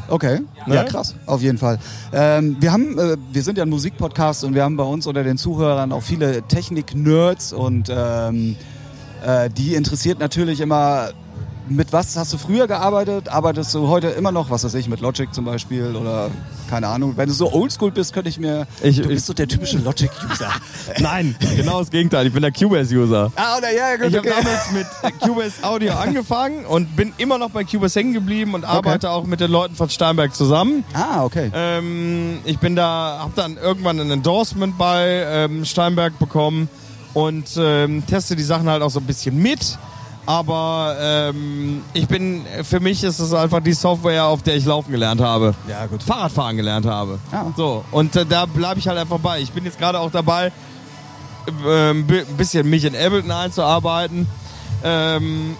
Okay, 0.09 0.41
Ne? 0.65 0.75
ja 0.75 0.83
krass, 0.83 1.15
auf 1.25 1.41
jeden 1.41 1.57
Fall. 1.57 1.79
Ähm, 2.11 2.57
wir 2.59 2.73
haben, 2.73 2.99
äh, 2.99 3.15
wir 3.31 3.43
sind 3.43 3.57
ja 3.57 3.63
ein 3.63 3.69
Musikpodcast 3.69 4.43
und 4.43 4.53
wir 4.53 4.65
haben 4.65 4.75
bei 4.75 4.83
uns 4.83 5.07
unter 5.07 5.23
den 5.23 5.37
Zuhörern 5.37 5.93
auch 5.93 6.03
viele 6.03 6.41
Technik-Nerds 6.41 7.53
und 7.53 7.89
ähm, 7.89 8.57
äh, 9.25 9.49
die 9.49 9.73
interessiert 9.75 10.19
natürlich 10.19 10.59
immer, 10.59 11.11
mit 11.69 11.91
was 11.93 12.15
hast 12.17 12.33
du 12.33 12.37
früher 12.37 12.67
gearbeitet? 12.67 13.29
Arbeitest 13.29 13.73
du 13.73 13.87
heute 13.87 14.07
immer 14.09 14.31
noch, 14.31 14.49
was 14.49 14.63
weiß 14.63 14.73
ich, 14.75 14.87
mit 14.87 14.99
Logic 15.01 15.33
zum 15.33 15.45
Beispiel 15.45 15.95
oder 15.95 16.29
keine 16.69 16.87
Ahnung. 16.87 17.13
Wenn 17.15 17.27
du 17.29 17.33
so 17.33 17.51
oldschool 17.51 17.91
bist, 17.91 18.13
könnte 18.13 18.29
ich 18.29 18.39
mir, 18.39 18.67
Ich- 18.83 19.01
du 19.01 19.07
bist 19.07 19.25
so 19.25 19.33
der 19.33 19.47
typische 19.47 19.77
Logic-User. 19.77 20.49
Nein, 20.99 21.35
genau 21.55 21.79
das 21.79 21.89
Gegenteil. 21.89 22.27
Ich 22.27 22.33
bin 22.33 22.41
der 22.41 22.51
Cubase-User. 22.51 23.31
ah, 23.35 23.57
oder 23.57 23.71
ja, 23.73 23.95
gut, 23.95 24.07
Ich 24.07 24.17
habe 24.17 24.29
okay. 24.29 24.37
damals 24.43 24.71
mit 24.71 25.19
Cubase 25.21 25.63
Audio 25.63 25.93
angefangen 25.97 26.65
und 26.65 26.95
bin 26.95 27.13
immer 27.17 27.37
noch 27.37 27.49
bei 27.51 27.63
Cubase 27.63 27.99
hängen 27.99 28.13
geblieben 28.13 28.53
und 28.53 28.65
arbeite 28.65 29.09
auch 29.11 29.25
mit 29.25 29.39
den 29.39 29.51
Leuten 29.51 29.75
von 29.75 29.89
Steinberg 29.89 30.35
zusammen. 30.35 30.83
Ah, 30.93 31.23
okay. 31.23 31.51
Ähm, 31.53 32.39
ich 32.45 32.59
bin 32.59 32.75
da, 32.75 33.19
habe 33.21 33.33
dann 33.35 33.57
irgendwann 33.57 33.99
ein 33.99 34.11
Endorsement 34.11 34.77
bei 34.77 35.23
ähm, 35.27 35.65
Steinberg 35.65 36.17
bekommen 36.19 36.69
und 37.13 37.49
ähm, 37.57 38.05
teste 38.05 38.35
die 38.35 38.43
Sachen 38.43 38.69
halt 38.69 38.81
auch 38.83 38.91
so 38.91 38.99
ein 38.99 39.05
bisschen 39.05 39.41
mit. 39.41 39.77
Aber 40.27 40.95
ähm, 40.99 41.81
ich 41.93 42.05
bin, 42.07 42.45
für 42.63 42.81
mich 42.81 43.01
ist 43.03 43.17
es 43.19 43.33
einfach 43.33 43.61
die 43.61 43.71
Software, 43.71 44.25
auf 44.25 44.43
der 44.43 44.57
ich 44.57 44.65
laufen 44.65 44.91
gelernt 44.91 45.21
habe. 45.21 45.55
Ja, 45.69 45.85
gut. 45.85 46.03
Fahrradfahren 46.03 46.57
gelernt 46.57 46.85
habe. 46.85 47.17
Ah. 47.31 47.45
So, 47.55 47.85
und 47.91 48.13
äh, 48.15 48.25
da 48.25 48.45
bleibe 48.45 48.77
ich 48.79 48.87
halt 48.89 48.97
einfach 48.99 49.19
bei. 49.19 49.39
Ich 49.39 49.51
bin 49.53 49.63
jetzt 49.63 49.79
gerade 49.79 49.99
auch 50.01 50.11
dabei, 50.11 50.51
bi- 51.45 52.19
ein 52.19 52.35
bisschen 52.37 52.69
mich 52.69 52.83
in 52.83 52.93
Ableton 52.93 53.31
einzuarbeiten. 53.31 54.27
Ähm, 54.83 55.55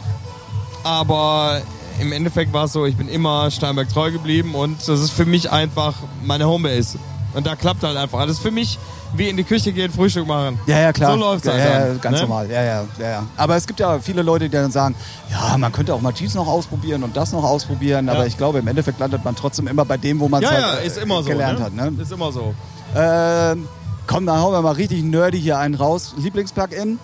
aber 0.83 1.61
im 2.01 2.11
Endeffekt 2.11 2.51
war 2.51 2.65
es 2.65 2.73
so, 2.73 2.85
ich 2.85 2.97
bin 2.97 3.07
immer 3.07 3.49
Steinberg 3.49 3.87
treu 3.89 4.11
geblieben 4.11 4.53
und 4.53 4.79
das 4.87 4.99
ist 4.99 5.11
für 5.11 5.25
mich 5.25 5.49
einfach 5.49 5.93
meine 6.25 6.45
Homebase. 6.45 6.99
Und 7.33 7.45
da 7.45 7.55
klappt 7.55 7.83
halt 7.83 7.97
einfach 7.97 8.19
alles. 8.19 8.39
Für 8.39 8.51
mich 8.51 8.79
wie 9.15 9.29
in 9.29 9.37
die 9.37 9.43
Küche 9.43 9.71
gehen, 9.71 9.91
Frühstück 9.91 10.25
machen. 10.27 10.59
Ja, 10.65 10.79
ja, 10.79 10.93
klar. 10.93 11.13
So 11.13 11.19
läuft's 11.19 11.47
ja, 11.47 11.53
halt 11.53 11.63
ja, 11.63 11.79
dann, 11.87 12.01
ganz 12.01 12.15
ne? 12.17 12.21
normal. 12.23 12.49
Ja, 12.49 12.63
ja, 12.63 12.85
ja, 12.99 13.09
ja. 13.09 13.23
Aber 13.37 13.55
es 13.55 13.67
gibt 13.67 13.79
ja 13.79 13.99
viele 13.99 14.21
Leute, 14.21 14.45
die 14.45 14.51
dann 14.51 14.71
sagen, 14.71 14.95
ja, 15.29 15.57
man 15.57 15.71
könnte 15.71 15.93
auch 15.93 16.01
mal 16.01 16.11
dies 16.11 16.33
noch 16.33 16.47
ausprobieren 16.47 17.03
und 17.03 17.15
das 17.15 17.31
noch 17.31 17.43
ausprobieren. 17.43 18.09
Aber 18.09 18.21
Ja. 18.21 18.25
ich 18.25 18.37
glaube, 18.37 18.59
im 18.59 18.67
Endeffekt 18.67 18.99
landet 18.99 19.23
man 19.23 19.35
trotzdem 19.35 19.67
immer 19.67 19.85
bei 19.85 19.97
dem, 19.97 20.19
wo 20.19 20.27
man 20.27 20.43
es 20.43 20.49
Ja, 20.49 20.55
halt 20.55 20.65
ja, 20.65 20.79
äh, 20.79 20.87
ist 20.87 20.97
immer 20.97 21.21
so. 21.23 21.29
gelernt 21.29 21.59
ne? 21.59 21.65
hat. 21.65 21.73
Ne? 21.73 22.01
Ist 22.01 22.11
immer 22.11 22.31
so. 22.31 22.53
Ähm, 22.95 23.67
komm, 24.07 24.25
dann 24.25 24.39
hauen 24.39 24.53
wir 24.53 24.61
mal 24.61 24.71
richtig 24.73 25.03
nerdy 25.03 25.39
hier 25.39 25.57
einen 25.57 25.75
raus. 25.75 26.15
Lieblingsplugin? 26.17 26.99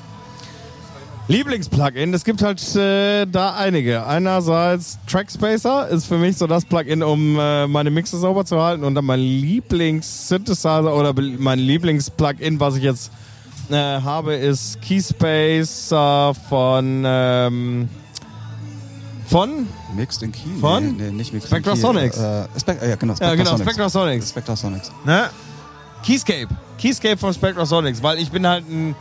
Lieblingsplugin, 1.29 2.13
es 2.13 2.25
gibt 2.25 2.41
halt 2.41 2.61
äh, 2.75 3.25
da 3.25 3.53
einige. 3.53 4.05
Einerseits 4.05 4.99
Trackspacer 5.07 5.87
ist 5.87 6.05
für 6.05 6.17
mich 6.17 6.37
so 6.37 6.47
das 6.47 6.65
Plugin, 6.65 7.01
um 7.01 7.39
äh, 7.39 7.65
meine 7.65 7.91
Mixe 7.91 8.17
sauber 8.17 8.43
zu 8.43 8.61
halten. 8.61 8.83
Und 8.83 8.95
dann 8.95 9.05
mein 9.05 9.21
Lieblings-Synthesizer 9.21 10.93
oder 10.93 11.13
mein 11.37 11.59
Lieblingsplugin, 11.59 12.59
was 12.59 12.75
ich 12.75 12.83
jetzt 12.83 13.09
äh, 13.69 13.75
habe, 13.75 14.35
ist 14.35 14.81
Keyspacer 14.81 16.33
von 16.49 17.03
ähm, 17.05 17.89
von 19.27 19.67
Mixed 19.95 20.21
in 20.23 20.31
Key? 20.33 20.41
Von? 20.59 20.97
Nee, 20.97 21.03
nee, 21.03 21.11
nicht 21.11 21.33
Mixed 21.33 21.49
Spectrasonics. 21.49 22.17
in 22.17 22.23
Key. 22.23 22.29
Äh, 22.29 22.59
Spec 22.59 22.81
ja, 22.81 22.95
genau, 22.95 23.13
ja 23.19 23.35
genau 23.35 23.57
Spectrasonics. 23.57 24.29
Spectrasonics. 24.29 24.29
Spectrasonics. 24.29 24.91
Ne? 25.05 25.29
Keyscape. 26.05 26.49
Keyscape 26.79 27.17
von 27.17 27.33
Spectrasonics, 27.33 28.03
weil 28.03 28.19
ich 28.19 28.29
bin 28.29 28.45
halt 28.45 28.69
ein, 28.69 28.93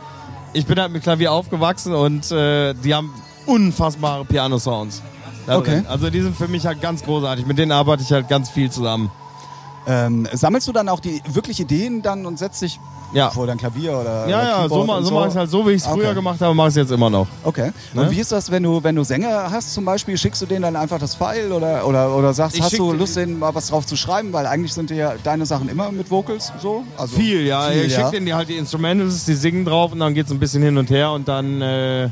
ich 0.53 0.65
bin 0.65 0.79
halt 0.79 0.91
mit 0.91 1.03
Klavier 1.03 1.31
aufgewachsen 1.31 1.93
und 1.93 2.31
äh, 2.31 2.73
die 2.73 2.93
haben 2.93 3.13
unfassbare 3.45 4.25
Piano-Sounds. 4.25 5.01
Okay. 5.47 5.83
Also 5.89 6.09
die 6.09 6.21
sind 6.21 6.35
für 6.37 6.47
mich 6.47 6.65
halt 6.65 6.81
ganz 6.81 7.03
großartig. 7.03 7.45
Mit 7.45 7.57
denen 7.57 7.71
arbeite 7.71 8.03
ich 8.03 8.11
halt 8.11 8.29
ganz 8.29 8.49
viel 8.49 8.71
zusammen. 8.71 9.11
Ähm, 9.85 10.27
sammelst 10.31 10.67
du 10.67 10.71
dann 10.71 10.87
auch 10.87 11.01
die 11.01 11.21
wirklich 11.27 11.59
Ideen 11.59 12.01
dann 12.01 12.25
und 12.25 12.39
setzt 12.39 12.61
dich 12.61 12.79
Ja. 13.13 13.29
vor 13.29 13.45
dein 13.47 13.57
Klavier 13.57 13.91
oder 13.97 14.27
Ja, 14.27 14.39
oder 14.39 14.47
ja, 14.63 14.69
so, 14.69 14.83
ma- 14.83 14.97
und 14.97 15.05
so 15.05 15.13
mache 15.13 15.25
ich 15.27 15.31
es 15.31 15.35
halt 15.37 15.49
so, 15.49 15.65
wie 15.67 15.71
ich 15.71 15.81
es 15.81 15.87
Okay. 15.87 15.99
früher 16.01 16.13
gemacht 16.13 16.41
habe, 16.41 16.53
mache 16.53 16.67
ich 16.69 16.71
es 16.73 16.77
jetzt 16.77 16.91
immer 16.91 17.09
noch. 17.09 17.27
Okay. 17.43 17.71
Ne? 17.93 18.01
Und 18.01 18.11
wie 18.11 18.19
ist 18.19 18.31
das, 18.31 18.49
wenn 18.51 18.63
du, 18.63 18.83
wenn 18.83 18.95
du 18.95 19.03
Sänger 19.03 19.51
hast 19.51 19.73
zum 19.73 19.85
Beispiel, 19.85 20.17
schickst 20.17 20.41
du 20.41 20.45
denen 20.45 20.63
dann 20.63 20.75
einfach 20.75 20.99
das 20.99 21.13
File 21.15 21.51
oder, 21.51 21.85
oder, 21.87 22.15
oder 22.15 22.33
sagst, 22.33 22.57
Ich 22.57 22.63
hast 22.63 22.77
du 22.77 22.91
Lust, 22.93 23.15
denen 23.15 23.37
mal 23.39 23.53
was 23.53 23.67
drauf 23.67 23.85
zu 23.85 23.95
schreiben? 23.95 24.33
Weil 24.33 24.45
eigentlich 24.47 24.73
sind 24.73 24.89
ja 24.91 25.13
deine 25.23 25.45
Sachen 25.45 25.69
immer 25.69 25.91
mit 25.91 26.09
Vocals 26.09 26.51
so. 26.61 26.83
Also 26.97 27.15
Viel, 27.15 27.45
ja. 27.45 27.69
Viel, 27.69 27.83
ich 27.85 27.91
ja. 27.93 27.99
schicke 27.99 28.11
denen 28.11 28.25
die 28.25 28.33
halt 28.33 28.49
die 28.49 28.57
Instrumentals, 28.57 29.25
die 29.25 29.35
singen 29.35 29.63
drauf 29.65 29.91
und 29.91 29.99
dann 29.99 30.13
geht 30.13 30.25
es 30.25 30.31
ein 30.31 30.39
bisschen 30.39 30.63
hin 30.63 30.77
und 30.77 30.89
her 30.89 31.11
und 31.11 31.27
dann 31.27 31.61
äh, 31.61 32.09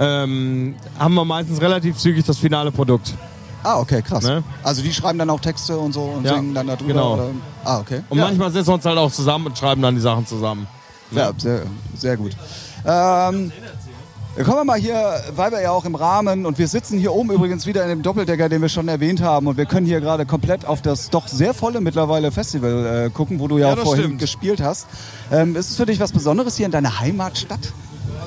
ähm, 0.00 0.76
haben 0.98 1.14
wir 1.14 1.24
meistens 1.24 1.60
relativ 1.60 1.96
zügig 1.96 2.24
das 2.24 2.38
finale 2.38 2.70
Produkt. 2.70 3.14
Ah, 3.62 3.78
okay, 3.80 4.02
krass. 4.02 4.24
Ne? 4.24 4.42
Also 4.62 4.82
die 4.82 4.92
schreiben 4.92 5.18
dann 5.18 5.30
auch 5.30 5.40
Texte 5.40 5.76
und 5.78 5.92
so 5.92 6.02
und 6.02 6.24
Ja, 6.24 6.34
singen 6.36 6.54
dann 6.54 6.66
darüber. 6.68 6.86
genau. 6.86 7.14
Oder? 7.14 7.26
Ah, 7.64 7.78
okay. 7.80 8.02
Und 8.08 8.18
ja. 8.18 8.24
manchmal 8.24 8.50
setzen 8.52 8.68
wir 8.68 8.74
uns 8.74 8.84
halt 8.84 8.98
auch 8.98 9.10
zusammen 9.12 9.46
und 9.46 9.58
schreiben 9.58 9.82
dann 9.82 9.94
die 9.94 10.00
Sachen 10.00 10.26
zusammen. 10.26 10.66
Ja, 11.10 11.32
sehr, 11.36 11.62
sehr 11.96 12.16
gut. 12.16 12.32
Ähm, 12.86 13.50
kommen 14.36 14.56
wir 14.58 14.64
mal 14.64 14.78
hier, 14.78 15.20
weil 15.34 15.50
wir 15.50 15.60
ja 15.60 15.70
auch 15.72 15.84
im 15.84 15.94
Rahmen 15.96 16.46
und 16.46 16.58
wir 16.58 16.68
sitzen 16.68 16.98
hier 16.98 17.12
oben 17.12 17.30
übrigens 17.32 17.66
wieder 17.66 17.82
in 17.82 17.88
dem 17.88 18.02
Doppeldecker, 18.02 18.48
den 18.48 18.62
wir 18.62 18.68
schon 18.68 18.86
erwähnt 18.88 19.20
haben 19.20 19.46
und 19.48 19.56
wir 19.56 19.66
können 19.66 19.86
hier 19.86 20.00
gerade 20.00 20.26
komplett 20.26 20.64
auf 20.64 20.80
das 20.82 21.10
doch 21.10 21.26
sehr 21.26 21.54
volle 21.54 21.80
mittlerweile 21.80 22.30
Festival 22.30 23.06
äh, 23.06 23.10
gucken, 23.10 23.40
wo 23.40 23.48
du 23.48 23.58
ja, 23.58 23.70
Ja, 23.70 23.76
vorhin 23.76 24.04
stimmt. 24.04 24.20
gespielt 24.20 24.60
hast. 24.60 24.86
Ähm, 25.32 25.56
ist 25.56 25.70
es 25.70 25.76
für 25.76 25.86
dich 25.86 25.98
was 25.98 26.12
Besonderes, 26.12 26.56
hier 26.56 26.66
in 26.66 26.72
deiner 26.72 27.00
Heimatstadt 27.00 27.72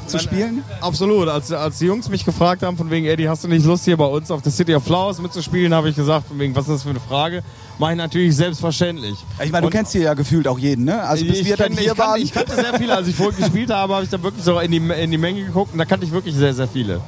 zu 0.08 0.20
spielen? 0.20 0.64
Absolut. 0.82 1.28
Als, 1.30 1.52
als 1.52 1.78
die 1.80 1.86
Jungs 1.86 2.10
mich 2.10 2.26
gefragt 2.26 2.64
haben, 2.64 2.78
von 2.78 2.90
wegen, 2.90 3.06
Eddie, 3.06 3.30
hast 3.30 3.44
du 3.44 3.48
nicht 3.48 3.66
Lust 3.66 3.86
hier 3.86 3.98
bei 3.98 4.06
uns 4.06 4.30
auf 4.32 4.42
der 4.42 4.52
City 4.52 4.76
of 4.76 4.84
Flowers 4.84 5.20
mitzuspielen, 5.22 5.74
habe 5.74 5.90
ich 5.90 5.96
gesagt, 5.96 6.28
von 6.28 6.38
wegen, 6.40 6.56
was 6.56 6.66
ist 6.68 6.74
das 6.76 6.84
für 6.84 6.90
eine 6.90 7.00
Frage? 7.00 7.44
Mache 7.80 7.92
ich 7.92 7.98
natürlich 7.98 8.36
selbstverständlich. 8.36 9.16
Ich 9.44 9.52
meine, 9.52 9.62
du 9.62 9.68
Und 9.68 9.72
kennst 9.74 9.92
hier 9.94 10.02
ja 10.02 10.14
gefühlt 10.14 10.48
auch 10.48 10.60
jeden, 10.60 10.86
ne? 10.86 11.02
Also 11.04 11.26
bis 11.26 11.40
ich 11.40 11.46
wir 11.46 11.58
dann 11.58 11.72
hier 11.72 11.82
ich 11.82 11.88
kannte, 11.88 12.02
waren. 12.02 12.22
Ich 12.22 12.34
kannte 12.34 12.56
sehr 12.56 12.74
viele. 12.78 12.96
Als 12.96 13.08
ich 13.08 13.16
vorhin 13.16 13.38
gespielt 13.40 13.70
habe, 13.72 13.94
habe 13.94 14.04
ich 14.04 14.10
da 14.10 14.22
wirklich 14.22 14.44
so 14.44 14.60
in 14.60 14.72
die, 14.72 14.78
in 14.78 15.12
die 15.12 15.18
Menge 15.18 15.44
geguckt 15.46 15.72
und 15.74 15.78
da 15.80 15.86
kannte 15.86 16.06
ich 16.06 16.12
wirklich 16.12 16.36
sehr, 16.36 16.54
sehr 16.54 16.68
viele. 16.68 17.00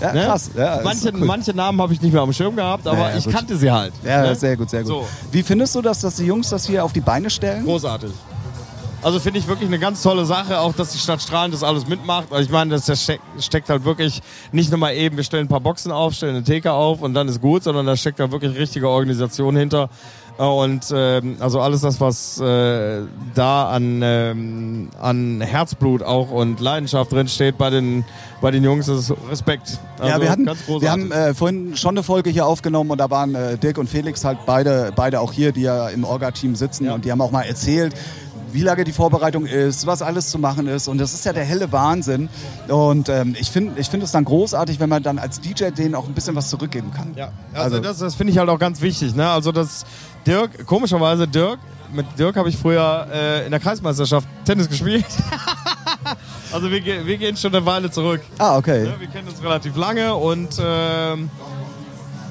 ja, 0.00 0.12
Ne? 0.12 0.24
krass. 0.26 0.50
Ja, 0.56 0.80
manche, 0.84 1.12
cool. 1.12 1.24
manche 1.24 1.52
Namen 1.54 1.80
habe 1.80 1.92
ich 1.94 2.00
nicht 2.02 2.12
mehr 2.12 2.22
am 2.22 2.32
Schirm 2.32 2.54
gehabt, 2.56 2.86
aber 2.86 2.98
Ja, 2.98 3.10
ja, 3.10 3.16
ich 3.16 3.24
gut. 3.24 3.34
kannte 3.34 3.56
sie 3.56 3.70
halt. 3.70 3.92
Ja, 4.04 4.22
ne? 4.22 4.34
sehr 4.34 4.56
gut, 4.56 4.68
sehr 4.70 4.80
gut. 4.82 4.88
So. 4.88 5.08
Wie 5.30 5.42
findest 5.42 5.74
du 5.74 5.82
das, 5.82 6.00
dass 6.00 6.16
die 6.16 6.24
Jungs 6.26 6.50
das 6.50 6.66
hier 6.66 6.84
auf 6.84 6.92
die 6.92 7.00
Beine 7.00 7.30
stellen? 7.30 7.64
Großartig. 7.64 8.10
Also 9.04 9.18
finde 9.18 9.40
ich 9.40 9.48
wirklich 9.48 9.68
eine 9.68 9.80
ganz 9.80 10.00
tolle 10.02 10.24
Sache, 10.24 10.60
auch 10.60 10.74
dass 10.74 10.92
die 10.92 10.98
Stadt 10.98 11.20
Strahlen 11.20 11.50
das 11.50 11.64
alles 11.64 11.88
mitmacht. 11.88 12.28
Also 12.30 12.44
ich 12.44 12.50
meine, 12.50 12.70
das 12.70 12.86
das 12.86 13.02
steck, 13.02 13.20
steckt 13.40 13.68
halt 13.68 13.84
wirklich 13.84 14.22
nicht 14.52 14.70
nur 14.70 14.78
mal 14.78 14.94
eben, 14.94 15.16
wir 15.16 15.24
stellen 15.24 15.46
ein 15.46 15.48
paar 15.48 15.60
Boxen 15.60 15.90
auf, 15.90 16.14
stellen 16.14 16.36
eine 16.36 16.44
Theke 16.44 16.70
auf 16.72 17.02
und 17.02 17.12
dann 17.14 17.26
ist 17.26 17.40
gut, 17.40 17.64
sondern 17.64 17.84
da 17.84 17.96
steckt 17.96 18.20
da 18.20 18.30
wirklich 18.30 18.56
richtige 18.56 18.88
Organisation 18.88 19.56
hinter. 19.56 19.88
Äh, 20.38 20.44
Und 20.44 20.84
ähm, 20.94 21.36
also 21.40 21.60
alles 21.60 21.80
das, 21.80 22.00
was 22.00 22.38
äh, 22.40 23.02
da 23.34 23.70
an, 23.70 24.00
ähm, 24.04 24.90
an 25.00 25.40
Herzblut 25.40 26.04
auch 26.04 26.30
und 26.30 26.60
Leidenschaft 26.60 27.10
drin 27.10 27.26
steht 27.26 27.58
bei 27.58 27.70
den, 27.70 28.04
bei 28.40 28.52
den 28.52 28.62
Jungs, 28.62 28.86
das 28.86 29.10
ist 29.10 29.14
Respekt. 29.28 29.80
Also 29.98 30.12
ja, 30.14 30.20
wir, 30.20 30.30
hatten, 30.30 30.46
wir 30.46 30.90
haben 30.92 31.10
äh, 31.10 31.34
vorhin 31.34 31.76
schon 31.76 31.96
eine 31.96 32.04
Folge 32.04 32.30
hier 32.30 32.46
aufgenommen 32.46 32.90
und 32.92 32.98
da 32.98 33.10
waren 33.10 33.34
äh, 33.34 33.58
Dirk 33.58 33.78
und 33.78 33.88
Felix 33.90 34.24
halt 34.24 34.38
beide, 34.46 34.92
beide 34.94 35.20
auch 35.20 35.32
hier, 35.32 35.50
die 35.50 35.62
ja 35.62 35.88
im 35.88 36.04
Orga-Team 36.04 36.54
sitzen 36.54 36.84
Ja. 36.86 36.94
und 36.94 37.04
die 37.04 37.10
haben 37.10 37.20
auch 37.20 37.32
mal 37.32 37.42
erzählt, 37.42 37.94
wie 38.52 38.62
lange 38.62 38.84
die 38.84 38.92
Vorbereitung 38.92 39.46
ist, 39.46 39.86
was 39.86 40.02
alles 40.02 40.30
zu 40.30 40.38
machen 40.38 40.66
ist 40.68 40.88
und 40.88 40.98
das 40.98 41.14
ist 41.14 41.24
ja 41.24 41.32
der 41.32 41.44
helle 41.44 41.72
Wahnsinn 41.72 42.28
und 42.68 43.08
ähm, 43.08 43.34
ich 43.38 43.50
finde 43.50 43.80
ich 43.80 43.88
find 43.88 44.02
es 44.02 44.12
dann 44.12 44.24
großartig, 44.24 44.78
wenn 44.80 44.88
man 44.88 45.02
dann 45.02 45.18
als 45.18 45.40
DJ 45.40 45.70
denen 45.70 45.94
auch 45.94 46.06
ein 46.06 46.14
bisschen 46.14 46.34
was 46.36 46.48
zurückgeben 46.50 46.92
kann. 46.94 47.12
Ja, 47.16 47.32
also, 47.52 47.76
Also- 47.76 47.80
das, 47.80 47.98
das 47.98 48.14
finde 48.14 48.32
ich 48.32 48.38
halt 48.38 48.48
auch 48.48 48.58
ganz 48.58 48.80
wichtig. 48.80 49.14
Ne? 49.14 49.28
Also 49.28 49.52
das 49.52 49.84
Dirk, 50.26 50.66
komischerweise 50.66 51.26
Dirk, 51.26 51.58
mit 51.92 52.06
Dirk 52.18 52.36
habe 52.36 52.48
ich 52.48 52.56
früher 52.56 53.06
äh, 53.12 53.44
in 53.44 53.50
der 53.50 53.60
Kreismeisterschaft 53.60 54.26
Tennis 54.44 54.68
gespielt. 54.68 55.04
also 56.52 56.70
wir, 56.70 56.84
wir 57.06 57.18
gehen 57.18 57.36
schon 57.36 57.54
eine 57.54 57.64
Weile 57.66 57.90
zurück. 57.90 58.20
Ah, 58.38 58.56
okay. 58.56 58.84
Ne? 58.84 58.94
Wir 58.98 59.08
kennen 59.08 59.28
uns 59.28 59.42
relativ 59.42 59.76
lange 59.76 60.14
und 60.14 60.58
ähm, 60.64 61.30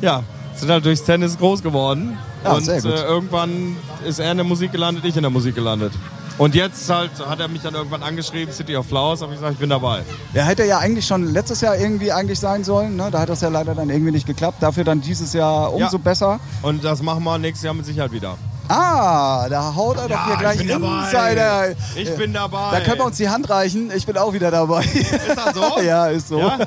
ja, 0.01 0.23
sind 0.55 0.69
halt 0.69 0.85
durchs 0.85 1.03
Tennis 1.03 1.37
groß 1.37 1.61
geworden. 1.63 2.17
Ja, 2.43 2.53
und 2.53 2.65
sehr 2.65 2.81
gut. 2.81 2.91
Äh, 2.91 3.03
irgendwann 3.03 3.77
ist 4.05 4.19
er 4.19 4.31
in 4.31 4.37
der 4.37 4.45
Musik 4.45 4.71
gelandet, 4.71 5.05
ich 5.05 5.15
in 5.15 5.21
der 5.23 5.31
Musik 5.31 5.55
gelandet. 5.55 5.93
Und 6.37 6.55
jetzt 6.55 6.89
halt 6.89 7.11
hat 7.27 7.39
er 7.39 7.47
mich 7.47 7.61
dann 7.61 7.75
irgendwann 7.75 8.01
angeschrieben, 8.01 8.51
City 8.53 8.75
of 8.75 8.87
Flowers, 8.87 9.21
habe 9.21 9.33
ich 9.33 9.37
gesagt, 9.39 9.53
ich 9.53 9.59
bin 9.59 9.69
dabei. 9.69 10.01
Der 10.33 10.45
hätte 10.45 10.63
ja 10.65 10.79
eigentlich 10.79 11.05
schon 11.05 11.31
letztes 11.33 11.61
Jahr 11.61 11.77
irgendwie 11.77 12.11
eigentlich 12.11 12.39
sein 12.39 12.63
sollen, 12.63 12.95
ne? 12.95 13.09
da 13.11 13.19
hat 13.19 13.29
das 13.29 13.41
ja 13.41 13.49
leider 13.49 13.75
dann 13.75 13.89
irgendwie 13.89 14.11
nicht 14.11 14.25
geklappt, 14.25 14.57
dafür 14.63 14.83
dann 14.83 15.01
dieses 15.01 15.33
Jahr 15.33 15.71
umso 15.73 15.97
Ja. 15.97 16.01
besser. 16.03 16.39
Und 16.63 16.83
das 16.83 17.01
machen 17.03 17.23
wir 17.23 17.37
nächstes 17.37 17.63
Jahr 17.65 17.73
mit 17.75 17.85
Sicherheit 17.85 18.11
wieder. 18.11 18.37
Ah, 18.69 19.47
da 19.49 19.75
haut 19.75 19.97
er 19.97 20.03
doch 20.03 20.09
Ja, 20.15 20.25
hier 20.27 20.37
gleich 20.37 20.61
ich 20.61 20.67
bin 20.67 20.81
dabei. 20.81 21.03
Insider. 21.03 21.69
Ich 21.95 22.09
Äh, 22.09 22.15
bin 22.17 22.33
dabei. 22.33 22.71
Da 22.71 22.79
können 22.79 22.99
wir 22.99 23.05
uns 23.05 23.17
die 23.17 23.29
Hand 23.29 23.49
reichen. 23.49 23.91
Ich 23.95 24.05
bin 24.05 24.17
auch 24.17 24.31
wieder 24.33 24.49
dabei. 24.49 24.83
Ist 24.85 25.11
das 25.35 25.53
so? 25.53 25.81
ja, 25.85 26.07
ist 26.07 26.29
so. 26.29 26.39
Ja? 26.39 26.57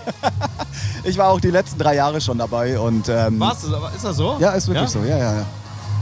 Ich 1.04 1.18
war 1.18 1.28
auch 1.28 1.40
die 1.40 1.50
letzten 1.50 1.78
drei 1.78 1.96
Jahre 1.96 2.20
schon 2.20 2.38
dabei 2.38 2.78
und 2.78 3.08
ähm, 3.08 3.38
Was? 3.38 3.64
Ist 3.64 4.04
das 4.04 4.16
so? 4.16 4.36
ja, 4.40 4.52
ist 4.52 4.68
wirklich 4.68 4.88
so. 4.88 5.00
Ja, 5.00 5.18
ja, 5.18 5.34
ja. 5.34 5.46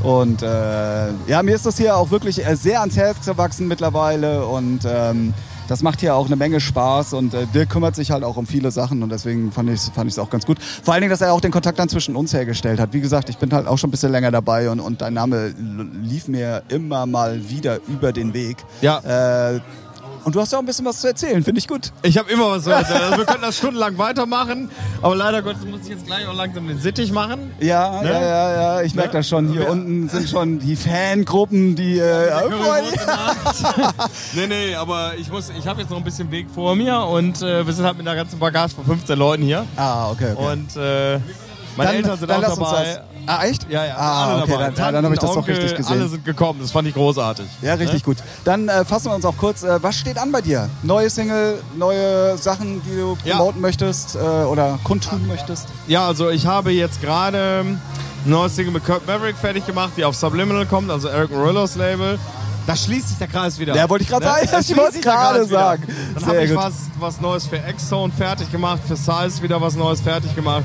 Und 0.02 0.42
äh, 0.42 1.08
ja, 1.28 1.42
mir 1.42 1.54
ist 1.54 1.66
das 1.66 1.76
hier 1.76 1.96
auch 1.96 2.10
wirklich 2.10 2.44
äh, 2.44 2.56
sehr 2.56 2.80
ans 2.80 2.96
Herz 2.96 3.24
gewachsen 3.24 3.68
mittlerweile 3.68 4.44
und 4.46 4.80
ähm, 4.84 5.32
das 5.68 5.82
macht 5.82 6.00
hier 6.00 6.14
auch 6.14 6.26
eine 6.26 6.36
Menge 6.36 6.60
Spaß 6.60 7.14
und 7.14 7.34
äh, 7.34 7.46
Dirk 7.46 7.70
kümmert 7.70 7.94
sich 7.94 8.10
halt 8.10 8.24
auch 8.24 8.36
um 8.36 8.46
viele 8.46 8.70
Sachen 8.70 9.02
und 9.02 9.10
deswegen 9.10 9.52
fand 9.52 9.70
ich 9.70 9.76
es 9.76 9.88
fand 9.90 10.08
ich's 10.08 10.18
auch 10.18 10.30
ganz 10.30 10.44
gut. 10.44 10.58
Vor 10.60 10.92
allen 10.94 11.02
Dingen, 11.02 11.10
dass 11.10 11.20
er 11.20 11.32
auch 11.32 11.40
den 11.40 11.52
Kontakt 11.52 11.78
dann 11.78 11.88
zwischen 11.88 12.16
uns 12.16 12.32
hergestellt 12.32 12.80
hat. 12.80 12.92
Wie 12.92 13.00
gesagt, 13.00 13.28
ich 13.28 13.38
bin 13.38 13.52
halt 13.52 13.66
auch 13.66 13.78
schon 13.78 13.88
ein 13.88 13.92
bisschen 13.92 14.12
länger 14.12 14.30
dabei 14.30 14.70
und, 14.70 14.80
und 14.80 15.00
dein 15.02 15.14
Name 15.14 15.54
lief 16.02 16.28
mir 16.28 16.62
immer 16.68 17.06
mal 17.06 17.48
wieder 17.48 17.78
über 17.88 18.12
den 18.12 18.34
Weg. 18.34 18.58
Ja. 18.80 19.54
Äh, 19.54 19.60
und 20.24 20.34
du 20.34 20.40
hast 20.40 20.52
ja 20.52 20.58
auch 20.58 20.62
ein 20.62 20.66
bisschen 20.66 20.84
was 20.84 21.00
zu 21.00 21.06
erzählen, 21.08 21.42
finde 21.42 21.58
ich 21.58 21.68
gut. 21.68 21.92
Ich 22.02 22.18
habe 22.18 22.30
immer 22.30 22.50
was 22.50 22.64
zu 22.64 22.70
erzählen. 22.70 23.02
Also 23.02 23.18
wir 23.18 23.24
können 23.26 23.42
das 23.42 23.56
stundenlang 23.58 23.98
weitermachen, 23.98 24.70
aber 25.00 25.16
leider 25.16 25.42
Gottes 25.42 25.64
muss 25.64 25.82
ich 25.82 25.88
jetzt 25.90 26.06
gleich 26.06 26.26
auch 26.26 26.34
langsam 26.34 26.66
den 26.68 26.78
Sittich 26.78 27.12
machen. 27.12 27.50
Ja, 27.60 28.00
Ne? 28.02 28.10
ja, 28.10 28.20
ja, 28.20 28.52
ja, 28.76 28.82
ich 28.82 28.94
merke 28.94 29.10
Ne? 29.12 29.18
das 29.18 29.28
schon. 29.28 29.48
Hier 29.52 29.62
Ja. 29.62 29.70
unten 29.70 30.08
sind 30.08 30.28
schon 30.28 30.58
die 30.58 30.76
Fangruppen, 30.76 31.76
die... 31.76 31.98
Äh, 31.98 32.30
nee, 34.34 34.46
nee, 34.46 34.74
aber 34.74 35.12
ich 35.18 35.30
muss, 35.30 35.50
ich 35.56 35.66
habe 35.66 35.80
jetzt 35.80 35.90
noch 35.90 35.98
ein 35.98 36.04
bisschen 36.04 36.30
Weg 36.30 36.46
vor 36.54 36.74
mir 36.76 36.98
und 37.00 37.42
äh, 37.42 37.66
wir 37.66 37.72
sind 37.72 37.84
halt 37.84 37.96
mit 37.98 38.06
einer 38.06 38.16
ganzen 38.16 38.38
Bagage 38.38 38.74
von 38.74 38.84
15 38.84 39.18
Leuten 39.18 39.42
hier. 39.42 39.66
ah, 39.76 40.10
okay, 40.10 40.32
okay. 40.36 40.52
Und 40.52 40.76
äh, 40.76 41.18
meine 41.76 41.88
Dann- 41.90 41.96
Eltern 41.96 42.18
sind 42.18 42.30
dann 42.30 42.36
auch 42.44 42.48
lass 42.48 42.58
uns 42.58 42.68
dabei. 42.70 42.84
das- 42.84 43.00
Ah, 43.24 43.44
echt? 43.44 43.70
Ja, 43.70 43.84
ja, 43.84 43.94
Ah, 43.96 44.24
alle 44.32 44.42
okay, 44.42 44.50
dabei. 44.50 44.64
dann, 44.64 44.74
dann, 44.74 44.94
dann 44.94 45.04
habe 45.04 45.14
ich 45.14 45.20
das 45.20 45.30
doch 45.30 45.36
Onkel, 45.36 45.54
richtig 45.54 45.76
gesehen. 45.76 45.92
Alle 46.00 46.08
sind 46.08 46.24
gekommen, 46.24 46.58
das 46.60 46.72
fand 46.72 46.88
ich 46.88 46.94
großartig. 46.94 47.46
Ja, 47.62 47.74
richtig 47.74 48.02
gut. 48.02 48.16
Dann 48.44 48.68
äh, 48.68 48.84
fassen 48.84 49.10
wir 49.10 49.14
uns 49.14 49.24
auch 49.24 49.36
kurz. 49.36 49.62
Äh, 49.62 49.80
was 49.80 49.94
steht 49.96 50.18
an 50.18 50.32
bei 50.32 50.40
dir? 50.40 50.68
Neue 50.82 51.08
Single, 51.08 51.62
neue 51.76 52.36
Sachen, 52.36 52.82
die 52.82 52.96
du 52.96 53.16
Ja. 53.24 53.36
promoten 53.36 53.60
möchtest 53.60 54.16
äh, 54.16 54.18
oder 54.18 54.78
kundtun 54.82 55.28
möchtest? 55.28 55.68
Ja, 55.86 56.04
also 56.08 56.30
ich 56.30 56.46
habe 56.46 56.72
jetzt 56.72 57.00
gerade 57.00 57.60
ein 57.60 57.80
neues 58.24 58.56
Single 58.56 58.72
mit 58.72 58.84
Kurt 58.84 59.06
Maverick 59.06 59.36
fertig 59.36 59.64
gemacht, 59.66 59.92
die 59.96 60.04
auf 60.04 60.16
Subliminal 60.16 60.66
kommt, 60.66 60.90
also 60.90 61.06
Eric 61.06 61.30
Morillos 61.30 61.76
Label. 61.76 62.18
Da 62.66 62.74
schließt 62.76 63.08
sich 63.08 63.18
der 63.18 63.26
Kreis 63.28 63.58
wieder. 63.58 63.74
Ja, 63.76 63.88
wollte 63.88 64.02
ich 64.04 64.08
gerade 64.10 64.24
sagen. 64.24 64.48
Da 64.50 64.58
Ich 64.60 64.76
wollte 64.76 65.00
gerade 65.00 65.44
sagen. 65.46 65.82
Dann 66.14 66.26
habe 66.26 66.42
ich 66.44 66.54
was, 66.56 66.72
was 66.98 67.20
Neues 67.20 67.46
für 67.46 67.56
X-Zone 67.56 68.12
fertig 68.16 68.50
gemacht, 68.50 68.80
für 68.86 68.96
Size 68.96 69.42
wieder 69.42 69.60
was 69.60 69.74
Neues 69.76 70.00
fertig 70.00 70.34
gemacht. 70.34 70.62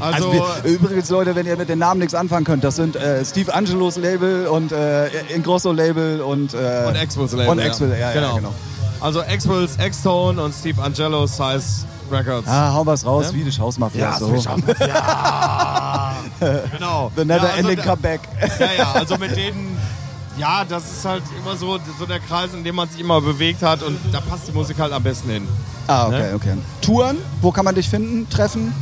Also, 0.00 0.28
Also 0.30 0.32
wir, 0.62 0.70
übrigens, 0.70 1.08
Leute, 1.10 1.34
wenn 1.34 1.46
ihr 1.46 1.56
mit 1.56 1.68
den 1.68 1.78
Namen 1.78 1.98
nichts 2.00 2.14
anfangen 2.14 2.44
könnt, 2.44 2.62
das 2.64 2.76
sind 2.76 2.94
äh, 2.96 3.24
Steve 3.24 3.52
Angelos 3.52 3.96
Label 3.96 4.46
und 4.46 4.70
äh, 4.72 5.08
Ingrosso 5.34 5.72
Label 5.72 6.20
und, 6.20 6.54
äh, 6.54 6.84
und 6.86 6.96
X-Wills 6.96 7.32
Label. 7.32 7.48
und 7.48 7.58
X-Will, 7.58 7.90
ja, 7.90 7.96
ja, 7.98 8.12
genau. 8.12 8.36
genau. 8.36 8.54
Also 9.00 9.22
X-Tone 9.22 10.42
und 10.42 10.52
Steve 10.54 10.82
Angelo 10.82 11.26
Size 11.26 11.84
Records. 12.10 12.48
Ah, 12.48 12.72
hau 12.72 12.86
was 12.86 13.04
raus, 13.04 13.24
Ja? 13.26 13.30
Swedish 13.30 13.58
House 13.58 13.78
Mafia. 13.78 14.18
so. 14.18 14.34
ja. 14.80 16.14
genau. 16.72 17.10
The 17.16 17.24
never 17.24 17.44
ja, 17.46 17.52
also 17.54 17.68
ending 17.68 17.84
comeback. 17.84 18.20
Ja, 18.58 18.66
ja, 18.78 18.92
also 18.92 19.16
mit 19.18 19.36
denen, 19.36 19.76
ja, 20.38 20.64
das 20.68 20.84
ist 20.84 21.04
halt 21.04 21.22
immer 21.38 21.56
so, 21.56 21.78
so 21.98 22.06
der 22.06 22.20
Kreis, 22.20 22.50
in 22.54 22.64
dem 22.64 22.74
man 22.76 22.88
sich 22.88 23.00
immer 23.00 23.20
bewegt 23.20 23.62
hat 23.62 23.82
und 23.82 23.98
da 24.12 24.20
passt 24.20 24.48
die 24.48 24.52
Musik 24.52 24.78
halt 24.78 24.92
am 24.92 25.02
besten 25.02 25.28
hin. 25.30 25.48
ah, 25.86 26.06
okay, 26.06 26.18
Ne? 26.30 26.32
okay. 26.34 26.54
Touren, 26.80 27.16
wo 27.40 27.50
kann 27.52 27.64
man 27.64 27.74
dich 27.74 27.88
finden, 27.88 28.28
treffen? 28.30 28.72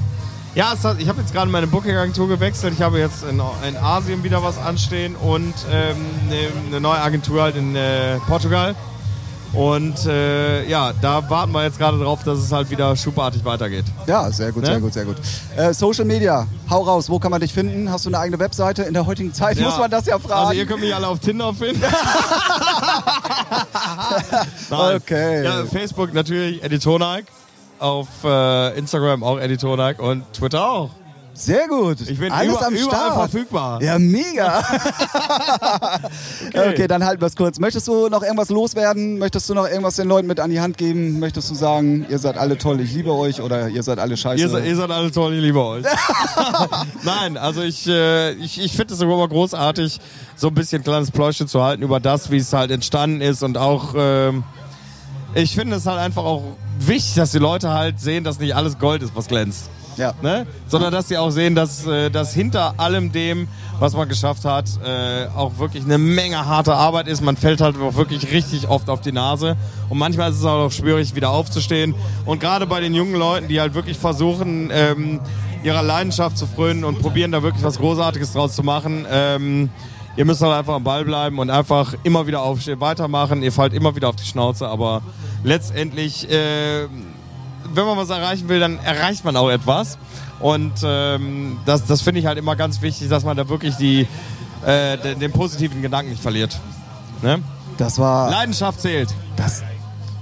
Ja, 0.57 0.75
hat, 0.83 0.99
ich 0.99 1.07
habe 1.07 1.21
jetzt 1.21 1.35
gerade 1.35 1.51
meine 1.51 1.67
Booking-Agentur 1.67 2.29
gewechselt. 2.29 2.73
Ich 2.75 2.81
habe 2.81 2.99
jetzt 2.99 3.23
in, 3.25 3.43
in 3.69 3.77
Asien 3.77 4.25
wieder 4.25 4.43
was 4.43 4.57
anstehen 4.57 5.15
und 5.15 5.53
ähm, 5.71 5.97
eine, 6.31 6.39
eine 6.69 6.81
neue 6.81 6.99
Agentur 6.99 7.43
halt 7.43 7.57
in 7.57 7.77
äh, 7.77 8.17
Portugal. 8.27 8.75
Und 9.53 10.07
äh, 10.07 10.67
ja, 10.67 10.95
da 11.03 11.29
warten 11.29 11.53
wir 11.53 11.63
jetzt 11.63 11.79
gerade 11.79 11.99
drauf, 11.99 12.25
dass 12.25 12.39
es 12.39 12.53
halt 12.53 12.71
wieder 12.71 12.97
schubartig 12.97 13.45
weitergeht. 13.45 13.85
Ja, 14.07 14.31
sehr 14.33 14.51
gut, 14.51 14.63
Ne? 14.63 14.69
sehr 14.71 14.81
gut, 14.81 14.95
sehr 14.95 15.05
gut. 15.05 15.17
Äh, 15.59 15.75
Social 15.75 16.07
Media, 16.07 16.47
hau 16.71 16.81
raus, 16.85 17.11
wo 17.11 17.19
kann 17.19 17.31
man 17.31 17.43
dich 17.43 17.53
finden? 17.53 17.91
Hast 17.91 18.07
du 18.07 18.11
eine 18.11 18.19
eigene 18.19 18.39
Webseite? 18.39 18.85
In 18.85 18.95
der 18.95 19.05
heutigen 19.05 19.35
Zeit 19.35 19.61
muss 19.61 19.77
man 19.77 19.91
das 19.91 20.07
ja 20.07 20.19
fragen. 20.19 20.41
Also 20.41 20.53
ihr 20.53 20.65
könnt 20.65 20.81
mich 20.81 20.95
alle 20.95 21.07
auf 21.09 21.19
Tinder 21.19 21.53
finden. 21.53 21.83
Okay. 24.71 25.45
Ja, 25.45 25.65
Facebook 25.67 26.13
natürlich 26.15 26.63
Editonik. 26.63 27.27
Auf 27.79 28.09
äh, 28.25 28.79
Instagram 28.79 29.23
auch 29.23 29.39
Editonik 29.39 29.99
und 29.99 30.31
Twitter 30.33 30.69
auch. 30.69 30.91
Sehr 31.35 31.69
gut. 31.69 32.01
Ich 32.01 32.19
bin 32.19 32.33
Alles 32.33 32.57
über, 32.57 32.67
am 32.67 32.73
überall 32.75 32.89
Start. 33.11 33.31
verfügbar. 33.31 33.83
Ja, 33.83 33.99
mega. 33.99 34.65
okay. 36.55 36.87
dann 36.89 37.05
halten 37.05 37.21
wir 37.21 37.27
es 37.27 37.37
kurz. 37.37 37.59
Möchtest 37.59 37.87
du 37.89 38.09
noch 38.09 38.23
irgendwas 38.23 38.49
loswerden? 38.49 39.19
Möchtest 39.19 39.47
du 39.51 39.55
noch 39.55 39.69
irgendwas 39.69 39.97
den 39.97 40.09
Leuten 40.09 40.27
mit 40.29 40.41
an 40.41 40.49
die 40.49 40.61
Hand 40.61 40.79
geben? 40.79 41.19
Möchtest 41.19 41.51
du 41.51 41.55
sagen, 41.55 42.07
ihr 42.09 42.19
seid 42.19 42.39
alle 42.39 42.57
toll, 42.57 42.81
ich 42.81 42.95
liebe 42.95 43.13
euch 43.13 43.43
oder 43.43 43.69
ihr 43.69 43.83
seid 43.83 43.99
alle 43.99 44.17
scheiße? 44.17 44.41
Ihr, 44.43 44.49
seid- 44.49 44.65
ihr 44.65 44.77
seid 44.77 44.91
alle 44.91 45.11
toll, 45.13 45.35
ich 45.35 45.43
liebe 45.43 45.63
euch. 45.63 45.85
Nein, 47.05 47.37
also 47.37 47.61
ich, 47.61 47.87
äh, 47.87 48.33
ich, 48.33 48.59
ich 48.59 48.73
finde 48.75 48.95
es 48.95 49.01
sogar 49.01 49.19
mal 49.19 49.29
großartig, 49.29 50.01
so 50.37 50.49
ein 50.49 50.55
bisschen 50.55 50.83
kleines 50.83 51.11
Pläuschen 51.11 51.49
zu 51.49 51.63
halten 51.63 51.83
über 51.83 52.01
das, 52.01 52.31
wie 52.31 52.39
es 52.39 52.55
halt 52.55 52.71
entstanden 52.71 53.21
ist 53.21 53.43
und 53.43 53.59
auch, 53.59 53.95
ähm, 53.95 54.43
ich 55.35 55.55
finde 55.55 55.77
es 55.77 55.85
halt 55.85 55.99
einfach 55.99 56.25
auch 56.25 56.43
wichtig, 56.79 57.15
dass 57.15 57.33
die 57.33 57.39
Leute 57.39 57.71
halt 57.71 58.01
sehen, 58.01 58.25
dass 58.25 58.39
nicht 58.39 58.55
alles 58.55 58.79
Gold 58.79 59.03
ist, 59.03 59.15
was 59.15 59.29
glänzt. 59.29 59.71
ja. 59.97 60.15
Ne? 60.23 60.47
Sondern 60.69 60.93
dass 60.93 61.09
sie 61.09 61.17
auch 61.19 61.31
sehen, 61.31 61.55
dass, 61.55 61.87
äh, 61.87 62.11
dass 62.11 62.35
hinter 62.35 62.75
allem 62.79 63.13
dem, 63.13 63.49
was 63.79 63.95
man 63.95 64.09
geschafft 64.09 64.45
hat, 64.45 64.69
äh, 64.85 65.27
auch 65.37 65.59
wirklich 65.59 65.85
eine 65.85 65.99
Menge 65.99 66.45
harte 66.47 66.75
Arbeit 66.75 67.09
ist. 67.09 67.23
Man 67.23 67.37
fällt 67.37 67.61
halt 67.61 67.77
auch 67.77 67.95
wirklich 67.95 68.31
richtig 68.33 68.69
oft 68.69 68.89
auf 68.91 69.01
die 69.01 69.13
Nase. 69.13 69.57
Und 69.89 69.99
manchmal 69.99 70.31
ist 70.31 70.39
es 70.39 70.45
auch 70.45 70.71
schwierig, 70.71 71.15
wieder 71.15 71.31
aufzustehen. 71.31 71.95
Und 72.25 72.41
gerade 72.41 72.67
bei 72.67 72.81
den 72.81 72.95
jungen 72.95 73.15
Leuten, 73.15 73.49
die 73.49 73.61
halt 73.61 73.75
wirklich 73.75 73.99
versuchen, 73.99 74.71
ähm, 74.73 75.21
ihrer 75.63 75.83
Leidenschaft 75.83 76.39
zu 76.39 76.47
frönen 76.47 76.85
und 76.85 77.01
probieren 77.01 77.33
da 77.33 77.43
wirklich 77.43 77.65
was 77.65 77.79
Großartiges 77.79 78.33
draus 78.33 78.55
zu 78.55 78.63
machen, 78.63 79.05
ähm, 79.11 79.71
ihr 80.17 80.25
müsst 80.25 80.43
halt 80.43 80.55
einfach 80.55 80.75
am 80.75 80.85
Ball 80.85 81.05
bleiben 81.05 81.39
und 81.39 81.51
einfach 81.51 81.95
immer 82.03 82.27
wieder 82.27 82.43
aufstehen, 82.43 82.81
weitermachen. 82.81 83.43
Ihr 83.43 83.53
fallt 83.53 83.73
immer 83.73 83.95
wieder 83.95 84.09
auf 84.09 84.17
die 84.17 84.25
Schnauze, 84.25 84.69
aber 84.69 85.03
letztendlich, 85.45 86.29
äh, 86.31 86.87
wenn 87.73 87.85
man 87.85 87.97
was 87.97 88.11
erreichen 88.11 88.49
will, 88.49 88.61
dann 88.61 88.79
erreicht 88.79 89.25
man 89.25 89.37
auch 89.37 89.51
etwas. 89.51 89.99
Und 90.41 90.73
ähm, 90.85 91.59
das, 91.65 91.87
das 91.87 92.03
finde 92.03 92.21
ich 92.21 92.27
halt 92.27 92.39
immer 92.39 92.57
ganz 92.57 92.83
wichtig, 92.83 93.09
dass 93.09 93.25
man 93.25 93.37
da 93.37 93.49
wirklich 93.49 93.77
die, 93.77 94.07
äh, 94.65 94.99
den, 94.99 95.19
den 95.21 95.33
positiven 95.33 95.83
Gedanken 95.83 96.11
nicht 96.11 96.23
verliert. 96.23 96.59
Ne? 97.23 97.43
Das 97.79 97.99
war 97.99 98.31
Leidenschaft 98.31 98.81
zählt. 98.81 99.09
das, 99.37 99.63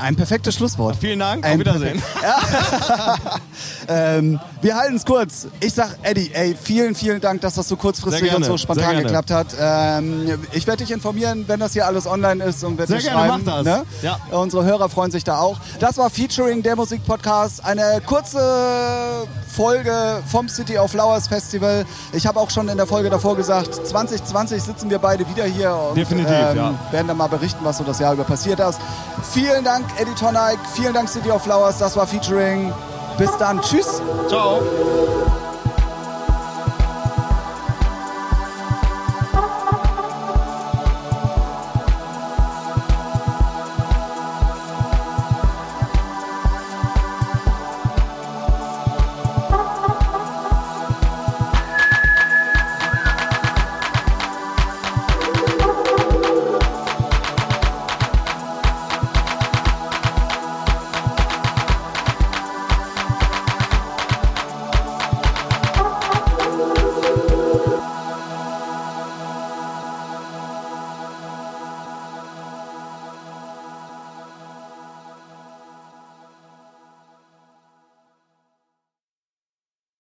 ein 0.05 0.17
perfektes 0.17 0.55
Schlusswort. 0.55 0.97
Vielen 1.01 1.19
Dank, 1.19 1.45
Ein 1.45 1.55
auf 1.55 1.59
Wiedersehen. 1.61 2.03
Ähm, 3.87 4.41
wir 4.63 4.77
halten 4.77 4.97
es 4.97 5.05
kurz. 5.05 5.47
Ich 5.61 5.75
sag 5.75 5.99
Eddie, 6.03 6.31
ey, 6.33 6.57
vielen, 6.61 6.95
vielen 6.95 7.21
Dank, 7.21 7.43
dass 7.43 7.55
das 7.55 7.69
so 7.69 7.77
kurzfristig 7.77 8.35
und 8.35 8.45
so 8.45 8.57
spontan 8.57 8.97
geklappt 8.97 9.31
hat. 9.31 9.49
Ähm, 9.59 10.39
ich 10.53 10.67
werde 10.67 10.85
dich 10.85 10.93
informieren, 10.93 11.45
wenn 11.47 11.61
das 11.61 11.75
hier 11.75 11.87
alles 11.87 12.07
online 12.07 12.43
ist 12.43 12.65
und 12.65 12.79
werde 12.79 12.97
gerne, 12.97 13.11
schreiben. 13.11 13.43
mach 13.45 13.63
das. 13.63 13.65
Ne? 13.65 13.85
Ja. 14.03 14.19
Unsere 14.31 14.65
Hörer 14.65 14.89
freuen 14.89 15.11
sich 15.11 15.25
da 15.25 15.39
auch. 15.39 15.59
Das 15.81 15.99
war 15.99 16.09
Featuring 16.09 16.63
der 16.63 16.77
Musikpodcast. 16.77 17.65
Eine 17.65 18.01
kurze 18.07 19.27
Folge 19.55 20.23
vom 20.27 20.49
City 20.49 20.79
of 20.79 20.91
Flowers 20.91 21.29
Festival. 21.29 21.85
Ich 22.13 22.27
habe 22.27 22.41
auch 22.41 22.51
schon 22.51 22.69
in 22.69 22.77
der 22.77 22.87
Folge 22.87 23.11
davor 23.11 23.37
gesagt, 23.37 23.75
2020 23.87 24.63
sitzen 24.63 24.91
wir 24.91 24.99
beide 24.99 25.29
wieder 25.29 25.45
hier 25.45 25.75
und 25.75 25.97
Definitiv, 25.97 26.33
ähm, 26.33 26.57
ja. 26.57 26.75
werden 26.91 27.09
dann 27.09 27.17
mal 27.17 27.29
berichten, 27.29 27.61
was 27.63 27.79
so 27.79 27.85
das 27.85 28.01
Jahr 28.01 28.15
über 28.15 28.25
passiert 28.25 28.59
ist. 28.61 28.81
Vielen 29.33 29.65
Dank, 29.65 29.85
Eddie 29.99 30.15
Tonic. 30.15 30.59
Vielen 30.75 30.95
Dank, 30.95 31.09
City 31.09 31.31
of 31.31 31.43
Flowers. 31.43 31.79
Das 31.79 31.97
war 31.97 32.07
Featuring. 32.07 32.73
Bis 33.19 33.37
dann. 33.39 33.61
Tschüss. 33.61 34.01
Ciao. 34.29 34.61